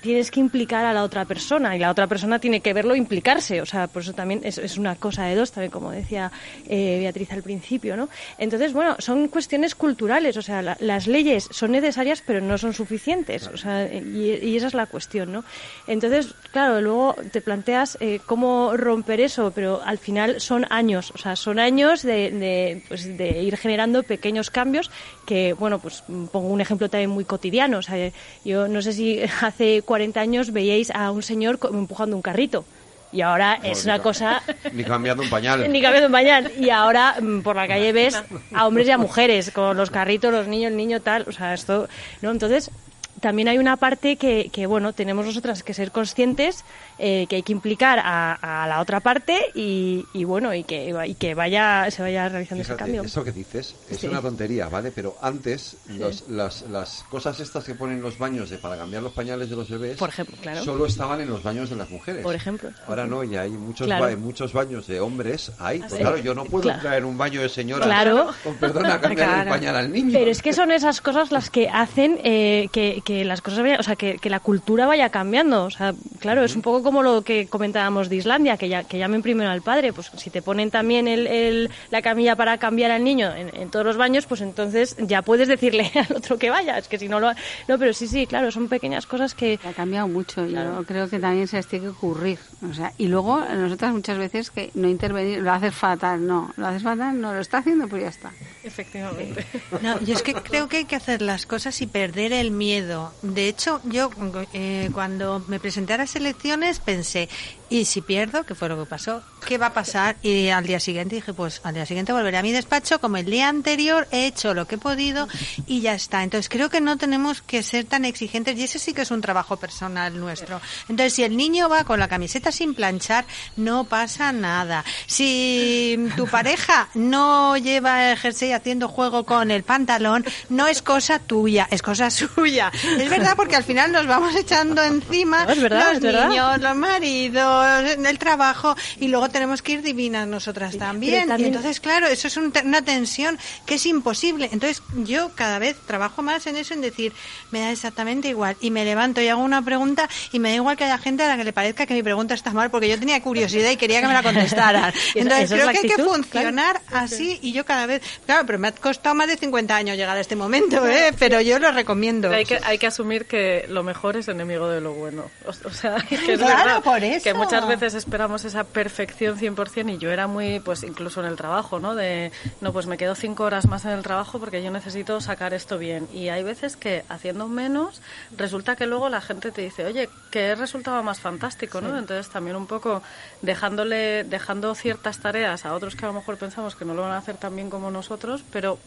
tienes 0.00 0.30
que 0.30 0.40
implicar 0.40 0.84
a 0.84 0.92
la 0.92 1.02
otra 1.02 1.24
persona 1.24 1.74
y 1.74 1.78
la 1.78 1.90
otra 1.90 2.06
persona 2.06 2.38
tiene 2.38 2.60
que 2.60 2.72
verlo 2.72 2.94
implicarse. 2.94 3.60
O 3.60 3.66
sea, 3.66 3.86
por 3.88 4.02
eso 4.02 4.12
también 4.12 4.40
es, 4.44 4.78
una 4.78 4.94
cosa 4.96 5.24
de 5.24 5.34
dos, 5.34 5.52
también 5.52 5.70
como 5.70 5.90
decía 5.90 6.30
eh, 6.68 6.98
Beatriz 7.00 7.32
al 7.32 7.42
principio, 7.42 7.96
¿no? 7.96 8.08
Entonces, 8.38 8.72
bueno, 8.72 8.96
son 8.98 9.28
cuestiones 9.28 9.74
culturales. 9.74 10.36
O 10.36 10.42
sea, 10.42 10.62
la- 10.62 10.76
las 10.80 11.06
leyes 11.06 11.48
son 11.50 11.72
necesarias, 11.72 12.22
pero 12.26 12.40
no 12.40 12.58
son 12.58 12.72
suficientes. 12.72 13.48
O 13.48 13.56
sea, 13.56 13.92
y, 13.92 14.38
y 14.42 14.56
esa 14.56 14.68
es 14.68 14.74
la 14.74 14.86
cuestión, 14.86 15.32
¿no? 15.32 15.44
Entonces, 15.86 16.34
claro, 16.52 16.80
luego 16.80 17.14
te 17.32 17.40
planteas 17.40 17.98
eh, 18.00 18.20
cómo 18.26 18.76
romper 18.76 19.20
eso, 19.20 19.52
pero 19.54 19.82
al 19.82 19.98
final 19.98 20.40
son 20.40 20.66
años. 20.70 21.10
O 21.14 21.18
sea, 21.18 21.36
son 21.36 21.58
años 21.58 22.02
de, 22.02 22.30
de, 22.30 22.82
pues, 22.88 23.16
de 23.16 23.42
ir 23.42 23.56
generando 23.56 24.02
pequeños 24.02 24.50
cambios 24.50 24.90
que, 25.26 25.52
bueno, 25.52 25.78
pues 25.78 26.02
mm, 26.08 26.26
pongo 26.26 26.48
un 26.48 26.60
ejemplo 26.60 26.88
también 26.88 27.10
muy 27.10 27.24
cotidiano. 27.24 27.78
O 27.78 27.82
sea, 27.82 28.10
yo 28.44 28.68
no 28.68 28.80
sé 28.80 28.92
si 28.92 29.20
hace 29.42 29.82
40 29.82 30.20
años 30.20 30.52
veíais 30.52 30.90
a 30.92 31.10
un 31.10 31.22
señor 31.22 31.58
empujando 31.72 32.16
un 32.16 32.22
carrito. 32.22 32.64
Y 33.12 33.20
ahora 33.20 33.58
No, 33.62 33.68
es 33.70 33.84
una 33.84 33.98
ca- 33.98 34.02
cosa 34.02 34.42
Ni 34.72 34.82
cambiando 34.84 35.22
un 35.22 35.30
pañal. 35.30 35.60
ni 35.72 35.80
cambiando 35.82 36.06
un 36.06 36.12
pañal. 36.12 36.52
Y 36.58 36.70
ahora 36.70 37.16
mm, 37.20 37.40
por 37.40 37.56
la 37.56 37.68
calle 37.68 37.92
ves 37.92 38.20
a 38.54 38.66
hombres 38.66 38.88
y 38.88 38.90
a 38.90 38.98
mujeres, 38.98 39.50
con 39.50 39.76
los 39.76 39.90
carritos, 39.90 40.32
los 40.32 40.48
niños, 40.48 40.70
el 40.70 40.76
niño 40.76 41.00
tal. 41.00 41.24
O 41.28 41.32
sea, 41.32 41.54
esto, 41.54 41.88
¿no? 42.22 42.30
Entonces, 42.30 42.70
también 43.20 43.48
hay 43.48 43.58
una 43.58 43.76
parte 43.76 44.16
que, 44.16 44.50
que 44.52 44.66
bueno, 44.66 44.92
tenemos 44.92 45.24
nosotras 45.26 45.62
que 45.62 45.74
ser 45.74 45.90
conscientes, 45.90 46.64
eh, 46.98 47.26
que 47.28 47.36
hay 47.36 47.42
que 47.42 47.52
implicar 47.52 47.98
a, 48.02 48.62
a 48.64 48.66
la 48.66 48.80
otra 48.80 49.00
parte 49.00 49.38
y, 49.54 50.04
y 50.12 50.24
bueno, 50.24 50.54
y 50.54 50.64
que, 50.64 50.94
y 51.06 51.14
que 51.14 51.34
vaya, 51.34 51.90
se 51.90 52.02
vaya 52.02 52.28
realizando 52.28 52.62
ese 52.62 52.72
Fíjate, 52.72 52.78
cambio. 52.92 53.02
eso 53.02 53.24
que 53.24 53.32
dices 53.32 53.74
es 53.90 53.98
Sí. 53.98 54.06
una 54.06 54.20
tontería, 54.20 54.68
¿vale? 54.68 54.90
Pero 54.94 55.16
antes, 55.22 55.76
los- 55.88 56.28
las, 56.28 56.62
las 56.70 57.04
cosas 57.10 57.38
estas 57.40 57.64
que 57.64 57.74
ponen 57.74 57.96
en 57.96 58.02
los 58.02 58.18
baños 58.18 58.50
de 58.50 58.58
para 58.58 58.76
cambiar 58.76 59.02
los 59.02 59.12
pañales 59.12 59.48
de 59.50 59.56
los 59.56 59.68
bebés, 59.70 59.96
Por 59.96 60.08
ejemplo, 60.08 60.36
claro. 60.40 60.62
solo 60.64 60.86
estaban 60.86 61.20
en 61.20 61.28
los 61.28 61.42
baños 61.42 61.70
de 61.70 61.76
las 61.76 61.90
mujeres. 61.90 62.22
Por 62.22 62.34
ejemplo. 62.34 62.70
Ahora 62.86 63.06
no, 63.06 63.24
ya 63.24 63.42
hay 63.42 63.50
muchos, 63.50 63.86
Claro. 63.86 64.04
ba- 64.06 64.16
muchos 64.16 64.52
baños 64.52 64.86
de 64.86 65.00
hombres. 65.00 65.52
Hay, 65.58 65.78
pues 65.80 65.92
sí. 65.92 65.98
claro, 65.98 66.16
yo 66.18 66.34
no 66.34 66.44
puedo 66.44 66.64
Claro. 66.64 66.80
traer 66.80 67.04
un 67.04 67.16
baño 67.18 67.40
de 67.42 67.48
señora. 67.48 67.84
Claro. 67.84 68.30
Con 68.44 68.54
perdón 68.56 68.86
a 68.86 69.00
cambiar 69.00 69.46
el 69.46 69.48
pañal 69.52 69.76
al 69.76 69.92
niño. 69.92 70.10
Pero 70.12 70.30
es 70.30 70.42
que 70.42 70.52
son 70.52 70.70
esas 70.70 71.00
cosas 71.00 71.30
las 71.32 71.50
que 71.50 71.68
hacen 71.68 72.18
eh, 72.24 72.68
que, 72.72 73.02
que 73.06 73.24
las 73.24 73.40
cosas 73.40 73.60
vayan, 73.62 73.78
o 73.78 73.84
sea, 73.84 73.94
que, 73.94 74.18
que 74.18 74.28
la 74.28 74.40
cultura 74.40 74.84
vaya 74.86 75.10
cambiando. 75.10 75.64
O 75.64 75.70
sea, 75.70 75.94
claro, 76.18 76.42
es 76.42 76.56
un 76.56 76.62
poco 76.62 76.82
como 76.82 77.04
lo 77.04 77.22
que 77.22 77.46
comentábamos 77.46 78.08
de 78.08 78.16
Islandia, 78.16 78.56
que, 78.56 78.68
ya, 78.68 78.82
que 78.82 78.98
llamen 78.98 79.22
primero 79.22 79.48
al 79.48 79.62
padre. 79.62 79.92
Pues 79.92 80.10
si 80.16 80.28
te 80.30 80.42
ponen 80.42 80.72
también 80.72 81.06
el, 81.06 81.28
el- 81.28 81.70
la 81.90 82.02
camilla 82.02 82.34
para 82.34 82.58
cambiar 82.58 82.90
al 82.90 83.04
niño 83.04 83.32
en, 83.32 83.54
en 83.54 83.70
todos 83.70 83.86
los 83.86 83.96
baños, 83.96 84.26
pues 84.26 84.40
entonces 84.40 84.96
ya 84.98 85.22
puedes 85.22 85.46
decirle 85.46 85.90
al 86.10 86.16
otro 86.16 86.36
que 86.36 86.50
vaya. 86.50 86.76
Es 86.78 86.88
que 86.88 86.98
si 86.98 87.08
no 87.08 87.20
lo. 87.20 87.30
No, 87.68 87.78
pero 87.78 87.92
sí, 87.92 88.08
sí, 88.08 88.26
claro, 88.26 88.50
son 88.50 88.68
pequeñas 88.68 89.06
cosas 89.06 89.34
que. 89.34 89.60
Ha 89.64 89.72
cambiado 89.72 90.08
mucho. 90.08 90.44
Yo 90.44 90.82
creo 90.84 91.08
que 91.08 91.20
también 91.20 91.46
se 91.46 91.58
les 91.58 91.68
tiene 91.68 91.84
que 91.84 91.90
ocurrir. 91.92 92.40
O 92.68 92.74
sea, 92.74 92.92
y 92.98 93.06
luego 93.06 93.38
nosotras 93.40 93.92
muchas 93.92 94.18
veces 94.18 94.50
que 94.50 94.70
no 94.74 94.88
intervenir, 94.88 95.38
lo 95.38 95.52
haces 95.52 95.74
fatal, 95.74 96.26
no, 96.26 96.52
lo 96.56 96.66
haces 96.66 96.82
fatal, 96.82 97.20
no, 97.20 97.32
lo 97.32 97.40
está 97.40 97.58
haciendo, 97.58 97.86
pues 97.86 98.02
ya 98.02 98.08
está. 98.08 98.32
Efectivamente. 98.64 99.46
No, 99.80 100.00
yo 100.00 100.14
es 100.14 100.22
que 100.22 100.34
creo 100.34 100.68
que 100.68 100.78
hay 100.78 100.84
que 100.86 100.96
hacer 100.96 101.22
las 101.22 101.46
cosas 101.46 101.80
y 101.82 101.86
perder 101.86 102.32
el 102.32 102.50
miedo. 102.50 102.95
De 103.22 103.48
hecho, 103.48 103.80
yo 103.84 104.10
eh, 104.52 104.90
cuando 104.92 105.42
me 105.48 105.60
presenté 105.60 105.94
a 105.94 105.98
las 105.98 106.16
elecciones 106.16 106.78
pensé, 106.80 107.28
¿y 107.68 107.84
si 107.84 108.00
pierdo? 108.00 108.44
¿Qué 108.44 108.54
fue 108.54 108.68
lo 108.68 108.78
que 108.78 108.88
pasó? 108.88 109.22
¿Qué 109.46 109.58
va 109.58 109.66
a 109.66 109.72
pasar? 109.74 110.16
Y 110.22 110.48
al 110.48 110.64
día 110.66 110.80
siguiente 110.80 111.14
dije, 111.16 111.32
pues 111.32 111.60
al 111.64 111.74
día 111.74 111.86
siguiente 111.86 112.12
volveré 112.12 112.36
a 112.38 112.42
mi 112.42 112.52
despacho 112.52 113.00
como 113.00 113.16
el 113.16 113.26
día 113.26 113.48
anterior, 113.48 114.08
he 114.10 114.26
hecho 114.26 114.54
lo 114.54 114.66
que 114.66 114.74
he 114.74 114.78
podido 114.78 115.28
y 115.66 115.80
ya 115.80 115.94
está. 115.94 116.22
Entonces 116.24 116.48
creo 116.48 116.68
que 116.68 116.80
no 116.80 116.96
tenemos 116.96 117.42
que 117.42 117.62
ser 117.62 117.84
tan 117.84 118.04
exigentes 118.04 118.58
y 118.58 118.64
ese 118.64 118.78
sí 118.78 118.92
que 118.92 119.02
es 119.02 119.10
un 119.10 119.20
trabajo 119.20 119.56
personal 119.56 120.18
nuestro. 120.18 120.60
Entonces 120.88 121.12
si 121.12 121.22
el 121.22 121.36
niño 121.36 121.68
va 121.68 121.84
con 121.84 122.00
la 122.00 122.08
camiseta 122.08 122.50
sin 122.50 122.74
planchar, 122.74 123.24
no 123.56 123.84
pasa 123.84 124.32
nada. 124.32 124.84
Si 125.06 125.98
tu 126.16 126.26
pareja 126.26 126.88
no 126.94 127.56
lleva 127.56 128.10
el 128.10 128.18
jersey 128.18 128.52
haciendo 128.52 128.88
juego 128.88 129.24
con 129.24 129.50
el 129.50 129.62
pantalón, 129.62 130.24
no 130.48 130.66
es 130.66 130.82
cosa 130.82 131.18
tuya, 131.18 131.68
es 131.70 131.82
cosa 131.82 132.10
suya. 132.10 132.70
Es 132.98 133.08
verdad 133.10 133.34
porque 133.36 133.56
al 133.56 133.64
final 133.64 133.92
nos 133.92 134.06
vamos 134.06 134.34
echando 134.34 134.82
encima 134.82 135.44
No, 135.44 135.52
es 135.52 135.60
verdad, 135.62 135.86
los 135.88 135.96
es 135.98 136.00
verdad. 136.02 136.28
niños, 136.28 136.60
los 136.60 136.76
maridos, 136.76 137.55
el 137.64 138.18
trabajo 138.18 138.76
y 138.98 139.08
luego 139.08 139.28
tenemos 139.28 139.62
que 139.62 139.72
ir 139.72 139.82
divinas 139.82 140.26
nosotras 140.26 140.76
también. 140.76 141.28
también- 141.28 141.40
Y 141.52 141.56
entonces, 141.56 141.80
claro, 141.80 142.06
eso 142.06 142.28
es 142.28 142.36
un 142.36 142.52
una 142.64 142.82
tensión 142.82 143.38
que 143.66 143.74
es 143.74 143.86
imposible. 143.86 144.48
Entonces 144.52 144.82
yo 145.04 145.30
cada 145.34 145.58
vez 145.58 145.76
trabajo 145.86 146.22
más 146.22 146.46
en 146.46 146.56
eso, 146.56 146.74
en 146.74 146.80
decir, 146.80 147.12
me 147.50 147.60
da 147.60 147.70
exactamente 147.70 148.28
igual. 148.28 148.56
Y 148.60 148.70
me 148.70 148.84
levanto 148.84 149.20
y 149.20 149.28
hago 149.28 149.42
una 149.42 149.62
pregunta 149.62 150.08
y 150.32 150.38
me 150.38 150.50
da 150.50 150.54
igual 150.56 150.76
que 150.76 150.84
haya 150.84 150.98
gente 150.98 151.22
a 151.22 151.28
la 151.28 151.36
que 151.36 151.44
le 151.44 151.52
parezca 151.52 151.86
que 151.86 151.94
mi 151.94 152.02
pregunta 152.02 152.34
está 152.34 152.50
mal 152.52 152.70
porque 152.70 152.88
yo 152.88 152.98
tenía 152.98 153.20
curiosidad 153.22 153.70
y 153.70 153.76
quería 153.76 154.00
que 154.00 154.06
me 154.06 154.14
la 154.14 154.22
contestaran. 154.22 154.92
Entonces 155.14 155.50
creo 155.50 155.68
que 155.70 155.78
hay 155.78 155.88
que 155.88 156.02
funcionar 156.02 156.80
así 156.92 157.38
y 157.42 157.52
yo 157.52 157.64
cada 157.64 157.86
vez, 157.86 158.02
claro, 158.24 158.44
pero 158.46 158.58
me 158.58 158.68
ha 158.68 158.72
costado 158.72 159.14
más 159.14 159.28
de 159.28 159.36
50 159.36 159.76
años 159.76 159.96
llegar 159.96 160.16
a 160.16 160.20
este 160.20 160.36
momento, 160.36 160.86
¿eh? 160.88 161.12
pero 161.18 161.40
yo 161.40 161.58
lo 161.58 161.70
recomiendo. 161.72 162.30
Hay 162.30 162.44
que, 162.44 162.58
hay 162.64 162.78
que 162.78 162.86
asumir 162.86 163.26
que 163.26 163.66
lo 163.68 163.82
mejor 163.82 164.16
es 164.16 164.28
enemigo 164.28 164.68
de 164.68 164.80
lo 164.80 164.92
bueno. 164.94 165.30
O, 165.46 165.50
o 165.68 165.72
sea, 165.72 165.96
que 166.08 166.14
es 166.14 166.20
Claro, 166.38 166.64
verdad 166.64 166.82
por 166.82 167.02
eso. 167.04 167.24
que 167.24 167.34
muchas 167.46 167.68
veces 167.68 167.94
esperamos 167.94 168.44
esa 168.44 168.64
perfección 168.64 169.38
100% 169.38 169.94
y 169.94 169.98
yo 169.98 170.10
era 170.10 170.26
muy, 170.26 170.60
pues 170.60 170.82
incluso 170.82 171.20
en 171.20 171.26
el 171.26 171.36
trabajo, 171.36 171.78
¿no? 171.78 171.94
De, 171.94 172.32
no, 172.60 172.72
pues 172.72 172.86
me 172.86 172.96
quedo 172.96 173.14
cinco 173.14 173.44
horas 173.44 173.66
más 173.66 173.84
en 173.84 173.92
el 173.92 174.02
trabajo 174.02 174.38
porque 174.38 174.62
yo 174.62 174.70
necesito 174.70 175.20
sacar 175.20 175.54
esto 175.54 175.78
bien. 175.78 176.08
Y 176.12 176.28
hay 176.28 176.42
veces 176.42 176.76
que 176.76 177.04
haciendo 177.08 177.46
menos 177.48 178.02
resulta 178.36 178.76
que 178.76 178.86
luego 178.86 179.08
la 179.08 179.20
gente 179.20 179.52
te 179.52 179.62
dice, 179.62 179.84
oye, 179.84 180.08
que 180.30 180.54
resultaba 180.54 181.02
más 181.02 181.20
fantástico, 181.20 181.80
¿no? 181.80 181.96
Entonces 181.96 182.28
también 182.30 182.56
un 182.56 182.66
poco 182.66 183.02
dejándole, 183.42 184.24
dejando 184.24 184.74
ciertas 184.74 185.20
tareas 185.20 185.64
a 185.64 185.74
otros 185.74 185.94
que 185.94 186.04
a 186.04 186.08
lo 186.08 186.14
mejor 186.14 186.36
pensamos 186.36 186.74
que 186.74 186.84
no 186.84 186.94
lo 186.94 187.02
van 187.02 187.12
a 187.12 187.18
hacer 187.18 187.36
tan 187.36 187.54
bien 187.54 187.70
como 187.70 187.90
nosotros, 187.90 188.42
pero 188.50 188.78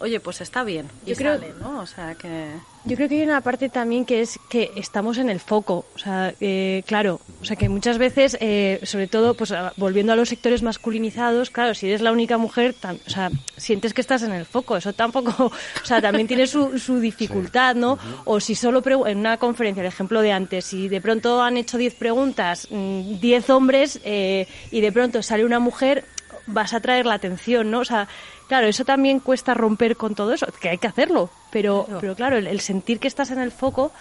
oye, 0.00 0.18
pues 0.20 0.40
está 0.40 0.64
bien 0.64 0.88
y 1.06 1.10
Yo 1.10 1.16
creo- 1.16 1.38
sale, 1.38 1.52
¿no? 1.60 1.80
O 1.80 1.86
sea 1.86 2.14
que... 2.14 2.48
Yo 2.86 2.96
creo 2.96 3.10
que 3.10 3.16
hay 3.16 3.22
una 3.24 3.42
parte 3.42 3.68
también 3.68 4.06
que 4.06 4.22
es 4.22 4.38
que 4.48 4.70
estamos 4.74 5.18
en 5.18 5.28
el 5.28 5.38
foco. 5.38 5.84
O 5.94 5.98
sea, 5.98 6.32
eh, 6.40 6.82
claro, 6.86 7.20
o 7.42 7.44
sea 7.44 7.54
que 7.54 7.68
muchas 7.68 7.98
veces, 7.98 8.38
eh, 8.40 8.80
sobre 8.84 9.06
todo, 9.06 9.34
pues 9.34 9.52
a- 9.52 9.74
volviendo 9.76 10.14
a 10.14 10.16
los 10.16 10.30
sectores 10.30 10.62
masculinizados, 10.62 11.50
claro, 11.50 11.74
si 11.74 11.88
eres 11.88 12.00
la 12.00 12.10
única 12.10 12.38
mujer, 12.38 12.74
tam- 12.80 12.98
o 13.06 13.10
sea, 13.10 13.30
sientes 13.58 13.92
que 13.92 14.00
estás 14.00 14.22
en 14.22 14.32
el 14.32 14.46
foco. 14.46 14.78
Eso 14.78 14.94
tampoco, 14.94 15.30
o 15.82 15.84
sea, 15.86 16.00
también 16.00 16.26
tiene 16.26 16.46
su, 16.46 16.78
su 16.78 17.00
dificultad, 17.00 17.74
¿no? 17.76 17.98
O 18.24 18.40
si 18.40 18.54
solo 18.54 18.82
en 19.06 19.18
una 19.18 19.36
conferencia, 19.36 19.82
el 19.82 19.86
ejemplo 19.88 20.22
de 20.22 20.32
antes, 20.32 20.64
si 20.64 20.88
de 20.88 21.02
pronto 21.02 21.42
han 21.42 21.58
hecho 21.58 21.76
10 21.76 21.94
preguntas, 21.96 22.66
mm, 22.70 23.20
10 23.20 23.50
hombres 23.50 24.00
eh, 24.04 24.48
y 24.70 24.80
de 24.80 24.90
pronto 24.90 25.22
sale 25.22 25.44
una 25.44 25.58
mujer, 25.58 26.06
vas 26.46 26.72
a 26.72 26.78
atraer 26.78 27.04
la 27.04 27.14
atención, 27.14 27.70
¿no? 27.70 27.80
O 27.80 27.84
sea, 27.84 28.08
claro, 28.50 28.66
eso 28.66 28.84
también 28.84 29.20
cuesta 29.20 29.54
romper 29.54 29.96
con 29.96 30.14
todo 30.16 30.32
eso, 30.34 30.46
que 30.60 30.68
hay 30.70 30.78
que 30.78 30.88
hacerlo, 30.88 31.30
pero 31.52 31.84
Claro. 31.84 32.00
pero 32.00 32.14
claro, 32.16 32.36
el, 32.36 32.46
el 32.48 32.58
sentir 32.60 32.98
que 32.98 33.06
estás 33.08 33.30
en 33.30 33.38
el 33.38 33.52
foco 33.52 33.92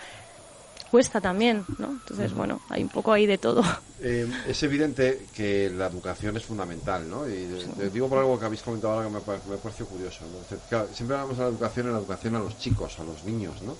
cuesta 0.91 1.21
también, 1.21 1.65
¿no? 1.77 1.91
Entonces, 1.91 2.33
bueno, 2.33 2.59
hay 2.67 2.81
un 2.81 2.89
poco 2.89 3.13
ahí 3.13 3.27
de 3.27 3.37
todo. 3.37 3.63
Eh, 4.01 4.25
es 4.47 4.63
evidente 4.63 5.27
que 5.35 5.69
la 5.69 5.85
educación 5.87 6.35
es 6.37 6.45
fundamental, 6.45 7.07
¿no? 7.07 7.27
Y 7.29 7.47
te 7.77 7.89
digo 7.91 8.07
por 8.09 8.17
algo 8.17 8.39
que 8.39 8.45
habéis 8.45 8.61
comentado 8.63 8.93
ahora 8.93 9.07
que 9.07 9.13
me, 9.13 9.19
me 9.51 9.57
pareció 9.57 9.85
curioso. 9.85 10.21
¿no? 10.25 10.57
Claro, 10.69 10.87
siempre 10.93 11.15
hablamos 11.17 11.37
de 11.37 11.43
la 11.43 11.49
educación 11.49 11.85
en 11.87 11.91
la 11.93 11.99
educación 11.99 12.35
a 12.37 12.39
los 12.39 12.57
chicos, 12.57 12.97
a 12.99 13.03
los 13.03 13.23
niños, 13.25 13.61
¿no? 13.61 13.75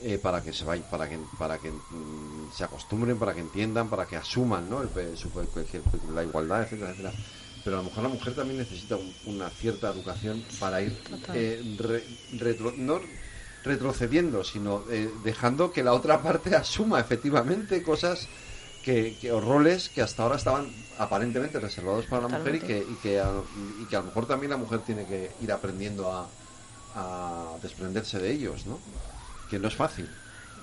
Eh, 0.00 0.16
para 0.16 0.40
que 0.42 0.52
se 0.54 0.64
vayan, 0.64 0.86
para 0.90 1.06
que 1.08 1.18
para 1.38 1.58
que 1.58 1.70
mm, 1.70 2.52
se 2.56 2.64
acostumbren, 2.64 3.18
para 3.18 3.34
que 3.34 3.40
entiendan, 3.40 3.90
para 3.90 4.06
que 4.06 4.16
asuman, 4.16 4.70
¿no? 4.70 4.80
El 4.80 4.88
pe- 4.88 5.16
su- 5.16 5.28
el- 5.38 5.48
el- 6.08 6.14
la 6.14 6.22
igualdad, 6.22 6.62
etcétera, 6.62 6.90
etcétera. 6.92 7.12
Pero 7.64 7.76
a 7.78 7.82
lo 7.82 7.88
mejor 7.88 8.02
la 8.02 8.08
mujer 8.10 8.34
también 8.34 8.58
necesita 8.58 8.96
un- 8.96 9.14
una 9.24 9.48
cierta 9.50 9.88
educación 9.90 10.44
para 10.60 10.82
ir 10.82 10.92
eh, 11.34 11.62
re- 11.78 12.04
retro- 12.38 12.74
no 12.76 13.00
retrocediendo, 13.64 14.44
sino 14.44 14.84
eh, 14.90 15.10
dejando 15.24 15.72
que 15.72 15.82
la 15.82 15.94
otra 15.94 16.22
parte 16.22 16.54
asuma 16.54 17.00
efectivamente 17.00 17.82
cosas 17.82 18.28
que, 18.82 19.16
que- 19.18 19.32
o 19.32 19.40
roles 19.40 19.88
que 19.88 20.02
hasta 20.02 20.22
ahora 20.22 20.36
estaban 20.36 20.66
aparentemente 20.98 21.58
reservados 21.58 22.04
para 22.04 22.28
la 22.28 22.28
mujer 22.38 22.54
y 22.56 22.60
que, 22.60 22.78
y, 22.92 22.94
que 22.96 23.18
a, 23.20 23.30
y 23.80 23.84
que 23.86 23.96
a 23.96 24.00
lo 24.00 24.06
mejor 24.06 24.26
también 24.26 24.50
la 24.50 24.58
mujer 24.58 24.80
tiene 24.80 25.06
que 25.06 25.30
ir 25.40 25.50
aprendiendo 25.50 26.12
a, 26.12 26.28
a 26.94 27.56
desprenderse 27.62 28.18
de 28.18 28.30
ellos, 28.30 28.66
¿no? 28.66 28.78
Que 29.48 29.58
no 29.58 29.68
es 29.68 29.74
fácil. 29.74 30.06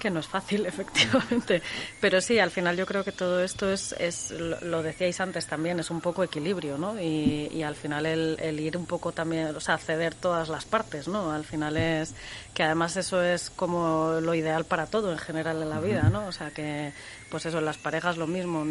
Que 0.01 0.09
no 0.09 0.19
es 0.19 0.27
fácil, 0.27 0.65
efectivamente. 0.65 1.61
Pero 1.99 2.21
sí, 2.21 2.39
al 2.39 2.49
final 2.49 2.75
yo 2.75 2.87
creo 2.87 3.03
que 3.03 3.11
todo 3.11 3.39
esto 3.43 3.71
es, 3.71 3.93
es 3.99 4.31
lo, 4.31 4.81
decíais 4.81 5.21
antes 5.21 5.45
también, 5.45 5.79
es 5.79 5.91
un 5.91 6.01
poco 6.01 6.23
equilibrio, 6.23 6.79
¿no? 6.79 6.99
Y, 6.99 7.51
y 7.53 7.61
al 7.61 7.75
final 7.75 8.07
el, 8.07 8.35
el 8.39 8.59
ir 8.59 8.77
un 8.77 8.87
poco 8.87 9.11
también, 9.11 9.55
o 9.55 9.59
sea, 9.59 9.77
ceder 9.77 10.15
todas 10.15 10.49
las 10.49 10.65
partes, 10.65 11.07
¿no? 11.07 11.31
Al 11.31 11.45
final 11.45 11.77
es 11.77 12.15
que 12.55 12.63
además 12.63 12.97
eso 12.97 13.21
es 13.21 13.51
como 13.51 14.19
lo 14.21 14.33
ideal 14.33 14.65
para 14.65 14.87
todo 14.87 15.11
en 15.11 15.19
general 15.19 15.61
en 15.61 15.69
la 15.69 15.79
vida, 15.79 16.09
¿no? 16.09 16.25
O 16.25 16.31
sea, 16.31 16.49
que 16.49 16.93
pues 17.31 17.45
eso, 17.45 17.59
en 17.59 17.65
las 17.65 17.77
parejas 17.77 18.17
lo 18.17 18.27
mismo, 18.27 18.65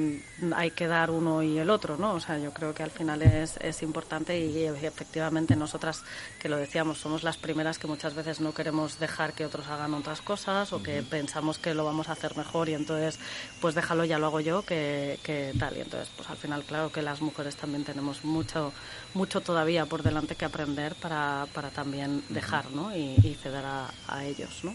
hay 0.55 0.70
que 0.70 0.87
dar 0.87 1.11
uno 1.11 1.42
y 1.42 1.59
el 1.59 1.70
otro, 1.70 1.96
¿no? 1.96 2.12
O 2.12 2.20
sea, 2.20 2.38
yo 2.38 2.53
creo 2.53 2.75
que 2.75 2.83
al 2.83 2.90
final 2.90 3.23
es, 3.23 3.57
es 3.57 3.83
importante 3.83 4.38
y 4.38 4.64
efectivamente 4.66 5.57
nosotras, 5.57 6.05
que 6.38 6.51
lo 6.51 6.59
decíamos, 6.59 6.99
somos 6.99 7.23
las 7.23 7.38
primeras 7.38 7.79
que 7.79 7.87
muchas 7.87 8.14
veces 8.14 8.40
no 8.40 8.53
queremos 8.53 8.99
dejar 8.99 9.33
que 9.33 9.46
otros 9.46 9.66
hagan 9.68 9.94
otras 9.94 10.20
cosas 10.20 10.75
o 10.75 10.83
que 10.83 11.03
pensamos 11.03 11.59
que 11.59 11.73
lo 11.73 11.87
vamos 11.87 12.11
a 12.11 12.12
hacer 12.12 12.37
mejor 12.37 12.68
y 12.68 12.75
entonces 12.75 13.18
pues 13.62 13.75
déjalo, 13.75 14.05
ya 14.05 14.18
lo 14.18 14.27
hago 14.27 14.40
yo, 14.40 14.62
que, 14.62 15.18
tal. 15.59 15.79
Y 15.79 15.81
entonces 15.81 16.11
pues 16.14 16.29
al 16.29 16.37
final 16.37 16.62
claro 16.64 16.92
que 16.92 17.01
las 17.01 17.23
mujeres 17.23 17.57
también 17.57 17.85
tenemos 17.85 18.25
mucho, 18.25 18.75
mucho 19.14 19.40
todavía 19.40 19.87
por 19.87 20.03
delante 20.03 20.37
que 20.37 20.44
aprender 20.44 20.94
para, 20.96 21.46
para 21.55 21.70
también 21.70 22.23
dejar 22.29 22.70
¿no? 22.73 22.94
y, 22.94 23.38
ceder 23.42 23.64
a, 23.64 24.25
ellos. 24.25 24.64
¿no? 24.64 24.75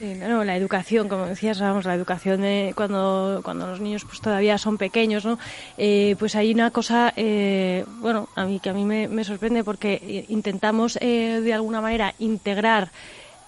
Sí, 0.00 0.14
no, 0.14 0.44
la 0.44 0.56
educación, 0.56 1.10
como 1.10 1.26
decías, 1.26 1.60
vamos, 1.60 1.84
la 1.84 1.94
educación 1.94 2.40
de 2.40 2.72
cuando, 2.74 3.42
cuando 3.44 3.66
los 3.66 3.80
niños 3.80 4.06
pues 4.06 4.22
todavía 4.22 4.56
son 4.56 4.78
pequeños, 4.78 5.26
¿no? 5.26 5.38
Eh, 5.76 6.16
pues 6.18 6.36
hay 6.36 6.54
una 6.54 6.70
cosa, 6.70 7.12
eh, 7.16 7.84
bueno, 7.98 8.30
a 8.34 8.46
mí 8.46 8.60
que 8.60 8.70
a 8.70 8.72
mí 8.72 8.86
me, 8.86 9.24
sorprende 9.24 9.62
porque 9.62 10.24
intentamos 10.30 10.96
eh, 11.02 11.42
de 11.44 11.52
alguna 11.52 11.82
manera 11.82 12.14
integrar 12.18 12.90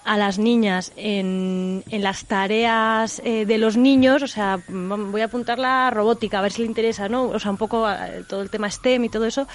a 0.05 0.15
las 0.15 0.37
niñas 0.37 0.91
en, 0.95 1.83
en 1.89 2.03
las 2.03 2.25
tareas 2.25 3.19
de 3.23 3.57
los 3.57 3.75
niños, 3.75 4.21
o 4.21 4.27
sea, 4.27 4.59
voy 4.67 5.21
a 5.21 5.25
apuntar 5.25 5.57
la 5.57 5.89
robótica, 5.89 6.37
a 6.37 6.43
ver 6.43 6.51
si 6.51 6.61
le 6.61 6.67
interesa, 6.67 7.09
¿no? 7.09 7.23
O 7.29 7.39
sea, 7.39 7.49
un 7.49 7.57
poco 7.57 7.87
todo 8.27 8.43
el 8.43 8.51
tema 8.51 8.69
STEM 8.69 9.05
y 9.05 9.09
todo 9.09 9.25
eso, 9.25 9.47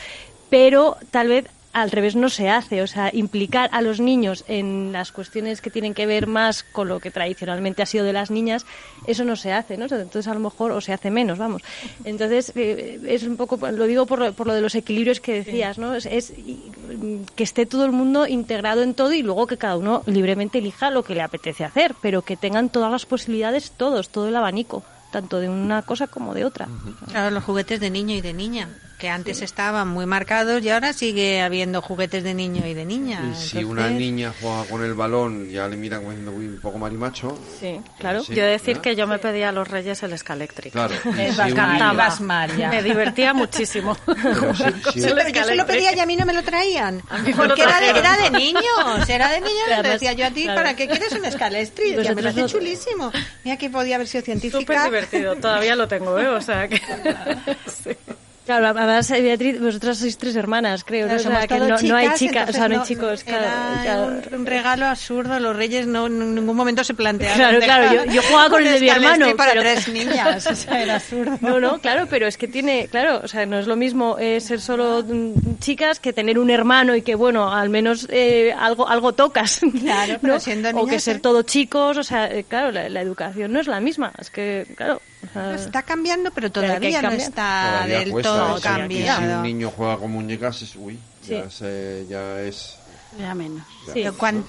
pero 0.51 0.97
tal 1.13 1.29
vez 1.29 1.47
al 1.73 1.91
revés 1.91 2.17
no 2.17 2.29
se 2.29 2.49
hace, 2.49 2.83
o 2.83 2.87
sea, 2.87 3.11
implicar 3.13 3.69
a 3.73 3.83
los 3.83 4.01
niños 4.01 4.45
en 4.49 4.93
las 4.93 5.13
cuestiones 5.13 5.61
que 5.61 5.71
tienen 5.71 5.95
que 5.95 6.07
ver 6.07 6.27
más 6.27 6.63
con 6.63 6.89
lo 6.89 6.99
que 6.99 7.11
tradicionalmente 7.11 7.83
ha 7.83 7.87
sido 7.87 8.05
de 8.05 8.13
las 8.13 8.31
niñas, 8.31 8.65
eso 9.07 9.25
no 9.25 9.37
se 9.37 9.53
hace, 9.53 9.77
¿no? 9.77 9.85
Entonces 9.85 10.27
a 10.29 10.35
lo 10.35 10.41
mejor, 10.41 10.73
o 10.73 10.81
se 10.81 10.93
hace 10.93 11.11
menos, 11.11 11.39
vamos. 11.39 11.63
Entonces 12.05 12.53
eh, 12.57 13.01
es 13.07 13.23
un 13.25 13.37
poco, 13.37 13.59
lo 13.71 13.87
digo 13.87 14.07
por, 14.07 14.19
lo 14.21 14.55
de 14.55 14.61
los 14.61 14.75
equilibrios 14.75 15.21
que 15.21 15.35
decías, 15.35 15.79
¿no? 15.79 15.95
Es, 15.95 16.33
que 17.35 17.43
esté 17.45 17.67
todo 17.67 17.85
el 17.85 17.93
mundo 17.93 18.27
integrado 18.27 18.83
en 18.83 18.95
todo 18.95 19.13
y 19.13 19.23
luego 19.23 19.47
que 19.47 19.59
cada 19.59 19.77
uno 19.77 20.03
libremente 20.07 20.59
elija 20.59 20.91
lo 20.91 21.03
que 21.03 21.15
le 21.15 21.23
apetece 21.23 21.65
hacer, 21.65 21.95
pero 22.01 22.23
que 22.23 22.37
tengan 22.37 22.71
todas 22.71 22.91
las 22.91 23.07
posibilidades 23.07 23.73
todos, 23.73 24.09
todo 24.09 24.29
el 24.29 24.37
abanico 24.37 24.83
tanto 25.11 25.41
de 25.41 25.49
una 25.49 25.81
cosa 25.81 26.07
como 26.07 26.35
de 26.35 26.45
otra. 26.45 26.69
Claro, 27.11 27.31
los 27.31 27.43
juguetes 27.43 27.81
de 27.81 27.89
niño 27.89 28.15
y 28.15 28.21
de 28.21 28.35
niña 28.35 28.69
que 28.99 29.09
antes 29.09 29.43
estaban 29.43 29.89
muy 29.89 30.07
marcados 30.07 30.63
y 30.63 30.71
ahora 30.71 30.93
sigue 30.93 31.41
habiendo 31.41 31.81
juguetes 31.81 32.25
de 32.25 32.35
niño 32.35 32.67
y 32.67 32.75
de 32.75 32.85
niña. 32.85 33.33
Y 33.33 33.37
si 33.37 33.65
una 33.65 33.89
niña 33.89 34.33
juega 34.41 34.65
con 34.65 34.85
el 34.85 34.95
balón, 34.95 35.49
ya 35.49 35.69
le 35.69 35.77
miran 35.77 36.01
como 36.01 36.11
diciendo 36.11 36.33
un 36.33 36.59
poco 36.61 36.79
marimacho. 36.79 37.39
Sí, 37.61 37.81
claro. 37.99 38.23
yo 38.25 38.45
decir 38.45 38.81
que 38.81 38.97
yo 38.97 39.07
me 39.07 39.19
pedía 39.19 39.51
a 39.51 39.53
los 39.53 39.69
reyes 39.69 40.03
el 40.03 40.13
escaléctrico. 40.13 40.73
Claro. 40.73 40.95
Me 41.17 41.29
encantaba. 41.29 42.17
Me 42.21 42.83
divertía 42.83 43.33
muchísimo. 43.33 43.97
yo 44.95 45.09
se 45.45 45.55
lo 45.55 45.67
pedía 45.67 45.95
y 45.95 46.01
a 46.01 46.07
mí 46.07 46.17
no 46.17 46.27
me 46.27 46.33
lo 46.33 46.43
traían. 46.43 47.01
Porque 47.37 47.63
era 47.63 47.81
de, 47.81 47.91
era 47.91 48.17
de, 48.17 48.31
niños. 48.31 49.09
Era 49.09 49.31
de 49.31 49.41
niños. 49.41 49.83
Decía 49.83 50.13
yo 50.13 50.27
a 50.27 50.31
ti, 50.31 50.47
¿para 50.47 50.75
qué 50.75 50.89
quieres 50.89 51.13
un 51.13 51.25
escaléctrico? 51.25 52.01
me 52.03 52.23
parece 52.23 52.47
chulísimo. 52.47 53.13
Mira 53.45 53.57
que 53.57 53.71
podía 53.71 53.97
haber 53.97 54.09
sido 54.09 54.25
científica. 54.25 54.61
Súper 54.61 54.83
divertido. 54.83 55.37
Todavía 55.37 55.77
lo 55.77 55.87
tengo, 55.87 56.19
¿eh? 56.19 56.29
O 56.29 56.41
sea 56.41 56.69
que... 56.69 56.81
Claro, 58.49 58.69
además, 58.69 59.11
eh, 59.11 59.21
Beatriz, 59.21 59.61
vosotras 59.61 59.99
sois 59.99 60.17
tres 60.17 60.35
hermanas, 60.35 60.83
creo. 60.83 61.07
¿no? 61.07 61.17
O 61.17 61.19
sea, 61.19 61.47
que 61.47 61.59
no, 61.61 61.97
hay 61.97 62.09
chicas, 62.15 62.49
o 62.49 62.53
sea, 62.55 62.67
no 62.67 62.81
hay 62.81 62.87
chicos. 62.87 63.23
Claro, 63.23 64.23
Un, 64.33 64.47
regalo 64.47 64.87
absurdo, 64.87 65.39
los 65.39 65.55
reyes 65.55 65.87
no 65.87 66.07
en 66.07 66.35
ningún 66.35 66.57
momento 66.57 66.83
se 66.83 66.95
plantearon. 66.95 67.37
Claro, 67.37 67.61
claro, 67.61 67.93
yo, 67.93 68.11
yo 68.11 68.23
jugaba 68.23 68.49
con 68.49 68.67
el 68.67 68.73
de 68.73 68.81
mi 68.81 68.89
hermano. 68.89 69.37
para 69.37 69.53
tres 69.53 69.89
niñas, 69.89 70.47
o 70.47 70.55
sea, 70.57 70.83
era 70.83 70.95
absurdo. 70.95 71.37
No, 71.43 71.61
no, 71.61 71.79
claro, 71.79 72.07
pero 72.09 72.27
es 72.27 72.39
que 72.39 72.49
tiene, 72.49 72.89
claro, 72.89 73.21
o 73.23 73.29
sea, 73.29 73.45
no 73.45 73.59
es 73.59 73.67
lo 73.67 73.77
mismo 73.77 74.17
eh, 74.19 74.41
ser 74.41 74.63
solo 74.63 75.05
mm, 75.07 75.59
chicas 75.61 76.01
que 76.01 76.15
tener 76.15 76.39
un 76.39 76.49
hermano 76.49 76.97
y 76.97 77.03
que, 77.03 77.17
bueno, 77.17 77.53
al 77.53 77.69
menos 77.69 78.09
eh, 78.11 78.55
algo 78.59 78.89
algo 78.89 79.13
tocas. 79.13 79.61
Claro, 79.79 80.19
pero 80.23 80.41
siendo 80.41 80.73
niñas, 80.73 80.85
O 80.85 80.87
que 80.87 81.01
ser 81.01 81.21
todo 81.21 81.43
chicos, 81.43 81.99
o 81.99 82.03
sea, 82.03 82.31
claro, 82.45 82.73
la, 82.73 82.89
la 82.89 83.03
educación 83.03 83.53
no 83.53 83.61
es 83.61 83.67
la 83.67 83.81
misma. 83.81 84.11
Es 84.19 84.31
que, 84.31 84.67
claro, 84.75 85.03
está 85.55 85.83
cambiando, 85.83 86.31
pero 86.31 86.51
todavía 86.51 87.03
no 87.03 87.11
está 87.11 87.85
del 87.87 88.11
todo 88.23 88.61
cambiado. 88.61 89.21
Si 89.21 89.27
un 89.37 89.43
niño 89.43 89.73
juega 89.75 89.99
con 89.99 90.11
muñecas, 90.13 90.63
es, 90.63 90.77
uy, 90.77 90.99
ya, 91.27 91.47
ya 92.09 92.41
es 92.41 92.78
ya 93.17 93.35
menos. 93.35 93.63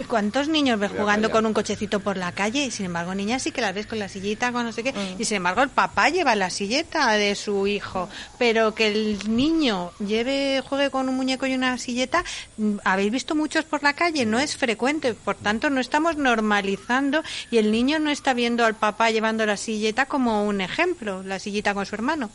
¿Cuántos 0.08 0.50
niños 0.50 0.80
ves 0.80 0.92
jugando 0.92 1.32
con 1.32 1.46
un 1.46 1.54
cochecito 1.54 2.00
por 2.00 2.18
la 2.18 2.32
calle 2.32 2.66
y 2.66 2.72
sin 2.72 2.88
embargo 2.88 3.16
niñas 3.16 3.44
sí 3.44 3.52
que 3.52 3.62
las 3.62 3.74
ves 3.74 3.88
con 3.88 4.00
la 4.00 4.10
sillita, 4.10 4.52
con 4.52 4.66
no 4.66 4.72
sé 4.72 4.84
qué, 4.84 4.92
mm. 4.92 5.22
y 5.22 5.26
sin 5.26 5.38
embargo 5.38 5.62
el 5.62 5.70
papá 5.70 6.10
lleva 6.10 6.36
la 6.36 6.50
silleta 6.50 7.14
de 7.14 7.36
su 7.36 7.68
hijo, 7.68 8.10
pero 8.38 8.76
que 8.76 8.88
el 8.88 9.36
niño 9.36 9.92
lleve, 10.00 10.62
juegue 10.68 10.90
con 10.90 11.08
un 11.08 11.16
muñeco 11.16 11.46
y 11.46 11.54
una 11.54 11.78
silleta, 11.78 12.24
mm, 12.58 12.78
habéis 12.84 13.12
visto 13.12 13.36
muchos 13.36 13.64
por 13.66 13.82
la 13.82 13.94
calle, 13.94 14.26
no 14.26 14.40
es 14.40 14.58
frecuente, 14.58 15.14
por 15.14 15.36
tanto 15.36 15.70
no 15.70 15.80
estamos 15.80 16.18
normalizando 16.18 17.24
y 17.52 17.58
el 17.58 17.72
niño 17.72 18.00
no 18.00 18.10
está 18.10 18.34
viendo 18.34 18.66
al 18.66 18.76
papá 18.76 19.10
llevando 19.12 19.46
la 19.46 19.58
silleta 19.58 20.06
como 20.06 20.44
un 20.44 20.62
ejemplo, 20.62 21.24
la 21.24 21.40
sillita 21.40 21.74
con 21.74 21.86
su 21.86 21.96
hermano. 21.96 22.30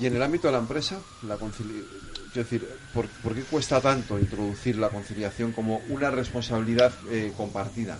Y 0.00 0.06
en 0.06 0.14
el 0.14 0.22
ámbito 0.22 0.48
de 0.48 0.52
la 0.52 0.58
empresa, 0.58 1.00
la 1.22 1.36
conciliación 1.36 2.07
es 2.40 2.50
decir, 2.50 2.68
¿por, 2.94 3.34
qué 3.34 3.42
cuesta 3.42 3.80
tanto 3.80 4.18
introducir 4.18 4.76
la 4.76 4.90
conciliación 4.90 5.52
como 5.52 5.80
una 5.88 6.10
responsabilidad 6.10 6.92
eh, 7.10 7.32
compartida? 7.36 7.98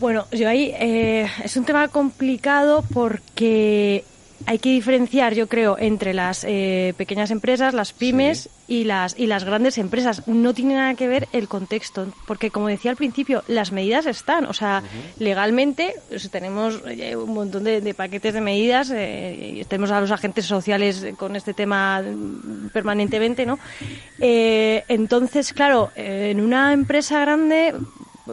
Bueno, 0.00 0.26
yo 0.32 0.48
ahí 0.48 0.72
eh, 0.78 1.28
es 1.42 1.56
un 1.56 1.64
tema 1.64 1.88
complicado 1.88 2.84
porque 2.92 4.04
hay 4.44 4.58
que 4.58 4.70
diferenciar, 4.70 5.34
yo 5.34 5.48
creo, 5.48 5.76
entre 5.78 6.12
las 6.12 6.44
eh, 6.44 6.94
pequeñas 6.96 7.30
empresas, 7.30 7.72
las 7.72 7.92
pymes 7.92 8.48
y 8.68 8.84
las 8.84 9.18
y 9.18 9.26
las 9.26 9.44
grandes 9.44 9.78
empresas. 9.78 10.26
No 10.28 10.52
tiene 10.52 10.74
nada 10.74 10.94
que 10.94 11.08
ver 11.08 11.28
el 11.32 11.48
contexto, 11.48 12.12
porque 12.26 12.50
como 12.50 12.68
decía 12.68 12.90
al 12.90 12.96
principio, 12.96 13.42
las 13.48 13.72
medidas 13.72 14.06
están, 14.06 14.46
o 14.46 14.52
sea, 14.52 14.82
legalmente 15.18 15.94
pues, 16.08 16.30
tenemos 16.30 16.80
eh, 16.86 17.16
un 17.16 17.32
montón 17.32 17.64
de, 17.64 17.94
paquetes 17.94 18.34
de 18.34 18.40
medidas, 18.40 18.90
eh, 18.94 19.64
tenemos 19.68 19.90
a 19.90 20.00
los 20.00 20.10
agentes 20.10 20.44
sociales 20.44 21.06
con 21.16 21.34
este 21.36 21.54
tema 21.54 22.02
permanentemente, 22.72 23.46
¿no? 23.46 23.58
entonces, 24.18 25.52
claro, 25.52 25.90
en 25.94 26.40
una 26.40 26.72
empresa 26.72 27.20
grande 27.20 27.74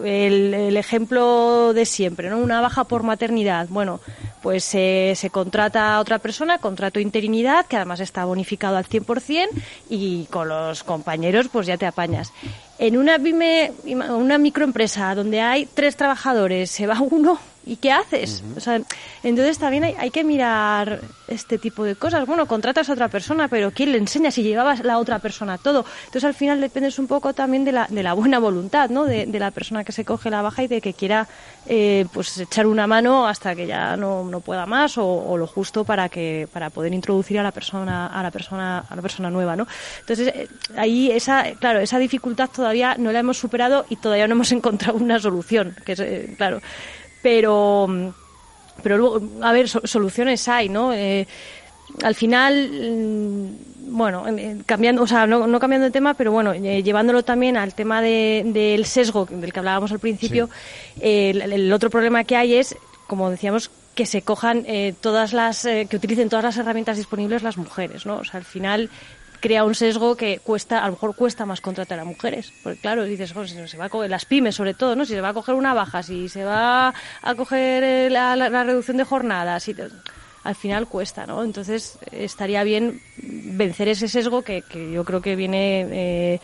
el, 0.04 0.76
ejemplo 0.78 1.74
de 1.74 1.86
siempre, 1.86 2.30
¿no? 2.30 2.38
Una 2.38 2.62
baja 2.62 2.84
por 2.84 3.04
maternidad. 3.04 3.68
Bueno, 3.70 4.00
pues 4.42 4.64
se 4.64 5.30
contrata 5.32 5.96
a 5.96 6.00
otra 6.00 6.20
persona, 6.20 6.58
contrato 6.58 7.00
interinidad, 7.00 7.66
que 7.66 7.78
además 7.78 8.00
está 8.00 8.26
bonificado 8.26 8.78
al 8.78 8.86
100% 8.86 9.48
y 9.90 10.26
con 10.26 10.50
los 10.50 10.84
compañeros 10.84 11.48
pues 11.52 11.68
ya 11.68 11.78
te 11.78 11.86
apañas. 11.86 12.32
En 12.80 12.98
una 12.98 13.18
una 14.10 14.38
microempresa 14.38 15.16
donde 15.16 15.42
hay 15.42 15.66
tres 15.66 15.96
trabajadores, 15.96 16.72
se 16.72 16.88
va 16.88 17.00
uno, 17.00 17.40
¿y 17.66 17.78
qué 17.78 17.92
haces? 17.92 18.44
o 18.56 18.60
sea, 18.60 18.82
entonces 19.24 19.58
también 19.58 19.84
hay, 19.84 20.12
que 20.12 20.24
mirar 20.24 21.02
este 21.28 21.58
tipo 21.58 21.84
de 21.84 21.96
cosas. 21.96 22.26
Bueno, 22.28 22.46
contratas 22.46 22.90
a 22.90 22.94
otra 22.94 23.08
persona, 23.08 23.48
pero 23.48 23.72
¿quién 23.72 23.92
le 23.92 23.98
enseña 23.98 24.32
si 24.32 24.44
llevabas 24.44 24.84
la 24.84 24.98
otra 24.98 25.20
persona 25.20 25.58
todo? 25.58 25.86
Entonces 26.06 26.26
al 26.26 26.34
final 26.34 26.62
dependes 26.62 27.00
un 27.00 27.08
poco 27.08 27.34
también 27.34 27.64
de 27.64 27.72
la, 27.72 27.88
de 27.90 28.04
la 28.04 28.14
buena 28.14 28.40
voluntad, 28.40 28.90
¿no? 28.90 29.06
De, 29.06 29.26
la 29.34 29.52
persona 29.52 29.84
que 29.84 29.92
se 29.92 30.06
coge 30.06 30.30
la 30.30 30.42
baja 30.42 30.64
y 30.64 30.68
de 30.68 30.80
que 30.80 30.94
quiera 30.94 31.28
eh, 31.66 32.06
pues 32.14 32.38
echar 32.38 32.68
una 32.68 32.86
mano 32.86 33.28
hasta 33.28 33.56
que 33.56 33.66
ya 33.66 33.98
no, 33.98 34.24
no 34.24 34.42
pueda 34.42 34.66
más 34.66 34.98
o, 34.98 35.36
lo 35.38 35.48
justo 35.48 35.84
para 35.84 36.08
que 36.08 36.48
para 36.54 36.70
poder 36.70 36.94
introducir 36.94 37.40
a 37.40 37.44
la 37.44 37.52
persona 37.52 38.08
a 38.08 38.22
la 38.22 38.30
persona 38.30 38.86
a 38.88 38.96
la 38.96 39.02
persona 39.02 39.30
nueva, 39.32 39.56
¿no? 39.56 39.68
Entonces 40.02 40.28
eh, 40.28 40.48
ahí 40.78 41.12
esa 41.12 41.44
claro 41.60 41.80
esa 41.80 41.98
dificultad 41.98 42.50
todavía 42.50 42.96
no 42.98 43.12
la 43.12 43.20
hemos 43.20 43.38
superado 43.38 43.86
y 43.90 43.96
todavía 43.96 44.28
no 44.28 44.36
hemos 44.36 44.52
encontrado 44.58 44.98
una 45.00 45.20
solución, 45.20 45.76
que 45.84 45.94
es 45.94 46.00
eh, 46.00 46.36
claro 46.38 46.62
pero, 47.24 48.14
pero 48.84 48.98
luego, 48.98 49.22
a 49.42 49.52
ver, 49.54 49.68
soluciones 49.68 50.48
hay, 50.48 50.70
¿no? 50.70 50.94
Eh, 50.94 51.26
al 52.04 52.14
final, 52.14 52.70
mm, 52.70 53.96
bueno, 53.96 54.26
cambiando, 54.66 55.02
o 55.02 55.08
sea, 55.08 55.26
no, 55.26 55.60
cambiando 55.60 55.86
de 55.86 55.92
tema, 55.92 56.14
pero 56.14 56.32
bueno, 56.32 56.54
eh, 56.54 56.84
llevándolo 56.84 57.24
también 57.24 57.58
al 57.58 57.74
tema 57.74 58.02
del 58.02 58.86
sesgo 58.86 59.26
del 59.26 59.54
que 59.54 59.60
hablábamos 59.60 59.92
al 59.92 60.00
principio, 60.00 60.50
el, 61.00 61.72
otro 61.72 61.90
problema 61.90 62.24
que 62.26 62.36
hay 62.36 62.56
es, 62.56 62.76
como 63.08 63.30
decíamos, 63.30 63.72
que 63.96 64.06
se 64.06 64.24
cojan 64.24 64.66
eh, 64.68 64.94
todas 65.00 65.34
las, 65.34 65.64
que 65.64 65.96
utilicen 65.96 66.30
todas 66.30 66.44
las 66.44 66.58
herramientas 66.58 66.98
disponibles 66.98 67.44
las 67.44 67.58
mujeres, 67.58 68.06
¿no? 68.06 68.18
O 68.18 68.26
sea, 68.26 68.40
al 68.40 68.46
final 68.46 68.90
crea 69.44 69.66
un 69.66 69.76
sesgo 69.76 70.16
que 70.16 70.40
cuesta, 70.40 70.80
a 70.80 70.86
lo 70.86 70.94
mejor 70.94 71.18
cuesta 71.18 71.46
más 71.46 71.60
contratar 71.60 72.00
a 72.00 72.06
mujeres. 72.06 72.54
Porque 72.64 72.80
claro, 72.80 73.04
dices, 73.04 73.34
si 73.48 73.68
se 73.68 73.78
va 73.78 73.86
a 73.86 73.90
coger, 73.90 74.10
las 74.10 74.24
pymes 74.24 74.56
sobre 74.56 74.74
todo, 74.74 74.96
¿no? 74.96 75.04
Si 75.04 75.12
se 75.12 75.20
va 75.20 75.30
a 75.30 75.34
coger 75.34 75.56
una 75.56 75.74
baja, 75.74 76.02
si 76.02 76.30
se 76.30 76.46
va 76.46 76.94
a 77.22 77.36
coger 77.36 77.84
eh, 77.84 78.10
la, 78.10 78.64
reducción 78.64 78.96
de 78.96 79.04
jornadas, 79.04 79.68
y 79.68 79.76
al 80.46 80.56
final 80.56 80.88
cuesta, 80.88 81.26
¿no? 81.26 81.44
Entonces 81.44 82.00
estaría 82.14 82.64
bien 82.64 83.02
vencer 83.18 83.90
ese 83.90 84.08
sesgo 84.08 84.44
que, 84.44 84.62
que 84.62 84.94
yo 84.94 85.04
creo 85.04 85.22
que 85.22 85.36
viene 85.36 85.88
eh, 85.92 86.40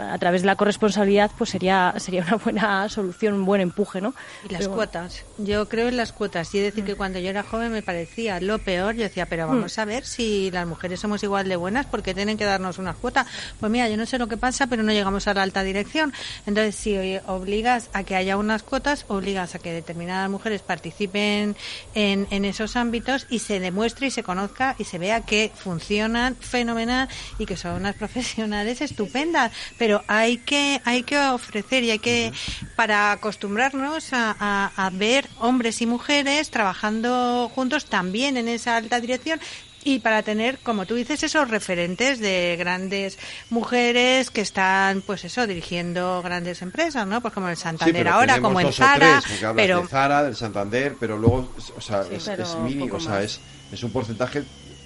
a 0.00 0.18
través 0.18 0.42
de 0.42 0.46
la 0.46 0.56
corresponsabilidad 0.56 1.30
pues 1.36 1.50
sería 1.50 1.94
sería 1.98 2.22
una 2.22 2.36
buena 2.36 2.88
solución, 2.88 3.34
un 3.34 3.44
buen 3.44 3.60
empuje, 3.60 4.00
¿no? 4.00 4.14
Y 4.48 4.52
las 4.52 4.68
cuotas. 4.68 5.24
Yo 5.38 5.68
creo 5.68 5.88
en 5.88 5.96
las 5.96 6.12
cuotas. 6.12 6.54
Y 6.54 6.60
decir 6.60 6.84
que 6.84 6.94
cuando 6.94 7.18
yo 7.18 7.30
era 7.30 7.42
joven 7.42 7.72
me 7.72 7.82
parecía 7.82 8.40
lo 8.40 8.58
peor. 8.58 8.94
Yo 8.94 9.02
decía, 9.02 9.26
pero 9.26 9.46
vamos 9.46 9.78
a 9.78 9.84
ver 9.84 10.04
si 10.04 10.50
las 10.50 10.66
mujeres 10.66 11.00
somos 11.00 11.22
igual 11.22 11.48
de 11.48 11.56
buenas, 11.56 11.86
porque 11.86 12.14
tienen 12.14 12.36
que 12.36 12.44
darnos 12.44 12.78
una 12.78 12.94
cuota? 12.94 13.26
Pues 13.60 13.70
mira, 13.70 13.88
yo 13.88 13.96
no 13.96 14.06
sé 14.06 14.18
lo 14.18 14.26
que 14.26 14.36
pasa, 14.36 14.66
pero 14.66 14.82
no 14.82 14.92
llegamos 14.92 15.26
a 15.28 15.34
la 15.34 15.42
alta 15.42 15.62
dirección. 15.62 16.12
Entonces, 16.46 16.74
si 16.74 17.18
obligas 17.26 17.90
a 17.92 18.04
que 18.04 18.16
haya 18.16 18.36
unas 18.36 18.62
cuotas, 18.62 19.04
obligas 19.08 19.54
a 19.54 19.58
que 19.58 19.72
determinadas 19.72 20.30
mujeres 20.30 20.62
participen 20.62 21.56
en, 21.94 22.26
en 22.30 22.44
esos 22.44 22.76
ámbitos 22.76 23.26
y 23.30 23.40
se 23.40 23.60
demuestre 23.60 24.08
y 24.08 24.10
se 24.10 24.22
conozca 24.22 24.76
y 24.78 24.84
se 24.84 24.98
vea 24.98 25.22
que 25.22 25.52
funcionan 25.54 26.36
fenomenal 26.36 27.08
y 27.38 27.46
que 27.46 27.56
son 27.56 27.72
unas 27.72 27.94
profesionales 28.02 28.80
estupendas. 28.80 29.37
Pero 29.78 30.02
hay 30.06 30.38
que, 30.38 30.80
hay 30.84 31.02
que 31.02 31.18
ofrecer 31.18 31.84
y 31.84 31.90
hay 31.90 31.98
que, 31.98 32.32
para 32.76 33.12
acostumbrarnos 33.12 34.12
a, 34.12 34.72
a 34.74 34.90
ver 34.90 35.26
hombres 35.38 35.80
y 35.82 35.86
mujeres 35.86 36.50
trabajando 36.50 37.50
juntos 37.54 37.86
también 37.86 38.36
en 38.36 38.48
esa 38.48 38.76
alta 38.76 39.00
dirección 39.00 39.40
y 39.84 40.00
para 40.00 40.22
tener, 40.22 40.58
como 40.58 40.86
tú 40.86 40.94
dices, 40.96 41.22
esos 41.22 41.48
referentes 41.48 42.18
de 42.18 42.56
grandes 42.58 43.18
mujeres 43.48 44.30
que 44.30 44.40
están, 44.40 45.02
pues 45.02 45.24
eso, 45.24 45.46
dirigiendo 45.46 46.20
grandes 46.22 46.62
empresas, 46.62 47.06
¿no? 47.06 47.20
Pues 47.20 47.32
como 47.32 47.48
el 47.48 47.56
Santander 47.56 48.08
ahora, 48.08 48.40
como 48.40 48.60
en 48.60 48.72
Zara, 48.72 49.22
pero 49.54 49.82
de 49.82 49.88
Zara, 49.88 50.24
del 50.24 50.36
Santander, 50.36 50.96
pero 50.98 51.16
luego, 51.16 51.54
o 51.76 51.80
sea, 51.80 52.04
es, 52.10 52.26
es 52.28 52.56
mínimo, 52.56 52.96
o 52.96 53.00
sea, 53.00 53.22
es, 53.22 53.40
es 53.72 53.82
un 53.82 53.90
porcentaje 53.90 54.44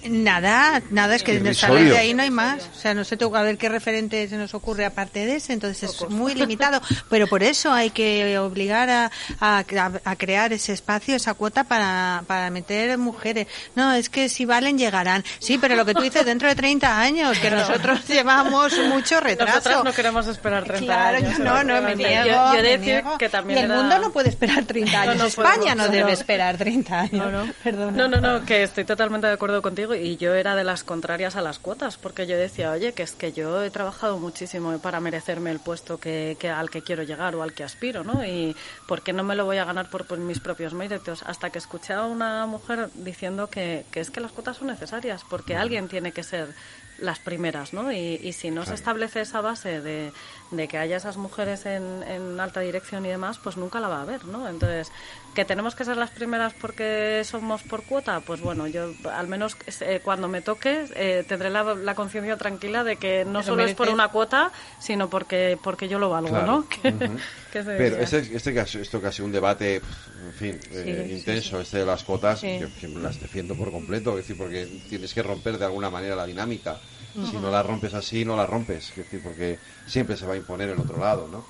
Nada, 0.09 0.81
nada, 0.89 1.15
es 1.15 1.23
que 1.23 1.39
de 1.39 1.97
ahí 1.97 2.13
no 2.13 2.23
hay 2.23 2.31
más. 2.31 2.69
O 2.75 2.79
sea, 2.79 2.93
no 2.93 3.03
sé 3.03 3.17
a 3.23 3.41
ver 3.41 3.57
qué 3.57 3.69
referente 3.69 4.27
se 4.27 4.37
nos 4.37 4.53
ocurre 4.53 4.85
aparte 4.85 5.25
de 5.25 5.37
ese, 5.37 5.53
entonces 5.53 5.83
es 5.83 6.09
muy 6.09 6.35
limitado. 6.35 6.81
Pero 7.09 7.27
por 7.27 7.43
eso 7.43 7.71
hay 7.71 7.89
que 7.89 8.37
obligar 8.37 8.89
a, 8.89 9.11
a, 9.39 10.15
crear 10.15 10.53
ese 10.53 10.73
espacio, 10.73 11.15
esa 11.15 11.33
cuota 11.33 11.63
para, 11.63 12.23
para 12.27 12.49
meter 12.49 12.97
mujeres. 12.97 13.47
No, 13.75 13.93
es 13.93 14.09
que 14.09 14.29
si 14.29 14.45
valen 14.45 14.77
llegarán. 14.77 15.23
Sí, 15.39 15.57
pero 15.57 15.75
lo 15.75 15.85
que 15.85 15.93
tú 15.93 16.01
dices 16.01 16.25
dentro 16.25 16.47
de 16.47 16.55
30 16.55 16.99
años, 16.99 17.37
que 17.39 17.49
nosotros 17.49 18.05
llevamos 18.07 18.73
mucho 18.89 19.19
retraso. 19.19 19.55
Nosotros 19.55 19.83
no 19.85 19.93
queremos 19.93 20.27
esperar 20.27 20.63
30 20.63 21.07
años. 21.07 21.39
No, 21.39 21.63
no, 21.63 21.81
me 21.81 21.95
niego. 21.95 22.53
Yo, 22.53 23.17
que 23.17 23.29
también 23.29 23.59
y 23.59 23.61
el 23.63 23.69
mundo 23.69 23.99
no 23.99 24.11
puede 24.11 24.29
esperar 24.29 24.65
30 24.65 25.01
años. 25.01 25.23
España 25.27 25.75
no 25.75 25.87
debe 25.87 26.13
esperar 26.13 26.57
30 26.57 26.99
años. 26.99 27.11
No, 27.13 27.31
no. 27.31 27.91
no, 27.91 28.07
no, 28.07 28.21
no, 28.21 28.45
que 28.45 28.63
estoy 28.63 28.85
totalmente 28.85 29.27
de 29.27 29.33
acuerdo 29.33 29.61
contigo 29.61 29.92
y 29.95 30.17
yo 30.17 30.33
era 30.33 30.55
de 30.55 30.63
las 30.63 30.83
contrarias 30.83 31.35
a 31.35 31.41
las 31.41 31.59
cuotas, 31.59 31.97
porque 31.97 32.27
yo 32.27 32.37
decía, 32.37 32.71
oye, 32.71 32.93
que 32.93 33.03
es 33.03 33.13
que 33.13 33.31
yo 33.31 33.63
he 33.63 33.69
trabajado 33.69 34.17
muchísimo 34.17 34.77
para 34.79 34.99
merecerme 34.99 35.51
el 35.51 35.59
puesto 35.59 35.97
que, 35.99 36.37
al 36.53 36.69
que 36.69 36.81
quiero 36.81 37.03
llegar 37.03 37.35
o 37.35 37.43
al 37.43 37.53
que 37.53 37.63
aspiro, 37.63 38.03
¿no? 38.03 38.25
Y 38.25 38.55
¿por 38.87 39.01
qué 39.01 39.13
no 39.13 39.23
me 39.23 39.35
lo 39.35 39.45
voy 39.45 39.57
a 39.57 39.65
ganar 39.65 39.89
por, 39.89 40.17
mis 40.17 40.39
propios 40.39 40.73
méritos? 40.73 41.23
Hasta 41.23 41.49
que 41.49 41.59
escuché 41.59 41.93
a 41.93 42.03
una 42.03 42.45
mujer 42.45 42.89
diciendo 42.95 43.47
que, 43.47 43.85
que 43.91 43.99
es 43.99 44.09
que 44.09 44.19
las 44.19 44.31
cuotas 44.31 44.57
son 44.57 44.67
necesarias, 44.67 45.23
porque 45.29 45.55
alguien 45.55 45.87
tiene 45.87 46.11
que 46.11 46.23
ser 46.23 46.53
las 46.99 47.19
primeras, 47.19 47.73
¿no? 47.73 47.91
Y, 47.91 48.33
si 48.33 48.51
no 48.51 48.65
se 48.65 48.73
establece 48.73 49.21
esa 49.21 49.41
base 49.41 49.81
de, 49.81 50.11
de 50.55 50.67
que 50.67 50.77
haya 50.77 50.97
esas 50.97 51.17
mujeres 51.17 51.65
en, 51.65 52.03
en, 52.03 52.39
alta 52.39 52.61
dirección 52.61 53.05
y 53.05 53.09
demás, 53.09 53.39
pues 53.41 53.57
nunca 53.57 53.79
la 53.79 53.87
va 53.87 53.99
a 53.99 54.01
haber, 54.01 54.25
¿no? 54.25 54.47
Entonces, 54.47 54.91
que 55.33 55.45
tenemos 55.45 55.75
que 55.75 55.85
ser 55.85 55.97
las 55.97 56.11
primeras 56.11 56.53
porque 56.53 57.21
somos 57.25 57.63
por 57.63 57.83
cuota, 57.83 58.21
pues 58.21 58.41
bueno, 58.41 58.67
yo 58.67 58.91
al 59.11 59.27
menos 59.27 59.57
eh, 59.81 59.99
cuando 60.03 60.27
me 60.27 60.41
toque 60.41 60.85
eh, 60.95 61.25
tendré 61.27 61.49
la, 61.49 61.95
conciencia 61.95 62.37
tranquila 62.37 62.83
de 62.83 62.97
que 62.97 63.25
no 63.25 63.43
solo 63.43 63.63
es 63.63 63.73
por 63.73 63.89
una 63.89 64.09
cuota, 64.09 64.51
sino 64.79 65.09
porque 65.09 65.57
porque 65.61 65.87
yo 65.87 65.99
lo 65.99 66.09
valgo, 66.09 66.41
¿no? 66.41 66.67
Pero 67.53 67.97
este, 67.97 68.35
este 68.35 68.53
caso, 68.53 68.79
esto 68.79 68.99
que 68.99 69.07
ha 69.07 69.11
sido 69.11 69.27
un 69.27 69.31
debate, 69.31 69.75
en 69.75 70.33
fin, 70.33 70.59
eh, 70.71 71.09
intenso, 71.11 71.61
este 71.61 71.79
de 71.79 71.85
las 71.85 72.03
cuotas, 72.03 72.41
que, 72.41 72.67
las 72.95 73.19
defiendo 73.19 73.55
por 73.55 73.71
completo, 73.71 74.11
es 74.11 74.17
decir, 74.17 74.37
porque 74.37 74.65
tienes 74.89 75.13
que 75.13 75.21
romper 75.21 75.57
de 75.57 75.65
alguna 75.65 75.89
manera 75.89 76.15
la 76.15 76.25
dinámica. 76.25 76.79
Si 77.13 77.37
no 77.37 77.51
la 77.51 77.61
rompes 77.61 77.93
así, 77.93 78.25
no 78.25 78.35
la 78.35 78.47
rompes, 78.47 78.89
es 78.89 78.95
decir, 78.95 79.21
porque 79.21 79.59
siempre 79.85 80.17
se 80.17 80.25
va 80.25 80.33
a 80.33 80.37
imponer 80.43 80.69
en 80.69 80.79
otro 80.79 80.99
lado, 80.99 81.27
¿no? 81.27 81.43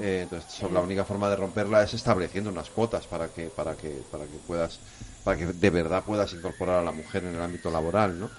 Eh, 0.00 0.20
entonces, 0.24 0.60
la 0.72 0.80
única 0.80 1.04
forma 1.04 1.28
de 1.30 1.36
romperla 1.36 1.82
es 1.82 1.94
estableciendo 1.94 2.50
unas 2.50 2.68
cuotas 2.70 3.06
para 3.06 3.28
que, 3.28 3.48
para 3.48 3.76
que, 3.76 4.02
para 4.10 4.24
que 4.26 4.38
puedas, 4.38 4.80
para 5.22 5.36
que 5.36 5.46
de 5.46 5.70
verdad 5.70 6.04
puedas 6.04 6.32
incorporar 6.32 6.80
a 6.80 6.82
la 6.82 6.92
mujer 6.92 7.24
en 7.24 7.34
el 7.34 7.40
ámbito 7.40 7.70
laboral, 7.70 8.18
¿no? 8.18 8.30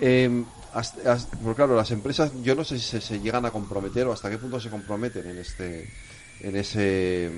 Eh, 0.00 0.44
porque 1.42 1.56
claro, 1.56 1.76
las 1.76 1.90
empresas, 1.90 2.32
yo 2.42 2.54
no 2.54 2.64
sé 2.64 2.78
si 2.78 3.00
se, 3.00 3.20
llegan 3.20 3.46
a 3.46 3.50
comprometer 3.50 4.06
o 4.06 4.12
hasta 4.12 4.28
qué 4.28 4.38
punto 4.38 4.58
se 4.58 4.70
comprometen 4.70 5.26
en 5.26 5.38
este, 5.38 5.86
en 6.40 6.56
ese, 6.56 7.30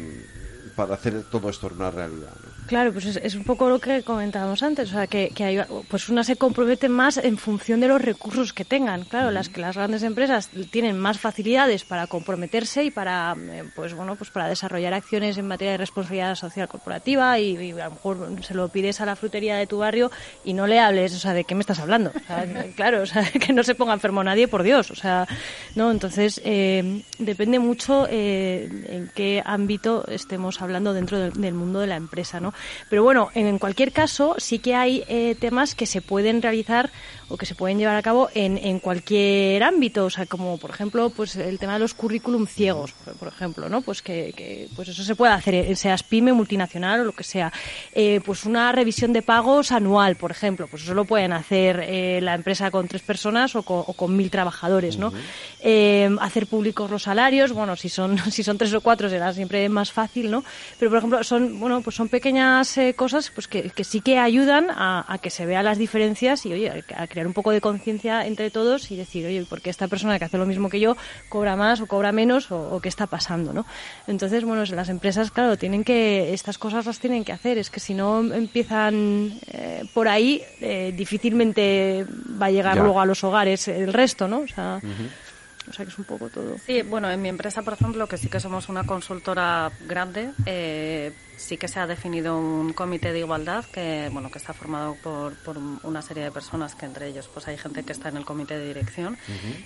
para 0.75 0.95
hacer 0.95 1.25
todo 1.25 1.49
esto 1.51 1.69
una 1.69 1.91
realidad. 1.91 2.33
Claro, 2.67 2.93
pues 2.93 3.07
es, 3.07 3.35
un 3.35 3.45
poco 3.45 3.69
lo 3.69 3.79
que 3.79 4.03
comentábamos 4.03 4.63
antes, 4.63 4.91
o 4.91 4.93
sea, 4.93 5.07
que, 5.07 5.31
que 5.31 5.45
hay, 5.45 5.61
pues 5.89 6.09
una 6.09 6.25
se 6.25 6.37
compromete 6.37 6.89
más 6.89 7.17
en 7.17 7.39
función 7.39 7.81
de 7.81 7.89
los 7.89 8.03
recursos 8.03 8.53
que 8.53 8.65
tengan. 8.65 9.05
Claro, 9.05 9.31
las 9.31 9.49
que 9.49 9.61
las 9.61 9.77
grandes 9.77 10.03
empresas 10.03 10.51
tienen 10.71 10.99
más 10.99 11.19
facilidades 11.19 11.85
para 11.85 12.07
comprometerse 12.07 12.85
y 12.85 12.91
para, 12.91 13.37
eh, 13.39 13.65
pues 13.75 13.95
bueno, 13.95 14.17
pues 14.17 14.31
para 14.31 14.49
desarrollar 14.49 14.95
acciones 14.95 15.39
en 15.39 15.47
materia 15.47 15.73
de 15.73 15.79
responsabilidad 15.79 16.35
social 16.35 16.69
corporativa 16.69 17.39
y, 17.39 17.73
a 17.73 17.85
lo 17.85 17.91
mejor 17.91 18.37
se 18.43 18.55
lo 18.55 18.69
pides 18.69 19.01
a 19.01 19.07
la 19.07 19.17
frutería 19.17 19.57
de 19.57 19.67
tu 19.67 19.79
barrio 19.79 20.11
y 20.45 20.53
no 20.53 20.67
le 20.67 20.81
hables, 20.81 21.15
o 21.15 21.19
sea, 21.19 21.35
¿de 21.35 21.45
qué 21.45 21.55
me 21.55 21.61
estás 21.61 21.79
hablando? 21.79 22.13
claro, 22.77 23.03
o 23.03 23.07
sea, 23.07 23.25
que 23.31 23.53
no 23.53 23.63
se 23.63 23.75
ponga 23.75 23.95
enfermo 23.95 24.25
nadie, 24.25 24.49
por 24.49 24.63
Dios, 24.63 24.91
o 24.91 24.97
sea, 24.97 25.27
no, 25.75 25.91
entonces 25.91 26.41
eh, 26.45 27.03
depende 27.19 27.59
mucho 27.59 28.07
eh, 28.11 28.69
en 28.89 29.11
qué 29.15 29.43
ámbito 29.45 30.05
estemos 30.09 30.61
hablando 30.63 30.93
dentro 30.93 31.19
del 31.19 31.55
mundo 31.55 31.81
de 31.81 31.87
la 31.87 31.97
empresa, 31.97 32.41
¿no? 32.41 32.53
Pero 32.89 33.03
bueno, 33.03 33.31
en 33.35 33.59
cualquier 33.59 33.93
caso, 33.93 34.35
sí 34.39 34.59
que 34.59 34.75
hay 34.75 35.05
eh, 35.09 35.37
temas 35.39 35.75
que 35.75 35.87
se 35.87 36.01
pueden 36.01 36.43
realizar 36.43 36.91
o 37.29 37.37
que 37.37 37.47
se 37.47 37.55
pueden 37.55 37.79
llevar 37.79 37.97
a 37.97 38.03
cabo 38.03 38.29
en, 38.35 38.59
en 38.59 38.79
cualquier 38.79 39.63
ámbito, 39.63 40.07
o 40.07 40.11
sea, 40.11 40.27
como 40.27 40.59
por 40.59 40.71
ejemplo, 40.71 41.11
pues 41.11 41.37
el 41.37 41.59
tema 41.59 41.75
de 41.75 41.81
los 41.81 41.95
currículum 41.95 42.47
ciegos, 42.47 42.93
por 43.19 43.29
ejemplo, 43.29 43.69
¿no? 43.69 43.81
Pues 43.83 44.03
que, 44.03 44.33
que 44.37 44.69
pues 44.75 44.89
eso 44.89 45.03
se 45.03 45.15
puede 45.15 45.33
hacer, 45.33 45.55
eh, 45.55 45.77
sea 45.77 45.97
pyme, 46.09 46.33
multinacional 46.33 47.01
o 47.01 47.05
lo 47.05 47.13
que 47.13 47.25
sea. 47.25 47.53
Eh, 47.93 48.21
pues 48.25 48.45
una 48.45 48.73
revisión 48.73 49.13
de 49.13 49.23
pagos 49.23 49.73
anual, 49.73 50.17
por 50.17 50.31
ejemplo, 50.31 50.67
pues 50.69 50.83
eso 50.83 50.95
lo 50.95 51.05
pueden 51.05 51.33
hacer 51.33 52.23
la 52.23 52.35
empresa 52.35 52.71
con 52.71 52.89
tres 52.89 53.03
personas 53.03 53.57
o 53.57 53.63
con, 53.63 54.17
mil 54.17 54.31
trabajadores, 54.31 54.97
¿no? 54.99 55.13
hacer 56.21 56.47
públicos 56.47 56.91
los 56.91 57.03
salarios, 57.03 57.53
bueno, 57.53 57.77
si 57.77 57.89
son 57.89 58.19
si 58.31 58.43
son 58.43 58.59
tres 58.59 58.73
o 58.75 58.81
cuatro 58.81 59.09
será 59.09 59.33
siempre 59.33 59.69
más 59.69 59.93
fácil, 59.93 60.31
¿no? 60.31 60.45
Pero 60.79 60.91
por 60.91 60.99
ejemplo 60.99 61.25
son 61.25 61.59
bueno 61.59 61.81
pues 61.83 61.97
son 61.97 62.09
pequeñas 62.09 62.77
eh, 62.79 62.95
cosas 62.95 63.31
pues 63.31 63.49
que, 63.49 63.73
sí 63.85 64.01
que 64.01 64.19
ayudan 64.19 64.67
a, 64.71 65.19
que 65.23 65.31
se 65.31 65.47
vean 65.47 65.65
las 65.65 65.79
diferencias 65.79 66.45
y 66.47 66.53
oye, 66.53 66.85
a 66.95 67.07
crear 67.17 67.27
un 67.27 67.33
poco 67.33 67.51
de 67.51 67.63
conciencia 67.63 68.27
entre 68.27 68.51
todos 68.51 68.91
y 68.91 68.97
decir, 68.97 69.25
oye, 69.25 69.43
¿por 69.47 69.63
qué 69.63 69.71
esta 69.71 69.89
persona 69.89 70.19
que 70.19 70.27
hace 70.27 70.37
lo 70.37 70.45
mismo 70.45 70.69
que 70.69 70.81
yo 70.81 70.99
cobra 71.31 71.57
más 71.57 71.81
o 71.81 71.87
cobra 71.87 72.13
menos 72.13 72.53
o, 72.53 72.79
qué 72.83 72.91
está 72.91 73.07
pasando, 73.07 73.55
¿no? 73.55 73.65
Entonces, 74.07 74.45
bueno, 74.45 74.63
las 74.67 74.91
empresas, 74.91 75.31
claro, 75.31 75.57
tienen 75.57 75.83
que, 75.83 76.35
estas 76.35 76.59
cosas 76.59 76.85
las 76.85 76.99
tienen 76.99 77.25
que 77.25 77.33
hacer, 77.33 77.57
es 77.57 77.71
que 77.71 77.81
si 77.81 77.95
no 77.95 78.21
empiezan 78.35 79.33
eh, 79.47 79.85
por 79.95 80.09
ahí, 80.09 80.43
eh, 80.61 80.93
difícilmente 80.95 82.05
va 82.39 82.47
a 82.47 82.51
llegar 82.51 82.77
luego 82.77 83.01
a 83.01 83.07
los 83.07 83.25
hogares 83.25 83.67
el 83.69 83.95
resto, 83.95 84.29
¿no? 84.29 84.41
O 84.41 84.49
sea, 84.49 84.83
o 85.69 85.73
sea 85.73 85.85
que 85.85 85.91
es 85.91 85.99
un 85.99 86.05
poco 86.05 86.29
todo. 86.29 86.57
Sí, 86.65 86.83
bueno, 86.83 87.11
en 87.11 87.21
mi 87.21 87.29
empresa, 87.29 87.63
por 87.63 87.75
ejemplo, 87.75 88.07
que 88.07 88.19
sí 88.19 88.29
que 88.29 88.41
somos 88.41 88.69
una 88.69 88.85
consultora 88.85 89.71
grande, 89.87 90.31
eh, 90.45 91.13
sí 91.37 91.57
que 91.57 91.69
se 91.69 91.79
ha 91.81 91.87
definido 91.87 92.39
un 92.39 92.73
comité 92.73 93.13
de 93.13 93.21
igualdad 93.21 93.65
que 93.67 94.09
bueno 94.13 94.31
que 94.31 94.39
está 94.39 94.53
formado 94.53 94.97
por, 95.03 95.35
por 95.37 95.59
una 95.59 96.03
serie 96.03 96.25
de 96.25 96.31
personas 96.31 96.75
que 96.75 96.87
entre 96.87 97.09
ellos 97.09 97.29
pues 97.33 97.47
hay 97.49 97.59
gente 97.59 97.83
que 97.83 97.93
está 97.93 98.09
en 98.09 98.17
el 98.17 98.25
comité 98.25 98.59
de 98.59 98.69
dirección 98.69 99.17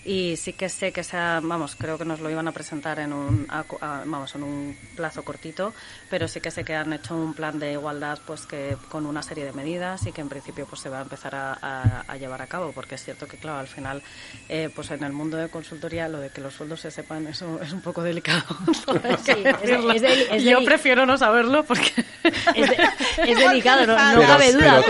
y 0.04 0.36
sí 0.36 0.52
que 0.52 0.68
sé 0.68 0.92
que 0.92 1.04
sea 1.04 1.40
vamos 1.42 1.76
creo 1.76 1.96
que 1.96 2.04
nos 2.04 2.20
lo 2.20 2.30
iban 2.30 2.48
a 2.48 2.52
presentar 2.52 2.98
en 2.98 3.12
un 3.12 3.46
vamos 3.80 4.34
en 4.34 4.42
un 4.42 4.76
plazo 4.96 5.22
cortito 5.22 5.72
pero 6.08 6.26
sí 6.26 6.40
que 6.40 6.50
sé 6.50 6.64
que 6.64 6.74
han 6.74 6.92
hecho 6.92 7.14
un 7.16 7.34
plan 7.34 7.58
de 7.58 7.72
igualdad 7.72 8.18
pues 8.26 8.46
que 8.46 8.76
con 8.88 9.06
una 9.06 9.22
serie 9.22 9.44
de 9.44 9.52
medidas 9.52 10.06
y 10.06 10.12
que 10.12 10.20
en 10.20 10.28
principio 10.28 10.66
pues 10.66 10.80
se 10.80 10.88
va 10.88 10.98
a 10.98 11.02
empezar 11.02 11.34
a, 11.34 12.02
a, 12.06 12.16
llevar 12.16 12.42
a 12.42 12.46
cabo 12.46 12.72
porque 12.72 12.96
es 12.96 13.04
cierto 13.04 13.26
que 13.26 13.36
claro 13.36 13.58
al 13.58 13.68
final 13.68 14.02
eh, 14.48 14.70
pues 14.74 14.90
en 14.90 15.04
el 15.04 15.12
mundo 15.12 15.36
de 15.36 15.48
consultoría 15.48 15.89
lo 15.90 16.20
de 16.20 16.30
que 16.30 16.40
los 16.40 16.54
sueldos 16.54 16.80
se 16.80 16.90
sepan 16.90 17.26
eso 17.26 17.60
es 17.62 17.72
un 17.72 17.80
poco 17.80 18.02
delicado 18.02 18.44
yo 20.40 20.64
prefiero 20.64 21.04
no 21.04 21.18
saberlo 21.18 21.64
porque 21.64 21.92
es, 22.54 23.38
delicado, 23.38 23.86
no, 23.86 23.96
cabe 23.96 24.52
duda. 24.52 24.82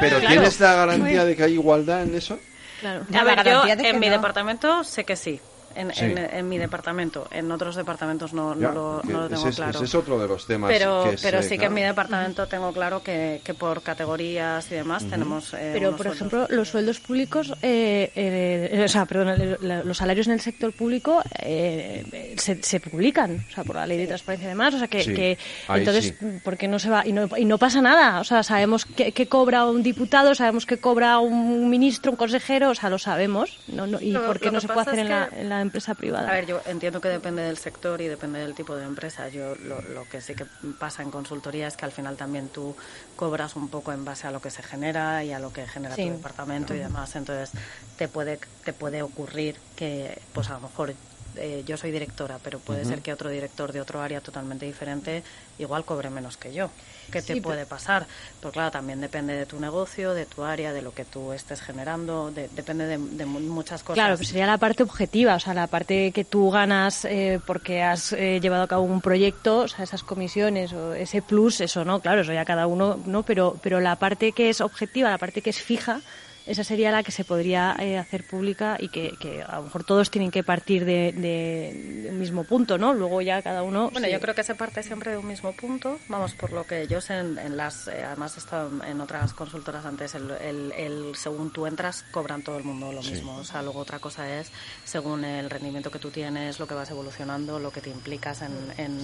Pero, 0.00 0.20
¿tienes, 0.20 0.60
la 0.60 0.74
garantía 0.74 1.24
de 1.24 1.36
que 1.36 1.44
hay 1.44 1.54
igualdad 1.54 2.02
en 2.02 2.14
eso? 2.14 2.38
Claro. 2.80 3.04
A 3.12 3.24
ver, 3.24 3.44
yo 3.44 3.64
en 3.66 3.98
mi 3.98 4.08
departamento 4.08 4.84
sé 4.84 5.04
que 5.04 5.16
sí. 5.16 5.40
En, 5.78 5.94
Sí. 5.94 6.04
en- 6.04 6.18
en 6.18 6.48
mi 6.48 6.58
departamento. 6.58 7.26
En 7.30 7.50
otros 7.52 7.76
departamentos 7.76 8.32
no, 8.32 8.54
no 8.54 8.72
lo, 8.72 9.02
no 9.04 9.20
lo 9.22 9.28
tengo 9.28 9.40
ese, 9.42 9.48
es, 9.50 9.56
claro. 9.56 9.70
ese 9.76 9.84
es 9.84 9.94
otro 9.94 10.18
de 10.18 10.28
los 10.28 10.46
temas. 10.46 10.70
pero 10.70 11.04
que 11.10 11.16
pero 11.22 11.42
sí 11.42 11.56
que 11.58 11.66
en 11.66 11.74
mi 11.74 11.82
departamento 11.82 12.46
tengo 12.46 12.72
claro 12.72 13.02
que, 13.02 13.40
que 13.44 13.54
por 13.54 13.82
categorías 13.82 14.70
y 14.70 14.74
demás 14.74 15.04
tenemos. 15.08 15.54
eh, 15.54 15.70
Pero, 15.72 15.90
por 15.96 16.06
sueldos. 16.06 16.16
ejemplo, 16.16 16.46
los 16.50 16.68
sueldos 16.68 17.00
públicos, 17.00 17.52
eh, 17.62 18.10
eh, 18.14 18.82
o 18.84 18.88
sea, 18.88 19.04
perdón, 19.06 19.56
los 19.84 19.96
salarios 19.96 20.26
en 20.26 20.34
el 20.34 20.40
sector 20.40 20.72
público 20.72 21.22
eh, 21.40 22.34
se, 22.36 22.62
se 22.62 22.80
publican, 22.80 23.44
o 23.48 23.52
sea, 23.54 23.64
por 23.64 23.76
la 23.76 23.86
ley 23.86 23.98
de 23.98 24.06
transparencia 24.06 24.46
y 24.46 24.50
demás, 24.50 24.74
o 24.74 24.78
sea, 24.78 24.88
que, 24.88 25.02
Sí, 25.02 25.14
que 25.14 25.38
ahí 25.68 25.80
entonces, 25.80 26.14
sí. 26.18 26.26
¿por 26.44 26.56
qué 26.56 26.68
no 26.68 26.78
se 26.78 26.90
va? 26.90 27.06
Y 27.06 27.12
no, 27.12 27.28
y 27.36 27.44
no 27.44 27.58
pasa 27.58 27.80
nada, 27.80 28.20
o 28.20 28.24
sea, 28.24 28.42
sabemos 28.42 28.84
qué 28.84 29.12
qué 29.12 29.26
cobra 29.28 29.64
un 29.66 29.82
diputado, 29.82 30.34
sabemos 30.34 30.66
qué 30.66 30.78
cobra 30.78 31.18
un 31.18 31.68
ministro, 31.70 32.10
un 32.12 32.16
consejero, 32.16 32.70
o 32.70 32.74
sea, 32.74 32.90
lo 32.90 32.98
sabemos, 32.98 33.58
no, 33.68 33.86
no, 33.86 34.00
¿y 34.00 34.10
Lo- 34.12 34.26
por 34.26 34.38
qué 34.40 34.50
no 34.50 34.60
se 34.60 34.66
puede 34.68 34.80
hacer 34.82 34.98
en 35.00 35.08
la, 35.08 35.28
en 35.34 35.48
la 35.48 35.60
empresa 35.68 35.94
privada? 35.94 36.28
A 36.28 36.32
ver, 36.32 36.46
yo 36.46 36.60
entiendo 36.66 37.00
que 37.00 37.08
depende 37.08 37.42
del 37.42 37.56
sector 37.58 38.00
y 38.00 38.08
depende 38.08 38.40
del 38.40 38.54
tipo 38.54 38.74
de 38.76 38.84
empresa. 38.84 39.28
Yo 39.28 39.54
lo, 39.54 39.80
lo 39.82 40.04
que 40.08 40.20
sí 40.20 40.34
que 40.34 40.44
pasa 40.78 41.02
en 41.02 41.10
consultoría 41.10 41.66
es 41.68 41.76
que 41.76 41.84
al 41.84 41.92
final 41.92 42.16
también 42.16 42.48
tú 42.48 42.74
cobras 43.16 43.56
un 43.56 43.68
poco 43.68 43.92
en 43.92 44.04
base 44.04 44.26
a 44.26 44.30
lo 44.30 44.40
que 44.40 44.50
se 44.50 44.62
genera 44.62 45.22
y 45.24 45.32
a 45.32 45.38
lo 45.38 45.52
que 45.52 45.66
genera 45.66 45.94
Sí. 45.94 46.06
tu 46.06 46.12
departamento 46.12 46.74
y 46.74 46.78
demás. 46.78 47.14
Entonces 47.16 47.50
te 47.96 48.08
puede 48.08 48.38
te 48.64 48.72
puede 48.72 49.02
ocurrir 49.02 49.56
que, 49.76 50.20
pues 50.34 50.50
a 50.50 50.54
lo 50.54 50.60
mejor 50.60 50.94
eh, 51.38 51.62
yo 51.66 51.76
soy 51.76 51.90
directora, 51.90 52.38
pero 52.42 52.58
puede 52.58 52.84
ser 52.84 53.00
que 53.00 53.12
otro 53.12 53.30
director 53.30 53.72
de 53.72 53.80
otro 53.80 54.00
área 54.00 54.20
totalmente 54.20 54.66
diferente 54.66 55.22
igual 55.58 55.84
cobre 55.84 56.10
menos 56.10 56.36
que 56.36 56.52
yo. 56.52 56.70
¿Qué 57.10 57.22
te 57.22 57.40
puede 57.40 57.64
pasar? 57.64 58.06
Pues 58.40 58.52
claro, 58.52 58.70
también 58.70 59.00
depende 59.00 59.32
de 59.32 59.46
tu 59.46 59.58
negocio, 59.58 60.12
de 60.12 60.26
tu 60.26 60.44
área, 60.44 60.74
de 60.74 60.82
lo 60.82 60.92
que 60.92 61.06
tú 61.06 61.32
estés 61.32 61.62
generando, 61.62 62.30
de- 62.30 62.48
depende 62.48 62.84
de, 62.86 62.98
de 62.98 63.24
mu- 63.24 63.40
muchas 63.40 63.82
cosas. 63.82 63.94
Claro, 63.94 64.16
pues 64.16 64.28
sería 64.28 64.46
la 64.46 64.58
parte 64.58 64.82
objetiva, 64.82 65.36
o 65.36 65.40
sea, 65.40 65.54
la 65.54 65.66
parte 65.68 66.12
que 66.12 66.24
tú 66.24 66.50
ganas 66.50 67.06
eh, 67.06 67.40
porque 67.46 67.82
has 67.82 68.12
eh, 68.12 68.40
llevado 68.42 68.64
a 68.64 68.68
cabo 68.68 68.82
un 68.82 69.00
proyecto, 69.00 69.60
o 69.60 69.68
sea, 69.68 69.84
esas 69.84 70.02
comisiones 70.02 70.74
o 70.74 70.92
ese 70.92 71.22
plus, 71.22 71.62
eso 71.62 71.82
no, 71.82 72.00
claro, 72.00 72.20
eso 72.20 72.32
ya 72.34 72.44
cada 72.44 72.66
uno, 72.66 72.98
¿no? 73.06 73.22
Pero, 73.22 73.56
pero 73.62 73.80
la 73.80 73.96
parte 73.96 74.32
que 74.32 74.50
es 74.50 74.60
objetiva, 74.60 75.08
la 75.08 75.16
parte 75.18 75.40
que 75.40 75.48
es 75.50 75.62
fija, 75.62 76.02
esa 76.48 76.64
sería 76.64 76.90
la 76.90 77.02
que 77.02 77.12
se 77.12 77.24
podría 77.24 77.76
eh, 77.78 77.98
hacer 77.98 78.24
pública 78.24 78.76
y 78.80 78.88
que, 78.88 79.12
que 79.20 79.42
a 79.42 79.56
lo 79.56 79.64
mejor 79.64 79.84
todos 79.84 80.10
tienen 80.10 80.30
que 80.30 80.42
partir 80.42 80.84
de, 80.84 81.12
de- 81.12 82.02
de 82.04 82.10
un 82.10 82.18
mismo 82.18 82.44
punto, 82.44 82.78
¿no? 82.78 82.94
Luego 82.94 83.20
ya 83.20 83.42
cada 83.42 83.62
uno... 83.62 83.90
Bueno, 83.90 84.06
sí. 84.06 84.12
yo 84.12 84.20
creo 84.20 84.34
que 84.34 84.42
se 84.42 84.54
parte 84.54 84.82
siempre 84.82 85.10
de 85.12 85.18
un 85.18 85.26
mismo 85.26 85.52
punto. 85.52 85.98
Vamos, 86.08 86.32
por 86.34 86.52
lo 86.52 86.64
que 86.64 86.86
yo 86.86 87.00
sé, 87.00 87.18
en, 87.18 87.38
en 87.38 87.56
las, 87.56 87.88
eh, 87.88 88.02
además 88.04 88.36
he 88.36 88.40
estado 88.40 88.70
en 88.84 89.00
otras 89.00 89.34
consultoras 89.34 89.84
antes, 89.84 90.14
el, 90.14 90.30
el- 90.30 90.72
el- 90.72 91.16
según 91.16 91.52
tú 91.52 91.66
entras, 91.66 92.04
cobran 92.10 92.42
todo 92.42 92.56
el 92.56 92.64
mundo 92.64 92.92
lo 92.92 93.02
mismo. 93.02 93.36
O 93.36 93.44
sea, 93.44 93.62
luego 93.62 93.80
otra 93.80 93.98
cosa 93.98 94.38
es, 94.40 94.50
según 94.84 95.24
el 95.24 95.50
rendimiento 95.50 95.90
que 95.90 95.98
tú 95.98 96.10
tienes, 96.10 96.58
lo 96.58 96.66
que 96.66 96.74
vas 96.74 96.90
evolucionando, 96.90 97.58
lo 97.58 97.70
que 97.70 97.80
te 97.80 97.90
implicas 97.90 98.40
en, 98.42 98.52
en, 98.78 98.98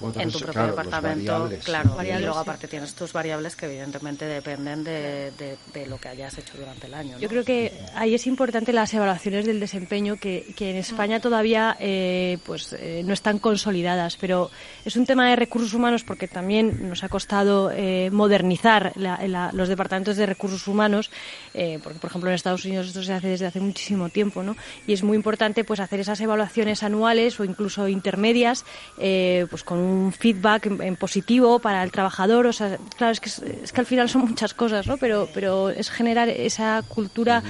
Bueno, 0.00 0.20
en 0.20 0.30
tu 0.30 0.38
propio 0.38 0.52
claro, 0.52 0.68
departamento. 0.70 1.32
variables, 1.32 1.64
claro, 1.64 1.96
y 2.02 2.20
luego 2.20 2.38
aparte 2.38 2.68
tienes 2.68 2.94
tus 2.94 3.12
variables 3.12 3.56
que 3.56 3.66
evidentemente 3.66 4.24
dependen 4.26 4.84
de, 4.84 5.30
de- 5.38 5.56
de 5.72 5.86
lo 5.86 5.98
que 5.98 6.08
hayas 6.08 6.36
hecho 6.38 6.58
durante 6.58 6.73
el 6.82 6.94
año. 6.94 7.12
¿no? 7.14 7.18
Yo 7.18 7.28
creo 7.28 7.44
que 7.44 7.72
ahí 7.94 8.14
es 8.14 8.26
importante 8.26 8.72
las 8.72 8.92
evaluaciones 8.94 9.46
del 9.46 9.60
desempeño 9.60 10.16
que, 10.16 10.46
que 10.56 10.70
en 10.70 10.76
España 10.76 11.20
todavía 11.20 11.76
eh, 11.80 12.38
pues 12.44 12.72
eh, 12.78 13.02
no 13.04 13.12
están 13.12 13.38
consolidadas, 13.38 14.16
pero 14.16 14.50
es 14.84 14.96
un 14.96 15.06
tema 15.06 15.28
de 15.30 15.36
recursos 15.36 15.74
humanos 15.74 16.04
porque 16.04 16.28
también 16.28 16.88
nos 16.88 17.04
ha 17.04 17.08
costado 17.08 17.70
eh, 17.72 18.10
modernizar 18.12 18.92
la- 18.96 19.20
la- 19.26 19.50
los 19.52 19.68
departamentos 19.68 20.16
de 20.16 20.26
recursos 20.26 20.66
humanos, 20.68 21.10
porque 21.52 21.98
por 22.00 22.10
ejemplo 22.10 22.30
en 22.30 22.34
Estados 22.34 22.64
Unidos 22.64 22.88
esto 22.88 23.02
se 23.02 23.12
hace 23.12 23.28
desde 23.28 23.46
hace 23.46 23.60
muchísimo 23.60 24.08
tiempo, 24.08 24.42
¿no? 24.42 24.56
Y 24.86 24.92
es 24.92 25.02
muy 25.02 25.16
importante 25.16 25.64
pues 25.64 25.80
hacer 25.80 26.00
esas 26.00 26.20
evaluaciones 26.20 26.82
anuales 26.82 27.38
o 27.40 27.44
incluso 27.44 27.88
intermedias, 27.88 28.64
eh, 28.98 29.46
pues 29.50 29.62
con 29.64 29.78
un 29.78 30.12
feedback 30.12 30.66
en, 30.66 30.82
en 30.82 30.96
positivo 30.96 31.58
para 31.58 31.82
el 31.82 31.90
trabajador, 31.90 32.46
o 32.46 32.52
sea, 32.52 32.78
claro 32.96 33.12
es 33.12 33.20
que 33.20 33.28
es, 33.28 33.38
es 33.38 33.72
que 33.72 33.80
al 33.80 33.86
final 33.86 34.08
son 34.08 34.22
muchas 34.22 34.54
cosas, 34.54 34.86
¿no? 34.86 34.96
Pero 34.96 35.28
pero 35.34 35.70
es 35.70 35.90
generar 35.90 36.28
esa 36.28 36.63
cultura 36.88 37.42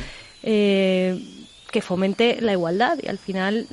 eh, 0.43 1.19
que 1.71 1.83
fomente 1.83 2.41
la 2.41 2.53
igualdad 2.53 2.99
y 3.03 3.09
al 3.09 3.19
final 3.19 3.67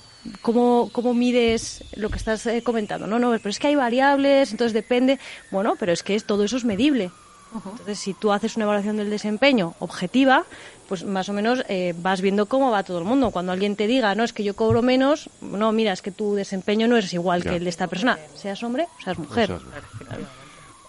¿Cómo, 0.44 0.90
¿Cómo 0.92 1.16
mides 1.16 1.84
lo 1.96 2.10
que 2.10 2.18
estás 2.18 2.46
eh, 2.46 2.62
comentando? 2.62 3.08
No, 3.08 3.18
no, 3.18 3.32
pero 3.32 3.50
es 3.50 3.58
que 3.58 3.68
hay 3.68 3.76
variables, 3.76 4.52
entonces 4.52 4.74
depende. 4.74 5.18
Bueno, 5.50 5.76
pero 5.80 5.92
es 5.92 6.04
que 6.04 6.14
es, 6.14 6.26
todo 6.26 6.44
eso 6.44 6.58
es 6.58 6.64
medible. 6.64 7.10
Entonces, 7.54 8.00
si 8.00 8.14
tú 8.14 8.32
haces 8.32 8.56
una 8.56 8.64
evaluación 8.66 8.98
del 8.98 9.10
desempeño 9.10 9.74
objetiva, 9.80 10.46
pues 10.88 11.04
más 11.04 11.28
o 11.28 11.34
menos 11.34 11.64
eh, 11.68 11.94
vas 11.98 12.22
viendo 12.22 12.46
cómo 12.46 12.72
va 12.72 12.84
todo 12.84 13.00
el 13.00 13.04
mundo. 13.04 13.32
Cuando 13.32 13.52
alguien 13.52 13.76
te 13.76 13.88
diga, 13.88 14.14
no, 14.16 14.24
es 14.24 14.32
que 14.32 14.44
yo 14.44 14.56
cobro 14.56 14.82
menos, 14.82 15.30
no, 15.42 15.72
mira, 15.72 15.92
es 15.92 16.02
que 16.02 16.12
tu 16.12 16.36
desempeño 16.36 16.88
no 16.88 16.98
es 16.98 17.12
igual 17.14 17.44
Ya. 17.44 17.50
que 17.50 17.56
el 17.58 17.64
de 17.66 17.70
esta 17.72 17.88
persona, 17.88 18.20
seas 18.36 18.62
hombre 18.64 18.88
o 19.00 19.04
seas 19.04 19.18
mujer. 19.18 19.58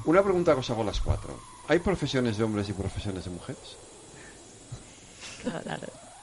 Una 0.04 0.22
pregunta 0.22 0.52
que 0.54 0.60
os 0.60 0.70
hago 0.70 0.84
las 0.84 1.00
cuatro. 1.00 1.40
¿Hay 1.68 1.78
profesiones 1.78 2.36
de 2.36 2.44
hombres 2.44 2.68
y 2.68 2.74
profesiones 2.74 3.24
de 3.24 3.30
mujeres? 3.30 3.76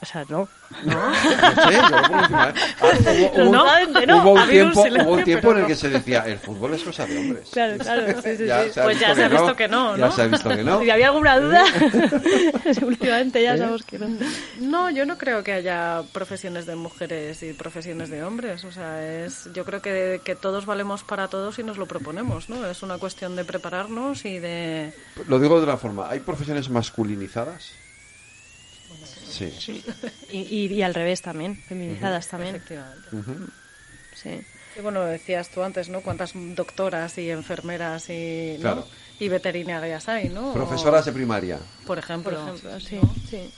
O 0.02 0.06
sea, 0.06 0.24
no. 0.30 0.48
No 0.82 1.14
sé, 1.14 1.76
yo 1.76 3.44
lo 3.44 3.50
hubo, 3.50 3.50
hubo 3.50 3.50
un- 3.50 3.52
no. 4.06 4.22
hubo 4.32 4.46
tiempo, 4.46 4.82
silencio, 4.82 5.04
hubo 5.08 5.12
un 5.18 5.24
tiempo 5.24 5.52
en 5.52 5.58
el 5.58 5.66
que 5.66 5.74
se 5.76 5.90
decía, 5.90 6.20
el 6.26 6.38
fútbol 6.38 6.72
es 6.72 6.82
cosa 6.84 7.04
de 7.04 7.18
hombres. 7.18 7.50
Claro, 7.52 7.76
claro. 7.76 8.22
sí, 8.22 8.36
sí, 8.38 8.46
Ya 8.46 8.64
sí. 8.64 8.70
se 8.72 8.80
ha 8.80 8.84
Pues 8.84 8.98
ya 8.98 9.14
se 9.14 9.24
ha 9.24 9.28
visto 9.28 9.54
que 9.56 9.68
no, 9.68 9.98
Ya 9.98 10.06
¿no? 10.06 10.12
se 10.12 10.22
ha 10.22 10.26
visto 10.26 10.48
que 10.48 10.64
no. 10.64 10.80
Si 10.82 10.88
había 10.88 11.08
alguna 11.08 11.38
duda, 11.38 11.64
últimamente 12.82 13.42
ya 13.42 13.58
sabemos 13.58 13.82
que 13.82 13.98
no. 13.98 14.08
No, 14.60 14.88
yo 14.90 15.04
no 15.04 15.18
creo 15.18 15.42
que 15.44 15.52
haya 15.52 16.02
profesiones 16.12 16.64
de 16.64 16.76
mujeres 16.76 17.42
y 17.42 17.52
profesiones 17.52 18.08
de 18.08 18.24
hombres. 18.24 18.64
O 18.64 18.72
sea, 18.72 19.04
es, 19.06 19.50
yo 19.52 19.66
creo 19.66 19.82
que, 19.82 20.22
que 20.24 20.34
todos 20.34 20.64
valemos 20.64 21.02
para 21.04 21.28
todos 21.28 21.58
y 21.58 21.62
nos 21.62 21.76
lo 21.76 21.84
proponemos, 21.86 22.48
¿no? 22.48 22.64
Es 22.66 22.82
una 22.82 22.96
cuestión 22.96 23.36
de 23.36 23.44
prepararnos 23.44 24.24
y 24.24 24.38
de... 24.38 24.94
Lo 25.28 25.38
digo 25.38 25.58
de 25.58 25.64
una 25.64 25.76
forma, 25.76 26.08
¿hay 26.08 26.20
profesiones 26.20 26.70
masculinizadas? 26.70 27.72
Sí. 29.30 29.84
Y, 30.32 30.38
y- 30.42 30.74
y 30.74 30.82
al 30.82 30.94
revés 30.94 31.22
también, 31.22 31.56
feminizadas 31.56 32.28
también. 32.28 32.54
Efectivamente. 32.56 33.08
Ujú. 33.16 33.48
Sí. 34.14 34.40
Y 34.76 34.80
bueno, 34.80 35.04
decías 35.04 35.48
tú 35.50 35.62
antes, 35.62 35.88
¿no? 35.88 36.00
Cuántas 36.02 36.32
doctoras 36.34 37.18
y 37.18 37.30
enfermeras 37.30 38.08
y, 38.10 38.54
¿no? 38.56 38.60
Claro. 38.60 38.86
y 39.18 39.28
veterinarias 39.28 40.08
hay, 40.08 40.28
¿no? 40.28 40.52
Profesoras 40.52 41.04
de 41.04 41.10
O, 41.10 41.14
primaria. 41.14 41.58
por 41.86 41.98
ejemplo. 41.98 42.38
Por 42.38 42.48
ejemplo, 42.56 42.80
sí, 42.80 43.00
sí. 43.28 43.50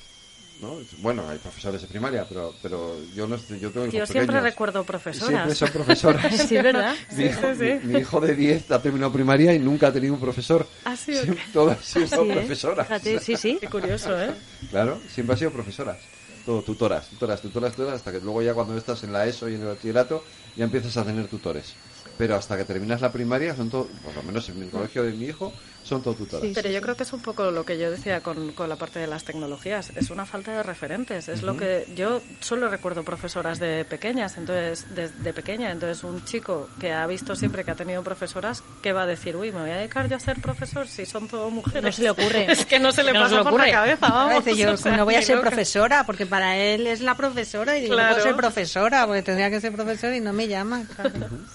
¿No? 0.63 0.79
Bueno, 0.99 1.29
hay 1.29 1.37
profesores 1.39 1.83
de 1.83 1.89
primaria, 1.89 2.25
pero, 2.29 2.55
pero 2.63 2.97
yo 3.15 3.27
no 3.27 3.35
estoy- 3.37 3.59
yo 3.61 3.71
tengo 3.71 3.87
hijos 3.87 3.99
Yo 3.99 4.07
siempre 4.07 4.27
pequeños. 4.29 4.43
recuerdo 4.45 4.85
profesoras. 4.85 5.29
Siempre 5.29 5.55
son 5.57 5.71
profesoras. 5.71 6.35
Sí, 6.49 6.55
¿verdad? 6.55 6.95
Mi 7.17 7.25
hijo, 7.25 7.49
mi- 7.59 7.93
mi 7.93 7.99
hijo 8.01 8.21
de 8.21 8.35
10 8.35 8.71
ha 8.71 8.81
terminado 8.81 9.13
primaria 9.13 9.53
y 9.55 9.59
nunca 9.59 9.89
ha 9.89 9.93
tenido 9.93 10.15
un 10.15 10.21
profesor. 10.21 10.67
Ah, 10.85 10.97
sí, 10.97 11.13
¿o 11.15 11.23
Siempre- 11.23 11.45
Todas 11.53 11.97
han 11.97 12.09
sido 12.09 12.23
Sí, 12.25 12.31
¿eh? 12.31 12.35
profesoras. 12.35 12.87
Fíjate, 12.87 13.19
sí, 13.21 13.37
sí. 13.37 13.59
Qué 13.61 13.69
curioso, 13.69 14.19
¿eh? 14.23 14.31
Claro, 14.71 14.99
siempre 15.13 15.35
ha 15.35 15.39
sido 15.39 15.51
profesoras. 15.51 15.99
Todo, 16.47 16.63
tutoras, 16.63 17.09
tutoras, 17.09 17.41
tutoras, 17.41 17.73
tutoras, 17.73 17.95
hasta 17.97 18.11
que 18.13 18.21
luego 18.21 18.43
ya 18.43 18.55
cuando 18.55 18.77
estás 18.77 19.03
en 19.05 19.13
la 19.13 19.27
ESO 19.27 19.49
y 19.49 19.55
en 19.55 19.61
el 19.63 19.67
bachillerato 19.69 20.25
ya 20.57 20.65
empiezas 20.65 20.97
a 20.97 21.05
tener 21.05 21.29
tutores. 21.29 21.75
Pero 22.19 22.37
hasta 22.37 22.57
que 22.57 22.65
terminas 22.65 23.01
la 23.01 23.11
primaria 23.13 23.55
son 23.57 23.71
todo, 23.71 23.87
por 24.05 24.15
lo 24.15 24.23
menos 24.25 24.49
en 24.49 24.61
el 24.63 24.69
colegio 24.71 25.03
de 25.05 25.13
mi 25.13 25.27
hijo, 25.27 25.53
son 25.85 26.03
todo 26.03 26.15
tutoras. 26.15 26.51
Pero 26.55 26.71
yo 26.71 26.81
creo 26.81 26.97
que 26.97 27.03
es 27.03 27.13
un 27.13 27.21
poco 27.21 27.51
lo 27.51 27.65
que 27.65 27.79
yo 27.79 27.91
decía 27.91 28.21
con, 28.23 28.53
con 28.53 28.69
la 28.69 28.77
parte 28.77 28.99
de 28.99 29.07
las 29.07 29.25
tecnologías. 29.25 29.91
Es 29.97 30.11
una 30.11 30.27
falta 30.27 30.53
de 30.53 30.63
referentes. 30.63 31.29
Es 31.29 31.43
lo 31.43 31.57
que 31.57 31.87
yo 31.97 32.21
solo 32.41 32.69
recuerdo 32.69 33.03
profesoras 33.03 33.59
de 33.59 33.85
pequeñas, 33.85 34.37
entonces 34.37 34.95
de, 34.95 35.09
de 35.09 35.33
pequeña. 35.33 35.71
Entonces 35.71 36.05
un 36.05 36.25
chico 36.25 36.69
que 36.81 36.93
ha 36.93 37.07
visto 37.07 37.35
siempre 37.35 37.65
que 37.65 37.71
ha 37.71 37.75
tenido 37.75 38.03
profesoras, 38.03 38.63
¿qué 38.83 38.93
va 38.93 39.03
a 39.03 39.07
decir? 39.07 39.37
Uy, 39.37 39.53
me 39.53 39.61
voy 39.61 39.71
a 39.71 39.77
dedicar 39.77 40.09
yo 40.09 40.17
a 40.17 40.21
ser 40.21 40.41
profesor 40.41 40.87
si 40.89 41.07
son 41.07 41.29
todo 41.29 41.51
mujeres. 41.51 41.83
No 41.83 41.93
se 41.93 42.03
le 42.03 42.11
ocurre. 42.11 42.47
es 42.53 42.65
que 42.65 42.79
no 42.79 42.93
se 42.93 43.03
le 43.03 43.13
No 43.13 43.19
se 43.21 43.25
pasa 43.25 43.37
le 43.37 43.43
por 43.43 43.53
ocurre. 43.53 43.67
la 43.69 43.73
cabeza. 43.73 44.07
A 44.07 44.11
Vamos. 44.27 44.45
yo 44.57 44.73
O 44.73 44.77
sea, 44.77 44.97
no 44.97 45.05
voy 45.05 45.15
a 45.17 45.23
ser 45.23 45.37
loca. 45.37 45.49
profesora, 45.51 46.05
porque 46.07 46.27
para 46.27 46.57
él 46.57 46.87
es 46.87 47.01
la 47.01 47.17
profesora 47.17 47.79
y 47.79 47.83
yo 47.83 47.89
no 47.89 47.95
Claro. 47.95 48.15
puedo 48.15 48.27
ser 48.27 48.37
profesora, 48.37 49.07
porque 49.07 49.23
tendría 49.23 49.51
que 49.51 49.61
ser 49.61 49.73
profesora 49.73 50.17
y 50.17 50.21
no 50.21 50.33
me 50.33 50.49
llaman. 50.49 50.87
claro. 50.87 51.11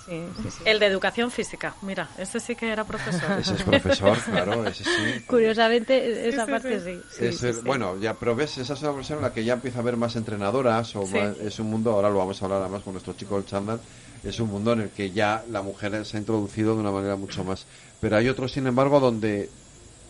Sí, 0.06 0.24
sí, 0.44 0.50
sí. 0.52 0.58
El 0.66 0.80
de 0.80 0.86
educación 0.86 1.32
física, 1.32 1.76
mira, 1.82 2.10
este 2.18 2.40
sí 2.40 2.56
que 2.56 2.72
era 2.72 2.84
profesor. 2.84 3.40
Ese 3.40 3.54
es 3.56 3.64
profesor, 3.64 4.17
claro, 4.26 4.66
ese 4.66 4.84
sí. 4.86 5.24
Curiosamente, 5.28 6.28
esa 6.30 6.46
sí, 6.46 6.52
parte 6.52 6.80
sí. 6.80 7.04
sí. 7.08 7.26
Es 7.26 7.44
el- 7.44 7.62
Bueno, 7.62 7.98
ya, 7.98 8.20
pero 8.20 8.36
ves, 8.36 8.58
esa 8.58 8.74
es 8.74 8.82
una 8.82 8.92
profesión 8.92 9.20
en 9.20 9.24
la 9.24 9.34
que 9.34 9.44
ya 9.44 9.54
empieza 9.54 9.80
a 9.80 9.82
haber 9.82 9.98
más 9.98 10.16
entrenadoras, 10.16 10.96
o 10.96 11.08
Sí. 11.08 11.18
más- 11.18 11.38
es 11.40 11.60
un 11.60 11.68
mundo, 11.70 11.92
ahora 11.92 12.10
lo 12.10 12.18
vamos 12.20 12.42
a 12.42 12.46
hablar 12.46 12.62
además 12.62 12.84
con 12.84 12.94
nuestro 12.94 13.14
chico 13.14 13.38
el 13.38 13.46
chándal, 13.46 13.82
es 14.24 14.40
un 14.40 14.50
mundo 14.50 14.74
en 14.74 14.82
el 14.82 14.92
que 14.92 15.12
ya 15.12 15.44
la 15.48 15.62
mujer 15.62 16.06
se 16.06 16.18
ha 16.18 16.20
introducido 16.20 16.76
de 16.76 16.82
una 16.82 16.92
manera 16.92 17.16
mucho 17.16 17.44
más. 17.44 17.68
Pero 18.00 18.18
hay 18.18 18.28
otros, 18.30 18.52
sin 18.52 18.68
embargo, 18.68 19.00
donde 19.00 19.54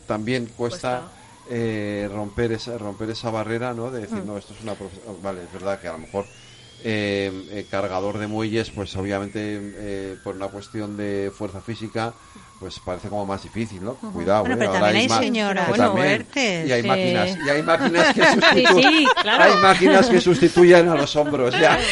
también 0.06 0.48
cuesta, 0.48 1.10
Cuesta. 1.10 1.14
eh, 1.46 2.10
romper 2.12 2.52
esa 2.54 2.78
romper 2.78 3.10
esa 3.10 3.30
barrera, 3.32 3.74
¿no? 3.74 3.92
De 3.92 4.02
decir, 4.02 4.24
no, 4.26 4.38
esto 4.38 4.54
es 4.54 4.62
una 4.62 4.78
profesión, 4.78 5.22
vale, 5.22 5.44
es 5.44 5.52
verdad 5.52 5.80
que 5.80 5.88
a 5.88 5.94
lo 5.94 6.00
mejor 6.00 6.30
eh, 6.80 7.32
eh, 7.50 7.68
cargador 7.70 8.18
de 8.18 8.28
muelles, 8.28 8.72
pues 8.72 8.96
obviamente 8.96 9.60
eh, 10.14 10.18
por 10.22 10.36
una 10.36 10.50
cuestión 10.50 10.96
de 10.98 11.32
fuerza 11.34 11.62
física 11.62 12.18
pues 12.60 12.80
parece 12.80 13.08
como 13.10 13.24
más 13.26 13.44
difícil, 13.44 13.84
¿no? 13.84 13.94
Cuidado, 13.96 14.42
Bueno, 14.42 14.56
¿eh? 14.56 14.58
pero 14.60 14.72
también 14.74 14.96
hay 14.96 15.10
señoras 15.26 15.72
también- 15.76 16.08
fuertes, 16.26 16.68
Y 16.68 16.72
hay 16.72 16.82
sí. 16.82 16.88
máquinas, 16.88 17.38
y 17.46 17.50
hay 17.50 17.62
máquinas 17.64 18.14
que 18.16 18.26
sustituyen, 18.34 18.84
sí, 18.84 19.08
claro. 19.22 19.44
hay 19.44 19.62
máquinas 19.62 20.08
que 20.10 20.22
sustituyen 20.22 20.90
a 20.90 20.96
los 20.96 21.16
hombros 21.16 21.54
ya. 21.60 21.78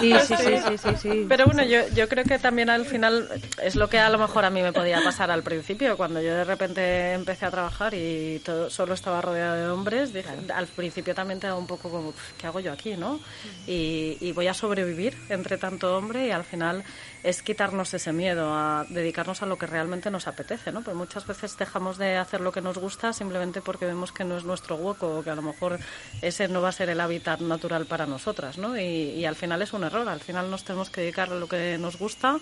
Sí, 0.00 0.14
sí, 0.26 0.34
sí, 0.36 0.44
sí, 0.68 0.78
sí, 0.78 0.88
sí. 1.02 1.26
Pero 1.28 1.46
bueno, 1.46 1.64
yo, 1.64 1.80
yo 1.94 2.08
creo 2.08 2.22
que 2.24 2.38
también 2.38 2.70
al 2.70 2.84
final 2.84 3.28
es 3.62 3.74
lo 3.74 3.88
que 3.88 3.98
a 3.98 4.08
lo 4.10 4.18
mejor 4.18 4.44
a 4.44 4.50
mí 4.50 4.62
me 4.62 4.72
podía 4.72 5.02
pasar 5.02 5.30
al 5.30 5.42
principio, 5.42 5.96
cuando 5.96 6.20
yo 6.20 6.34
de 6.34 6.44
repente 6.44 7.12
empecé 7.14 7.46
a 7.46 7.50
trabajar 7.50 7.94
y 7.94 8.40
todo, 8.44 8.70
solo 8.70 8.94
estaba 8.94 9.20
rodeada 9.20 9.56
de 9.56 9.68
hombres, 9.68 10.12
dije, 10.12 10.28
al 10.54 10.66
principio 10.68 11.14
también 11.14 11.40
te 11.40 11.46
da 11.48 11.54
un 11.56 11.66
poco 11.66 11.90
como, 11.90 12.12
"Pf, 12.12 12.32
¿qué 12.38 12.46
hago 12.46 12.60
yo 12.60 12.72
aquí, 12.72 12.96
no? 12.96 13.18
Y, 13.66 14.16
y 14.20 14.32
voy 14.32 14.46
a 14.46 14.54
sobrevivir 14.54 15.16
entre 15.28 15.58
tanto 15.58 15.96
hombre 15.96 16.26
y 16.26 16.30
al 16.30 16.44
final 16.44 16.84
es 17.22 17.42
quitarnos 17.42 17.92
ese 17.94 18.12
miedo 18.12 18.52
a 18.54 18.86
dedicarnos 18.88 19.42
a 19.42 19.46
lo 19.46 19.58
que 19.58 19.66
realmente 19.66 20.10
nos 20.10 20.26
apetece, 20.26 20.72
¿no? 20.72 20.82
Pues 20.82 20.96
muchas 20.96 21.26
veces 21.26 21.56
dejamos 21.56 21.98
de 21.98 22.16
hacer 22.16 22.40
lo 22.40 22.52
que 22.52 22.60
nos 22.60 22.78
gusta 22.78 23.12
simplemente 23.12 23.60
porque 23.60 23.86
vemos 23.86 24.12
que 24.12 24.24
no 24.24 24.36
es 24.36 24.44
nuestro 24.44 24.76
hueco 24.76 25.18
o 25.18 25.22
que 25.22 25.30
a 25.30 25.34
lo 25.34 25.42
mejor 25.42 25.78
ese 26.22 26.48
no 26.48 26.62
va 26.62 26.68
a 26.68 26.72
ser 26.72 26.90
el 26.90 27.00
hábitat 27.00 27.40
natural 27.40 27.86
para 27.86 28.06
nosotras, 28.06 28.58
¿no? 28.58 28.78
Y, 28.78 28.82
y 28.82 29.24
al 29.24 29.36
final 29.36 29.62
es 29.62 29.72
un 29.72 29.84
error, 29.84 30.08
al 30.08 30.20
final 30.20 30.50
nos 30.50 30.64
tenemos 30.64 30.90
que 30.90 31.00
dedicar 31.02 31.30
a 31.30 31.34
lo 31.34 31.48
que 31.48 31.78
nos 31.78 31.98
gusta, 31.98 32.38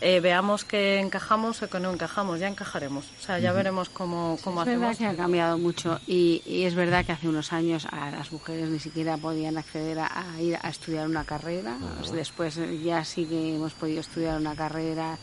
eh, 0.00 0.20
veamos 0.20 0.64
que 0.64 1.00
encajamos 1.00 1.62
o 1.62 1.68
que 1.68 1.80
no 1.80 1.92
encajamos, 1.92 2.38
ya 2.40 2.46
encajaremos, 2.48 3.04
o 3.18 3.22
sea, 3.22 3.38
ya 3.40 3.52
veremos 3.52 3.88
cómo, 3.88 4.38
cómo 4.44 4.62
Es 4.62 4.66
verdad 4.68 4.90
hacemos. 4.90 4.98
que 5.14 5.20
ha 5.20 5.22
cambiado 5.24 5.58
mucho 5.58 6.00
y, 6.06 6.42
y 6.46 6.62
es 6.64 6.74
verdad 6.74 7.04
que 7.04 7.12
hace 7.12 7.28
unos 7.28 7.52
años 7.52 7.86
a 7.90 8.10
las 8.10 8.30
mujeres 8.30 8.68
ni 8.68 8.78
siquiera 8.78 9.16
podían 9.16 9.58
acceder 9.58 9.98
a, 9.98 10.06
a 10.34 10.40
ir 10.40 10.56
a 10.62 10.68
estudiar 10.68 11.06
una 11.08 11.24
carrera. 11.24 11.76
Pues 11.98 12.12
después 12.12 12.56
eh, 12.58 12.78
ya 12.82 13.04
sí 13.04 13.24
que 13.26 13.56
hemos 13.56 13.72
podido 13.74 14.00
estudiar 14.00 14.38
una 14.40 14.54
carrera 14.54 15.18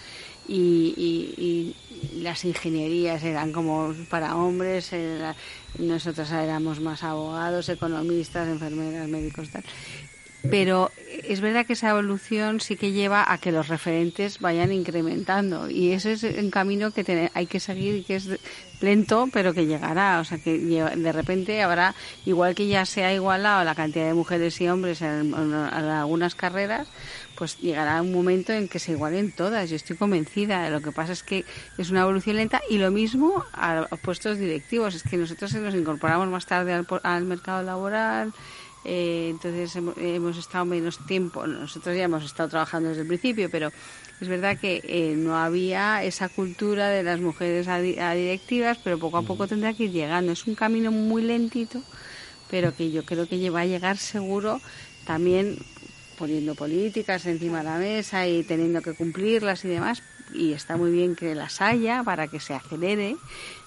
y, 0.48 0.94
y- 0.98 1.76
y 2.14 2.22
las 2.22 2.44
ingenierías 2.46 3.24
eran 3.24 3.52
como 3.52 3.94
para 4.10 4.36
hombres, 4.36 4.92
era- 4.94 5.36
nosotros 5.80 6.30
éramos 6.32 6.80
más 6.80 7.04
abogados, 7.04 7.68
economistas, 7.70 8.48
enfermeras, 8.48 9.08
médicos, 9.08 9.50
tal. 9.50 9.64
Pero 10.50 10.92
es 11.28 11.42
verdad 11.42 11.66
que 11.66 11.74
esa 11.74 11.90
evolución 11.90 12.60
sí 12.60 12.76
que 12.76 12.92
lleva 12.92 13.32
a 13.32 13.38
que 13.38 13.52
los 13.52 13.68
referentes 13.68 14.40
vayan 14.40 14.72
incrementando 14.72 15.70
y 15.70 15.92
ese 15.92 16.14
es 16.14 16.24
un 16.24 16.52
camino 16.52 16.92
que 16.92 17.30
hay 17.34 17.46
que 17.48 17.60
seguir 17.60 17.96
y 17.96 18.04
que 18.04 18.16
es 18.18 18.30
lento 18.82 19.30
pero 19.32 19.54
que 19.54 19.66
llegará. 19.66 20.20
O 20.20 20.24
sea 20.24 20.38
que 20.38 20.58
de 20.58 21.12
repente 21.12 21.62
habrá, 21.62 21.96
igual 22.26 22.56
que 22.56 22.68
ya 22.68 22.86
se 22.86 23.04
ha 23.04 23.14
igualado 23.14 23.64
la 23.64 23.76
cantidad 23.76 24.06
de 24.06 24.14
mujeres 24.14 24.60
y 24.62 24.68
hombres 24.68 25.02
en, 25.02 25.34
algunas 25.34 26.36
carreras, 26.36 26.88
pues 27.36 27.58
llegará 27.60 28.02
un 28.02 28.14
momento 28.14 28.54
en 28.54 28.68
que 28.68 28.80
se 28.80 28.94
igualen 28.94 29.32
todas. 29.32 29.70
Yo 29.70 29.76
estoy 29.76 29.96
convencida. 29.96 30.70
Lo 30.70 30.82
que 30.82 30.92
pasa 30.92 31.14
es 31.14 31.24
que 31.24 31.46
es 31.78 31.90
una 31.90 32.02
evolución 32.02 32.38
lenta 32.38 32.62
y 32.70 32.78
lo 32.78 32.92
mismo 32.92 33.44
a, 33.54 33.88
puestos 34.02 34.38
directivos. 34.38 34.96
Es 34.96 35.04
que 35.04 35.18
nosotros 35.18 35.54
nos 35.56 35.76
incorporamos 35.76 36.28
más 36.28 36.46
tarde 36.46 36.74
al, 36.74 36.86
al 37.04 37.26
mercado 37.26 37.64
laboral. 37.64 38.34
Eh, 38.86 39.30
entonces 39.32 39.76
hemos, 39.76 39.98
hemos 39.98 40.38
estado 40.38 40.66
menos 40.66 40.98
tiempo. 41.00 41.46
Nosotros 41.48 41.96
ya 41.98 42.04
hemos 42.04 42.24
estado 42.24 42.50
trabajando 42.50 42.90
desde 42.90 43.02
el 43.02 43.08
principio, 43.08 43.50
pero 43.50 43.72
es 44.22 44.28
verdad 44.28 44.58
que 44.60 44.82
eh, 44.84 45.16
no 45.18 45.36
había 45.36 46.04
esa 46.04 46.30
cultura 46.30 46.90
de 46.90 47.04
las 47.04 47.20
mujeres 47.20 47.68
a, 47.68 47.80
di- 47.80 47.98
a 47.98 48.14
directivas, 48.14 48.78
pero 48.84 49.00
poco 49.00 49.18
a 49.18 49.22
poco 49.24 49.48
tendrá 49.48 49.74
que 49.74 49.86
ir 49.86 49.92
llegando. 49.92 50.32
Es 50.32 50.46
un 50.46 50.56
camino 50.56 50.92
muy 50.92 51.24
lentito, 51.24 51.82
pero 52.50 52.76
que 52.76 52.92
yo 52.92 53.04
creo 53.04 53.28
que 53.28 53.50
va 53.50 53.62
a 53.62 53.66
llegar 53.66 53.98
seguro 53.98 54.62
también 55.06 55.58
poniendo 56.18 56.56
políticas 56.56 57.26
encima 57.26 57.58
de 57.60 57.64
la 57.66 57.78
mesa 57.78 58.28
y 58.28 58.44
teniendo 58.44 58.82
que 58.82 58.94
cumplirlas 58.94 59.66
y 59.66 59.68
demás. 59.70 60.02
Y 60.34 60.54
está 60.54 60.78
muy 60.78 60.92
bien 60.92 61.16
que 61.16 61.36
las 61.36 61.62
haya 61.62 62.04
para 62.04 62.28
que 62.28 62.40
se 62.40 62.54
acelere 62.54 63.16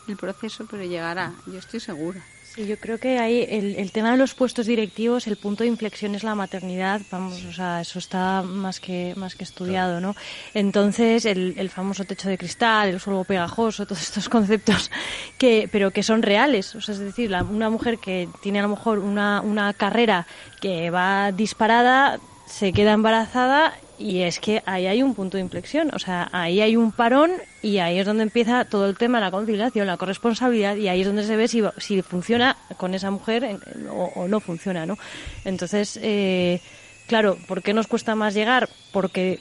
el 0.08 0.16
proceso, 0.16 0.64
pero 0.70 0.84
llegará, 0.84 1.32
yo 1.46 1.58
estoy 1.58 1.80
segura. 1.80 2.20
Sí, 2.58 2.66
yo 2.66 2.76
creo 2.76 2.98
que 2.98 3.20
ahí 3.20 3.46
el, 3.48 3.76
el 3.76 3.92
tema 3.92 4.10
de 4.10 4.16
los 4.16 4.34
puestos 4.34 4.66
directivos, 4.66 5.28
el 5.28 5.36
punto 5.36 5.62
de 5.62 5.68
inflexión 5.68 6.16
es 6.16 6.24
la 6.24 6.34
maternidad, 6.34 7.00
vamos, 7.08 7.44
o 7.44 7.52
sea, 7.52 7.80
eso 7.80 8.00
está 8.00 8.42
más 8.42 8.80
que 8.80 9.14
más 9.16 9.36
que 9.36 9.44
estudiado, 9.44 10.00
¿no? 10.00 10.16
Entonces, 10.54 11.24
el, 11.24 11.54
el 11.56 11.70
famoso 11.70 12.04
techo 12.04 12.28
de 12.28 12.36
cristal, 12.36 12.88
el 12.88 12.98
suelo 12.98 13.22
pegajoso, 13.22 13.86
todos 13.86 14.02
estos 14.02 14.28
conceptos 14.36 14.90
que, 15.38 15.68
pero 15.70 15.92
que 15.92 16.02
son 16.02 16.20
reales, 16.20 16.74
o 16.74 16.80
sea, 16.80 16.94
es 16.94 16.98
decir, 16.98 17.30
la- 17.30 17.44
una 17.44 17.70
mujer 17.70 17.98
que 17.98 18.28
tiene 18.42 18.58
a 18.58 18.62
lo 18.62 18.70
mejor 18.70 18.98
una, 18.98 19.40
una 19.40 19.72
carrera 19.72 20.26
que 20.60 20.90
va 20.90 21.30
disparada, 21.30 22.18
se 22.48 22.72
queda 22.72 22.92
embarazada 22.94 23.72
y 23.98 24.22
es 24.22 24.38
que 24.38 24.62
ahí 24.66 24.86
hay 24.86 25.02
un 25.02 25.14
punto 25.14 25.36
de 25.36 25.42
inflexión, 25.42 25.90
o 25.94 25.98
sea, 25.98 26.28
ahí 26.32 26.60
hay 26.60 26.76
un 26.76 26.92
parón 26.92 27.32
y 27.62 27.78
ahí 27.78 27.98
es 27.98 28.06
donde 28.06 28.22
empieza 28.22 28.64
todo 28.64 28.88
el 28.88 28.96
tema 28.96 29.18
la 29.20 29.30
conciliación, 29.30 29.86
la 29.86 29.96
corresponsabilidad 29.96 30.76
y 30.76 30.88
ahí 30.88 31.00
es 31.00 31.06
donde 31.06 31.24
se 31.24 31.36
ve 31.36 31.48
si, 31.48 31.62
si 31.78 32.02
funciona 32.02 32.56
con 32.76 32.94
esa 32.94 33.10
mujer 33.10 33.58
o 33.90 34.28
no 34.28 34.40
funciona, 34.40 34.86
¿no? 34.86 34.96
Entonces, 35.44 35.98
eh, 36.02 36.60
claro, 37.08 37.36
¿por 37.48 37.62
qué 37.62 37.74
nos 37.74 37.86
cuesta 37.88 38.14
más 38.14 38.34
llegar? 38.34 38.68
Porque 38.92 39.40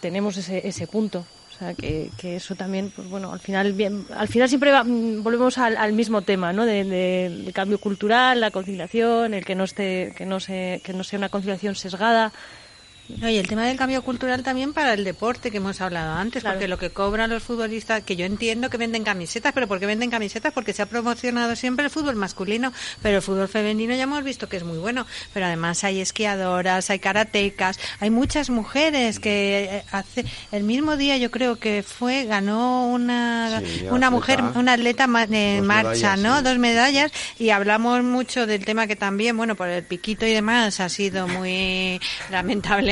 tenemos 0.00 0.36
ese, 0.36 0.66
ese 0.66 0.86
punto. 0.86 1.24
O 1.54 1.64
sea, 1.64 1.74
que, 1.74 2.10
que 2.18 2.34
eso 2.36 2.56
también, 2.56 2.90
pues 2.96 3.08
bueno, 3.08 3.30
al 3.32 3.38
final, 3.38 3.72
bien, 3.74 4.04
al 4.16 4.26
final 4.26 4.48
siempre 4.48 4.72
va- 4.72 4.82
mm, 4.82 5.22
volvemos 5.22 5.58
al, 5.58 5.76
al 5.76 5.92
mismo 5.92 6.22
tema, 6.22 6.52
¿no? 6.52 6.64
De- 6.64 6.82
de- 6.82 7.30
del 7.44 7.52
cambio 7.52 7.78
cultural, 7.78 8.40
la 8.40 8.50
conciliación, 8.50 9.32
el 9.34 9.44
que 9.44 9.54
no 9.54 9.62
esté, 9.64 10.12
que 10.16 10.26
no 10.26 10.40
se, 10.40 10.80
que 10.82 10.92
no 10.92 11.04
sea 11.04 11.18
una 11.20 11.28
conciliación 11.28 11.76
sesgada. 11.76 12.32
No, 13.08 13.28
y 13.28 13.36
el 13.36 13.46
tema 13.46 13.64
del 13.66 13.76
cambio 13.76 14.00
cultural 14.02 14.42
también 14.42 14.72
para 14.72 14.94
el 14.94 15.04
deporte 15.04 15.50
que 15.50 15.58
hemos 15.58 15.80
hablado 15.82 16.14
antes, 16.14 16.42
Claro. 16.42 16.56
porque 16.56 16.68
lo 16.68 16.78
que 16.78 16.90
cobran 16.90 17.28
los 17.28 17.42
futbolistas, 17.42 18.02
que 18.04 18.16
yo 18.16 18.24
entiendo 18.24 18.70
que 18.70 18.78
venden 18.78 19.04
camisetas, 19.04 19.52
pero 19.52 19.66
¿por 19.68 19.80
qué 19.80 19.86
venden 19.86 20.08
camisetas? 20.08 20.52
Porque 20.54 20.72
se 20.72 20.80
ha 20.82 20.86
promocionado 20.86 21.54
siempre 21.56 21.84
el 21.84 21.90
fútbol 21.90 22.16
masculino, 22.16 22.72
pero 23.02 23.16
el 23.16 23.22
fútbol 23.22 23.48
femenino 23.48 23.94
ya 23.94 24.04
hemos 24.04 24.24
visto 24.24 24.48
que 24.48 24.56
es 24.56 24.64
muy 24.64 24.78
bueno. 24.78 25.04
Pero 25.34 25.44
además 25.46 25.84
hay 25.84 26.00
esquiadoras, 26.00 26.88
hay 26.90 27.00
karatecas, 27.00 27.78
hay 28.00 28.08
muchas 28.10 28.48
mujeres 28.50 29.18
que 29.18 29.64
eh, 29.64 29.84
hace 29.90 30.24
el 30.52 30.62
mismo 30.62 30.96
día 30.96 31.16
yo 31.18 31.30
creo 31.30 31.56
que 31.58 31.82
fue 31.82 32.24
ganó 32.24 32.86
una 32.86 33.60
Sí, 33.60 33.80
una 33.90 34.06
atleta. 34.06 34.10
mujer, 34.10 34.42
una 34.54 34.72
atleta 34.74 35.06
ma- 35.06 35.26
de 35.26 35.56
Dos 35.58 35.66
marcha, 35.66 35.90
medallas, 36.16 36.18
¿no? 36.20 36.38
sí. 36.38 36.44
Dos 36.44 36.58
medallas 36.58 37.12
y 37.38 37.50
hablamos 37.50 38.02
mucho 38.04 38.46
del 38.46 38.64
tema 38.64 38.86
que 38.86 38.96
también, 38.96 39.36
bueno, 39.36 39.54
por 39.54 39.68
el 39.68 39.82
piquito 39.82 40.24
y 40.24 40.32
demás 40.32 40.80
ha 40.80 40.88
sido 40.88 41.28
muy 41.28 42.00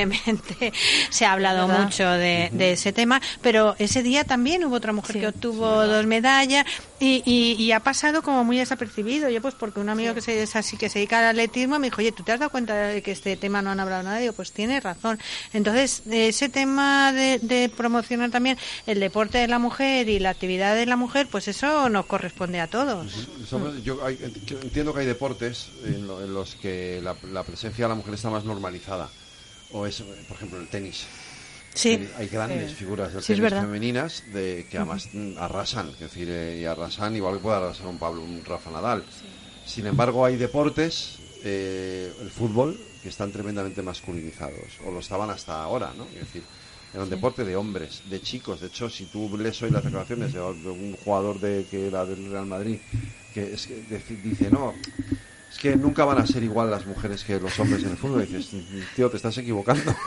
lamentablemente 0.01 0.73
se 1.11 1.25
ha 1.27 1.33
hablado 1.33 1.67
¿Verdad? 1.67 1.85
mucho 1.85 2.09
de, 2.11 2.51
de 2.53 2.73
ese 2.73 2.93
tema, 2.93 3.21
pero 3.43 3.75
ese 3.79 4.03
día 4.03 4.25
también 4.25 4.65
hubo 4.65 4.77
otra 4.77 4.93
mujer 4.93 5.15
Sí, 5.15 5.21
que 5.21 5.29
obtuvo 5.29 5.87
dos 5.87 6.07
medallas 6.07 6.65
y, 6.99 7.23
y, 7.25 7.53
y 7.63 7.73
ha 7.73 7.81
pasado 7.81 8.23
como 8.23 8.45
muy 8.45 8.59
desapercibido. 8.59 9.29
Yo 9.29 9.41
pues 9.41 9.55
porque 9.55 9.81
un 9.81 9.89
amigo 9.89 10.15
que 10.15 10.21
se, 10.21 10.43
es 10.43 10.57
así 10.57 10.77
que 10.77 10.89
se 10.89 10.99
dedica 10.99 11.19
al 11.19 11.27
atletismo 11.27 11.79
me 11.79 11.87
dijo, 11.89 12.01
oye, 12.01 12.13
¿tú 12.13 12.23
te 12.23 12.33
has 12.33 12.39
dado 12.41 12.51
cuenta 12.51 12.75
de 12.75 13.03
que 13.03 13.13
este 13.13 13.37
tema 13.37 13.63
no 13.63 13.71
han 13.71 13.81
hablado 13.81 14.03
nada? 14.03 14.21
Y 14.23 14.27
yo, 14.27 14.33
pues 14.33 14.53
tiene 14.53 14.81
razón. 14.81 15.19
Entonces, 15.53 16.03
ese 16.11 16.49
tema 16.49 17.13
de, 17.13 17.39
de 17.41 17.71
promocionar 17.75 18.31
también 18.31 18.59
el 18.87 19.01
deporte 19.01 19.39
de 19.39 19.49
la 19.49 19.59
mujer 19.59 20.09
y 20.09 20.19
la 20.19 20.31
actividad 20.31 20.75
de 20.75 20.87
la 20.87 20.97
mujer, 20.97 21.27
pues 21.31 21.49
eso 21.49 21.89
nos 21.89 22.07
corresponde 22.07 22.61
a 22.61 22.67
todos. 22.67 23.13
Sobre- 23.49 23.83
yo 23.83 24.05
hay- 24.05 24.19
yo 24.47 24.59
entiendo 24.61 24.93
que 24.95 25.01
hay 25.01 25.07
deportes 25.07 25.69
en, 25.85 26.07
lo- 26.07 26.23
en 26.23 26.35
los 26.35 26.55
que 26.57 27.01
la, 27.03 27.17
la 27.33 27.43
presencia 27.45 27.85
de 27.85 27.89
la 27.89 27.95
mujer 27.95 28.15
está 28.15 28.31
más 28.31 28.45
normalizada. 28.45 29.09
O 29.73 29.87
es, 29.87 30.03
por 30.03 30.37
ejemplo, 30.37 30.59
el 30.61 30.69
tenis. 30.69 31.05
Sí. 31.75 31.91
Hay- 31.91 32.11
Hay 32.19 32.29
grandes 32.29 32.75
figuras 32.75 33.13
del 33.13 33.23
Sí, 33.23 33.35
tenis 33.35 33.51
femeninas 33.63 34.25
de, 34.33 34.67
que 34.69 34.77
además 34.79 35.09
mm, 35.13 35.39
arrasan, 35.39 35.91
es 35.91 36.01
decir, 36.01 36.29
eh, 36.31 36.59
y 36.61 36.65
arrasan 36.65 37.15
igual 37.15 37.37
que 37.37 37.41
puede 37.41 37.57
arrasar 37.57 37.87
un 37.87 37.99
Pablo, 37.99 38.23
un 38.23 38.45
Rafa 38.45 38.71
Nadal. 38.71 39.05
Sin 39.65 39.87
embargo, 39.87 40.25
hay 40.25 40.37
deportes, 40.37 41.19
eh, 41.45 42.13
el 42.21 42.31
fútbol, 42.31 42.77
que 43.03 43.09
están 43.09 43.31
tremendamente 43.31 43.83
masculinizados, 43.83 44.79
o 44.85 44.91
lo 44.91 44.99
estaban 44.99 45.31
hasta 45.31 45.63
ahora, 45.63 45.93
¿no? 45.97 46.05
Es 46.15 46.21
decir, 46.27 46.43
era 46.93 47.05
un 47.05 47.09
deporte 47.11 47.45
de 47.45 47.55
hombres, 47.55 48.03
de 48.11 48.21
chicos. 48.21 48.61
De 48.61 48.67
hecho, 48.67 48.91
si 48.91 49.05
tú 49.07 49.39
lees 49.39 49.63
hoy 49.63 49.71
las 49.71 49.85
declaraciones 49.85 50.33
de 50.33 50.41
un 50.41 50.97
jugador 51.05 51.39
de, 51.39 51.65
que 51.71 51.87
era 51.87 52.05
del 52.05 52.29
Real 52.33 52.47
Madrid, 52.47 52.79
que, 53.33 53.55
es 53.55 53.69
que 53.69 53.85
dice, 54.25 54.51
no, 54.51 54.75
es 55.51 55.59
que 55.59 55.75
nunca 55.77 56.05
van 56.05 56.19
a 56.19 56.27
ser 56.27 56.43
igual 56.45 56.71
las 56.71 56.87
mujeres 56.87 57.25
que 57.25 57.41
los 57.41 57.59
hombres 57.59 57.83
en 57.83 57.91
el 57.91 57.97
fútbol. 57.97 58.23
Y 58.29 58.35
dices, 58.35 58.63
tío, 58.95 59.11
te 59.11 59.17
estás 59.17 59.37
equivocando. 59.39 59.95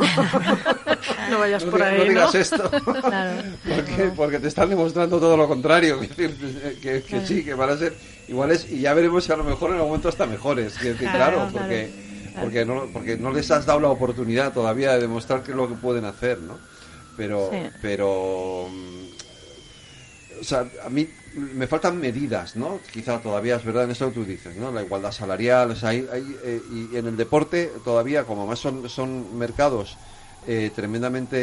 No 1.29 1.39
vayas 1.39 1.63
No 1.65 1.71
por 1.71 1.81
ahí, 1.83 1.97
no 1.97 2.03
¿no? 2.05 2.09
digas 2.09 2.35
esto. 2.35 2.69
Claro. 3.01 3.41
porque, 3.63 4.11
porque 4.15 4.39
te 4.39 4.47
están 4.47 4.69
demostrando 4.69 5.19
todo 5.19 5.35
lo 5.37 5.47
contrario. 5.47 5.99
Que, 5.99 7.03
sí, 7.25 7.43
que 7.43 7.53
van 7.53 7.69
a 7.71 7.77
ser 7.77 7.93
iguales 8.27 8.67
y 8.69 8.79
ya 8.81 8.93
veremos 8.93 9.23
si 9.25 9.31
a 9.31 9.35
lo 9.37 9.43
mejor 9.43 9.69
en 9.71 9.75
algún 9.75 9.89
momento 9.89 10.09
hasta 10.09 10.25
mejores. 10.25 10.73
Claro, 10.75 10.97
Claro, 10.97 11.49
porque, 11.51 11.91
porque, 12.41 12.65
no, 12.65 12.87
porque 12.93 13.17
no 13.17 13.31
les 13.31 13.49
has 13.51 13.65
dado 13.65 13.79
la 13.79 13.89
oportunidad 13.89 14.53
todavía 14.53 14.93
de 14.93 15.01
demostrar 15.01 15.43
qué 15.43 15.51
es 15.51 15.57
lo 15.57 15.67
que 15.67 15.75
pueden 15.75 16.05
hacer, 16.05 16.39
¿no? 16.39 16.57
Pero, 17.17 17.49
Sí. 17.51 17.57
pero 17.81 18.67
mm, 18.71 20.41
o 20.41 20.43
sea, 20.43 20.65
a 20.85 20.89
mí 20.89 21.07
me 21.35 21.67
faltan 21.67 21.99
medidas, 21.99 22.55
¿no? 22.55 22.79
Quizá 22.91 23.19
todavía 23.21 23.55
es 23.55 23.65
verdad 23.65 23.85
en 23.85 23.91
esto 23.91 24.07
que 24.09 24.13
tú 24.13 24.25
dices, 24.25 24.55
¿no? 24.55 24.71
La 24.71 24.83
igualdad 24.83 25.11
salarial, 25.11 25.71
o 25.71 25.75
sea, 25.75 25.89
hay, 25.89 26.07
hay, 26.11 26.37
eh, 26.43 26.61
y 26.71 26.95
en 26.97 27.07
el 27.07 27.17
deporte 27.17 27.71
todavía, 27.83 28.23
como 28.25 28.45
más 28.47 28.59
son, 28.59 28.87
son 28.89 29.37
mercados 29.37 29.97
eh, 30.47 30.71
tremendamente 30.75 31.37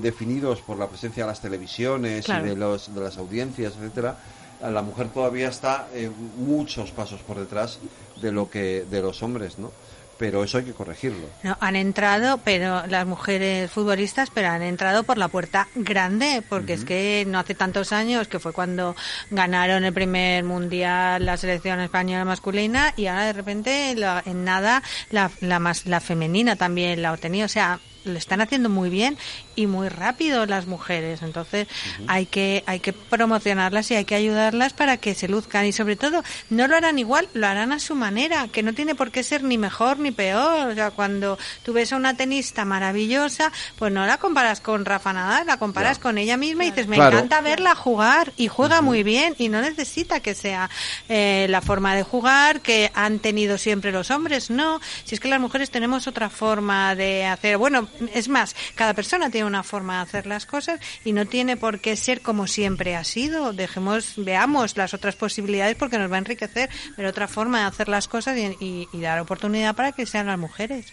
definidos 0.00 0.60
por 0.62 0.78
la 0.78 0.88
presencia 0.88 1.24
de 1.24 1.28
las 1.28 1.40
televisiones 1.42 2.24
Claro. 2.24 2.46
y 2.46 2.48
de, 2.50 2.56
los, 2.56 2.94
de 2.94 3.00
las 3.00 3.18
audiencias, 3.18 3.74
etcétera, 3.76 4.18
la 4.60 4.82
mujer 4.82 5.08
todavía 5.08 5.48
está 5.48 5.88
eh, 5.94 6.10
muchos 6.36 6.90
pasos 6.90 7.20
por 7.20 7.38
detrás 7.38 7.78
de 8.20 8.32
lo 8.32 8.50
que 8.50 8.84
de 8.90 9.02
los 9.02 9.22
hombres, 9.22 9.58
¿no? 9.58 9.70
Pero 10.18 10.42
eso 10.42 10.58
hay 10.58 10.64
que 10.64 10.72
corregirlo. 10.72 11.26
No, 11.44 11.56
han 11.60 11.76
entrado, 11.76 12.38
pero 12.44 12.86
las 12.88 13.06
mujeres 13.06 13.70
futbolistas, 13.70 14.30
pero 14.34 14.48
han 14.48 14.62
entrado 14.62 15.04
por 15.04 15.16
la 15.16 15.28
puerta 15.28 15.68
grande, 15.76 16.42
porque 16.48 16.72
es 16.72 16.84
que 16.84 17.24
no 17.28 17.38
hace 17.38 17.54
tantos 17.54 17.92
años, 17.92 18.26
que 18.28 18.38
fue 18.40 18.52
cuando 18.52 18.96
ganaron 19.30 19.84
el 19.84 19.92
primer 19.92 20.42
mundial 20.44 21.24
la 21.24 21.36
selección 21.36 21.78
española 21.80 22.24
masculina, 22.24 22.92
y 22.96 23.06
ahora 23.06 23.26
de 23.26 23.32
repente 23.32 23.94
la- 23.96 24.22
en 24.26 24.44
nada 24.44 24.82
la, 25.10 25.30
la, 25.40 25.58
más, 25.60 25.86
la 25.86 26.00
femenina 26.00 26.56
también 26.56 27.00
la 27.00 27.10
ha 27.10 27.12
obtenido. 27.12 27.46
O 27.46 27.48
sea, 27.48 27.78
lo 28.08 28.18
están 28.18 28.40
haciendo 28.40 28.68
muy 28.68 28.90
bien 28.90 29.16
y 29.54 29.66
muy 29.66 29.88
rápido 29.88 30.46
las 30.46 30.66
mujeres. 30.66 31.22
Entonces 31.22 31.68
hay 32.06 32.26
que 32.26 32.64
hay 32.66 32.80
que 32.80 32.92
promocionarlas 32.92 33.90
y 33.90 33.94
hay 33.96 34.04
que 34.04 34.14
ayudarlas 34.14 34.72
para 34.72 34.96
que 34.96 35.14
se 35.14 35.28
luzcan 35.28 35.66
y 35.66 35.72
sobre 35.72 35.96
todo 35.96 36.22
no 36.50 36.66
lo 36.66 36.76
harán 36.76 36.98
igual, 36.98 37.28
lo 37.34 37.46
harán 37.46 37.72
a 37.72 37.78
su 37.78 37.94
manera, 37.94 38.48
que 38.48 38.62
no 38.62 38.72
tiene 38.74 38.94
por 38.94 39.10
qué 39.10 39.22
ser 39.22 39.42
ni 39.44 39.58
mejor 39.58 39.98
ni 39.98 40.10
peor. 40.10 40.68
O 40.70 40.74
sea, 40.74 40.90
cuando 40.90 41.38
tú 41.62 41.72
ves 41.72 41.92
a 41.92 41.96
una 41.96 42.16
tenista 42.16 42.64
maravillosa, 42.64 43.52
pues 43.78 43.92
no 43.92 44.06
la 44.06 44.18
comparas 44.18 44.60
con 44.60 44.84
Rafa 44.84 45.12
Nadal, 45.12 45.46
la 45.46 45.58
comparas 45.58 45.98
con 45.98 46.18
ella 46.18 46.36
misma 46.36 46.64
y 46.64 46.70
dices, 46.70 46.86
me 46.86 46.96
Claro. 46.96 47.16
encanta 47.18 47.40
verla 47.40 47.74
jugar 47.74 48.32
y 48.36 48.48
juega 48.48 48.80
muy 48.82 49.02
bien 49.02 49.34
y 49.38 49.48
no 49.48 49.60
necesita 49.60 50.20
que 50.20 50.34
sea 50.34 50.70
eh, 51.08 51.46
la 51.48 51.60
forma 51.60 51.94
de 51.94 52.02
jugar 52.02 52.60
que 52.60 52.90
han 52.94 53.18
tenido 53.18 53.58
siempre 53.58 53.92
los 53.92 54.10
hombres, 54.10 54.50
no. 54.50 54.80
Si 55.04 55.14
es 55.14 55.20
que 55.20 55.28
las 55.28 55.40
mujeres 55.40 55.70
tenemos 55.70 56.06
otra 56.06 56.30
forma 56.30 56.94
de 56.94 57.26
hacer, 57.26 57.56
bueno, 57.58 57.88
es 58.14 58.28
más, 58.28 58.54
cada 58.74 58.94
persona 58.94 59.30
tiene 59.30 59.46
una 59.46 59.62
forma 59.62 59.96
de 59.96 60.02
hacer 60.02 60.26
las 60.26 60.46
cosas 60.46 60.80
y 61.04 61.12
no 61.12 61.26
tiene 61.26 61.56
por 61.56 61.80
qué 61.80 61.96
ser 61.96 62.20
como 62.20 62.46
siempre 62.46 62.96
ha 62.96 63.04
sido. 63.04 63.52
Dejemos, 63.52 64.14
veamos 64.16 64.76
las 64.76 64.94
otras 64.94 65.16
posibilidades 65.16 65.76
porque 65.76 65.98
nos 65.98 66.10
va 66.10 66.16
a 66.16 66.18
enriquecer, 66.18 66.68
pero 66.96 67.08
otra 67.10 67.28
forma 67.28 67.60
de 67.60 67.66
hacer 67.66 67.88
las 67.88 68.08
cosas 68.08 68.36
y, 68.36 68.56
y- 68.64 68.88
y 68.92 69.00
dar 69.00 69.20
oportunidad 69.20 69.74
para 69.74 69.92
que 69.92 70.06
sean 70.06 70.26
las 70.26 70.38
mujeres. 70.38 70.92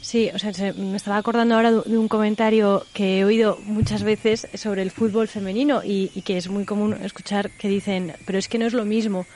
Sí, 0.00 0.30
o 0.34 0.38
sea, 0.38 0.52
se- 0.54 0.72
me 0.72 0.96
estaba 0.96 1.18
acordando 1.18 1.54
ahora 1.54 1.72
de 1.72 1.80
de 1.84 1.98
un 1.98 2.08
comentario 2.08 2.86
que 2.94 3.18
he 3.18 3.24
oído 3.24 3.58
muchas 3.64 4.02
veces 4.02 4.48
sobre 4.54 4.82
el 4.82 4.90
fútbol 4.90 5.28
femenino 5.28 5.82
y, 5.84 6.10
y 6.14 6.22
que 6.22 6.36
es 6.38 6.48
muy 6.48 6.64
común 6.64 6.94
escuchar 7.02 7.50
que 7.50 7.68
dicen, 7.68 8.14
pero 8.26 8.38
es 8.38 8.48
que 8.48 8.58
no 8.58 8.66
es 8.66 8.72
lo 8.72 8.84
mismo. 8.84 9.26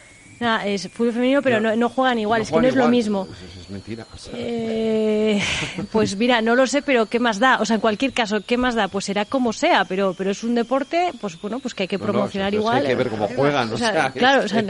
Nada, 0.40 0.66
es 0.66 0.88
fútbol 0.90 1.12
femenino, 1.12 1.42
pero 1.42 1.60
no, 1.60 1.74
no 1.76 1.88
juegan 1.88 2.18
igual, 2.18 2.42
es 2.42 2.50
que 2.50 2.56
no 2.60 2.66
es 2.66 2.74
lo 2.74 2.80
igual, 2.82 2.90
mismo. 2.90 3.22
Eso, 3.24 3.32
eso 3.46 3.60
es 3.60 3.70
mentira. 3.70 4.06
o 4.12 4.18
sea, 4.18 4.32
Eh, 4.36 5.42
pues 5.92 6.16
mira, 6.16 6.40
no 6.42 6.54
lo 6.56 6.66
sé, 6.66 6.82
pero 6.82 7.06
¿qué 7.06 7.18
más 7.20 7.38
da? 7.38 7.58
O 7.60 7.64
sea, 7.64 7.74
en 7.76 7.80
cualquier 7.80 8.12
caso, 8.12 8.40
¿qué 8.46 8.56
más 8.56 8.74
da? 8.74 8.88
Pues 8.88 9.04
será 9.04 9.24
como 9.24 9.52
sea, 9.52 9.84
pero 9.84 10.14
pero 10.14 10.30
es 10.30 10.42
un 10.44 10.54
deporte, 10.54 11.12
pues 11.20 11.40
bueno, 11.40 11.60
pues 11.60 11.74
que 11.74 11.84
hay 11.84 11.88
que 11.88 11.98
No, 11.98 12.06
no, 12.06 12.12
promocionar 12.12 12.48
o 12.48 12.50
sea, 12.52 12.58
igual. 12.60 12.76
hay 12.82 12.86
que 12.88 12.94
ver 12.96 13.08
cómo 13.10 13.28
juegan, 13.28 13.72
o 13.72 13.76
sea, 13.78 14.10
claro, 14.14 14.44
o 14.44 14.48
sea, 14.48 14.62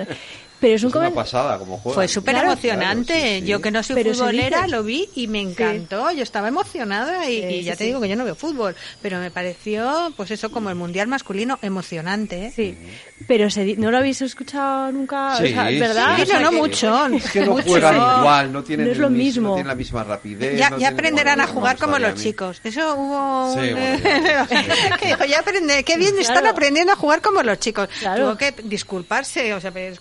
pero 0.65 0.77
es 0.77 0.83
un 0.85 0.89
es 0.91 0.95
una 0.97 1.11
pasada 1.11 1.59
como 1.59 1.77
juegan. 1.79 1.95
Fue 1.95 2.09
súper 2.09 2.35
Claro, 2.35 2.53
emocionante. 2.53 3.13
claro, 3.13 3.29
sí, 3.29 3.41
sí. 3.41 3.47
Yo 3.47 3.61
que 3.61 3.71
no 3.71 3.83
soy 3.83 3.97
Pero 3.97 4.15
futbolera 4.15 4.67
lo 4.67 4.83
vi 4.83 5.09
y 5.15 5.29
me 5.29 5.41
encantó. 5.41 6.11
Yo 6.13 6.23
estaba 6.23 6.49
emocionada 6.49 7.29
y, 7.29 7.41
Sí, 7.43 7.47
y 7.57 7.63
ya 7.65 7.73
sí, 7.73 7.79
te 7.79 7.85
sí. 7.85 7.89
digo 7.89 8.01
que 8.01 8.09
yo 8.09 8.17
no 8.17 8.25
veo 8.25 8.35
fútbol, 8.35 8.75
pero 9.03 9.19
me 9.19 9.31
pareció, 9.31 10.13
pues 10.17 10.31
eso, 10.31 10.51
como 10.51 10.71
el 10.71 10.75
mundial 10.77 11.07
masculino, 11.09 11.59
emocionante. 11.61 12.47
¿eh? 12.47 12.53
Sí, 12.57 12.79
pero 13.29 13.51
se 13.51 13.65
di- 13.65 13.77
¿no 13.77 13.91
lo 13.91 13.99
habéis 13.99 14.23
escuchado 14.23 14.91
nunca? 14.91 15.37
Sí, 15.37 15.45
o 15.45 15.49
sea, 15.49 15.65
¿verdad? 15.65 16.17
sí, 16.17 16.23
O 16.23 16.27
sea, 16.27 16.39
no, 16.41 16.45
no 16.47 16.51
que- 16.53 16.57
mucho. 16.57 17.07
Es 17.09 17.31
que 17.31 17.41
no 17.45 17.63
juegan 17.63 17.95
igual, 18.21 18.53
no 18.53 18.63
tienen, 18.65 18.87
No 18.87 18.93
es 18.93 18.99
lo 18.99 19.11
mis- 19.11 19.19
mismo. 19.25 19.49
no 19.51 19.55
tienen 19.57 19.69
la 19.69 19.75
misma 19.75 20.05
rapidez. 20.05 20.59
Ya, 20.59 20.71
no 20.71 20.79
ya 20.79 20.89
aprenderán 20.89 21.41
a 21.41 21.47
jugar 21.47 21.77
como 21.77 21.99
los 21.99 22.15
chicos. 22.15 22.61
Eso 22.65 22.95
hubo 22.97 23.53
un... 23.53 23.55
Sí, 23.65 23.71
bueno, 23.73 23.99
ya, 24.03 24.47
ya, 24.91 24.97
que 24.99 25.07
dijo, 25.09 25.25
ya 25.27 25.41
aprende, 25.41 25.85
qué 25.85 25.97
bien 25.99 26.15
están 26.19 26.47
aprendiendo 26.47 26.93
a 26.93 26.97
jugar 26.97 27.21
como 27.21 27.43
los 27.43 27.59
chicos. 27.59 27.89
Claro. 28.01 28.25
Tuvo 28.25 28.37
que 28.39 28.55
disculparse, 28.65 29.53
o 29.55 29.61
sea, 29.61 29.71
pedir 29.71 29.99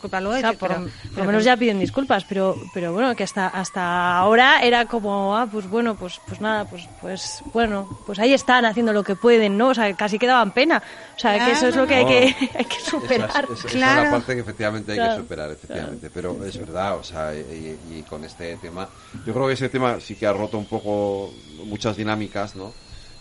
Claro, 0.58 0.76
por, 0.84 0.92
pero- 0.92 1.10
por 1.14 1.20
lo 1.20 1.26
menos 1.26 1.44
ya 1.44 1.58
piden 1.58 1.80
disculpas, 1.80 2.26
pero 2.26 2.56
pero 2.74 2.94
bueno, 2.94 3.16
que 3.16 3.24
hasta 3.24 3.48
hasta 3.48 4.18
ahora 4.18 4.62
era 4.62 4.86
como, 4.86 5.36
ah, 5.38 5.48
pues 5.52 5.68
bueno, 5.70 5.96
pues 5.96 6.20
pues 6.26 6.40
nada, 6.42 6.66
pues 6.66 6.88
pues 7.02 7.44
bueno, 7.54 7.88
pues 8.06 8.20
ahí 8.20 8.34
están 8.34 8.66
haciendo 8.66 8.94
lo 8.94 9.04
que 9.04 9.16
pueden, 9.16 9.58
¿no? 9.58 9.70
O 9.70 9.74
sea, 9.74 9.94
casi 9.96 10.18
que 10.20 10.28
daban 10.28 10.52
pena. 10.52 10.82
O 11.16 11.20
sea, 11.20 11.46
que 11.46 11.52
eso 11.52 11.68
es 11.68 11.76
lo 11.76 11.86
que 11.88 11.96
hay 11.96 12.06
que 12.06 12.50
hay 12.58 12.66
que 12.66 12.78
Esa 12.78 12.92
superar. 12.92 13.30
es, 13.30 13.36
esa- 13.36 13.54
esa 13.54 13.68
es 13.68 13.74
Claro. 13.74 14.04
la 14.04 14.12
parte 14.12 14.34
que 14.36 14.42
efectivamente 14.42 14.92
hay 14.92 14.98
Claro. 14.98 15.16
que 15.16 15.22
superar, 15.22 15.52
efectivamente. 15.52 16.10
Pero 16.14 16.46
es 16.46 16.58
verdad, 16.58 16.98
o 16.98 17.04
sea, 17.04 17.34
y, 17.36 17.78
y 17.92 18.04
con 18.04 18.24
este 18.24 18.58
tema, 18.58 18.88
yo 19.26 19.34
creo 19.34 19.48
que 19.48 19.54
ese 19.54 19.70
tema 19.70 20.00
sí 20.00 20.16
que 20.16 20.26
ha 20.28 20.34
roto 20.34 20.58
un 20.58 20.66
poco 20.66 21.32
muchas 21.66 21.96
dinámicas, 21.98 22.56
¿no? 22.56 22.74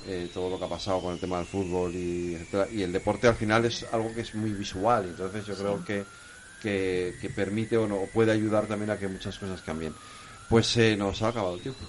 Eh, 0.05 0.28
todo 0.35 0.51
lo 0.51 0.59
que 0.59 0.64
ha 0.64 0.68
pasado 0.68 1.01
con 1.01 1.14
el 1.14 1.20
tema 1.20 1.37
del 1.37 1.47
fútbol 1.47 1.95
y 1.95 2.35
etcétera. 2.35 2.66
Y 2.72 2.83
el 2.83 2.91
deporte 2.93 3.28
al 3.28 3.37
final 3.37 3.64
es 3.64 3.87
algo 3.93 4.12
que 4.12 4.22
es 4.22 4.35
muy 4.35 4.51
visual, 4.51 5.05
entonces 5.05 5.47
yo 5.47 5.55
creo 5.55 5.85
que, 5.85 6.05
que, 6.63 7.15
que 7.21 7.29
permite 7.31 7.77
o 7.77 7.87
no 7.87 7.97
o 7.97 8.07
puede 8.07 8.33
ayudar 8.33 8.67
también 8.67 8.91
a 8.91 8.99
que 8.99 9.09
muchas 9.09 9.39
cosas 9.39 9.61
cambien. 9.63 9.93
Pues 10.49 10.77
eh, 10.77 10.97
nos 10.99 11.23
ha 11.23 11.29
acabado 11.29 11.55
el 11.55 11.63
tiempo. 11.63 11.81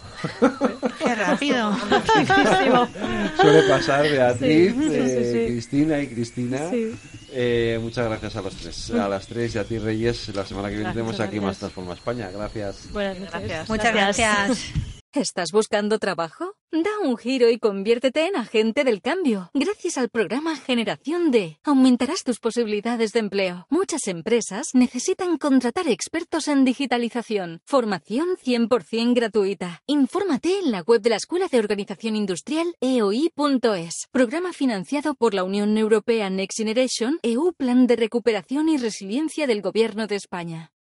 Qué 1.00 1.16
rápido. 1.16 1.76
Suele 3.42 3.64
pasar 3.64 4.04
Beatriz, 4.04 4.74
Sí, 4.74 4.80
sí, 4.80 4.90
sí, 4.90 4.96
eh, 4.96 5.30
sí. 5.48 5.52
Cristina 5.52 6.00
y 6.00 6.08
Cristina. 6.08 6.70
Sí. 6.70 6.96
Eh, 7.34 7.78
muchas 7.82 8.06
gracias 8.08 8.36
a 8.38 8.42
los 8.42 8.56
tres. 8.56 8.92
A 8.92 9.10
las 9.10 9.28
tres 9.28 9.56
y 9.56 9.58
a 9.58 9.66
ti 9.66 9.80
Reyes. 9.80 10.34
La 10.34 10.46
semana 10.46 10.70
que 10.70 10.76
viene 10.76 10.94
Gracias, 10.94 10.94
tenemos 10.94 11.20
aquí 11.20 11.24
gracias. 11.40 11.44
más 11.44 11.58
Transforma 11.58 11.94
España. 11.94 12.30
Gracias. 12.32 12.92
Buenas 12.94 13.20
noches. 13.20 13.32
Gracias. 13.34 13.70
Muchas 13.70 13.94
gracias. 13.94 14.74
¿Estás 15.16 15.52
buscando 15.52 16.00
trabajo? 16.00 16.56
Da 16.72 16.90
un 17.04 17.18
giro 17.18 17.48
y 17.52 17.60
conviértete 17.60 18.26
en 18.26 18.36
agente 18.36 18.84
del 18.84 19.00
cambio. 19.00 19.52
Gracias 19.54 20.00
al 20.00 20.10
programa 20.10 20.56
Generación 20.56 21.30
D, 21.30 21.60
aumentarás 21.64 22.24
tus 22.24 22.40
posibilidades 22.40 23.12
de 23.12 23.20
empleo. 23.20 23.68
Muchas 23.70 24.08
empresas 24.08 24.70
necesitan 24.74 25.38
contratar 25.38 25.88
expertos 25.88 26.48
en 26.48 26.66
digitalización. 26.66 27.62
Formación 27.68 28.30
100% 28.44 29.14
gratuita. 29.14 29.84
Infórmate 29.86 30.58
en 30.58 30.72
la 30.72 30.82
web 30.82 31.02
de 31.02 31.12
la 31.12 31.18
Escuela 31.18 31.48
de 31.48 31.60
Organización 31.60 32.16
Industrial 32.16 32.74
eoi.es. 32.82 34.08
Programa 34.12 34.52
financiado 34.52 35.14
por 35.14 35.36
la 35.36 35.44
Unión 35.44 35.78
Europea 35.78 36.32
Next 36.32 36.58
Generation, 36.58 37.20
EU 37.22 37.54
Plan 37.54 37.86
de 37.86 37.98
Recuperación 37.98 38.68
y 38.68 38.78
Resiliencia 38.78 39.46
del 39.46 39.62
Gobierno 39.62 40.08
de 40.08 40.16
España. 40.16 40.72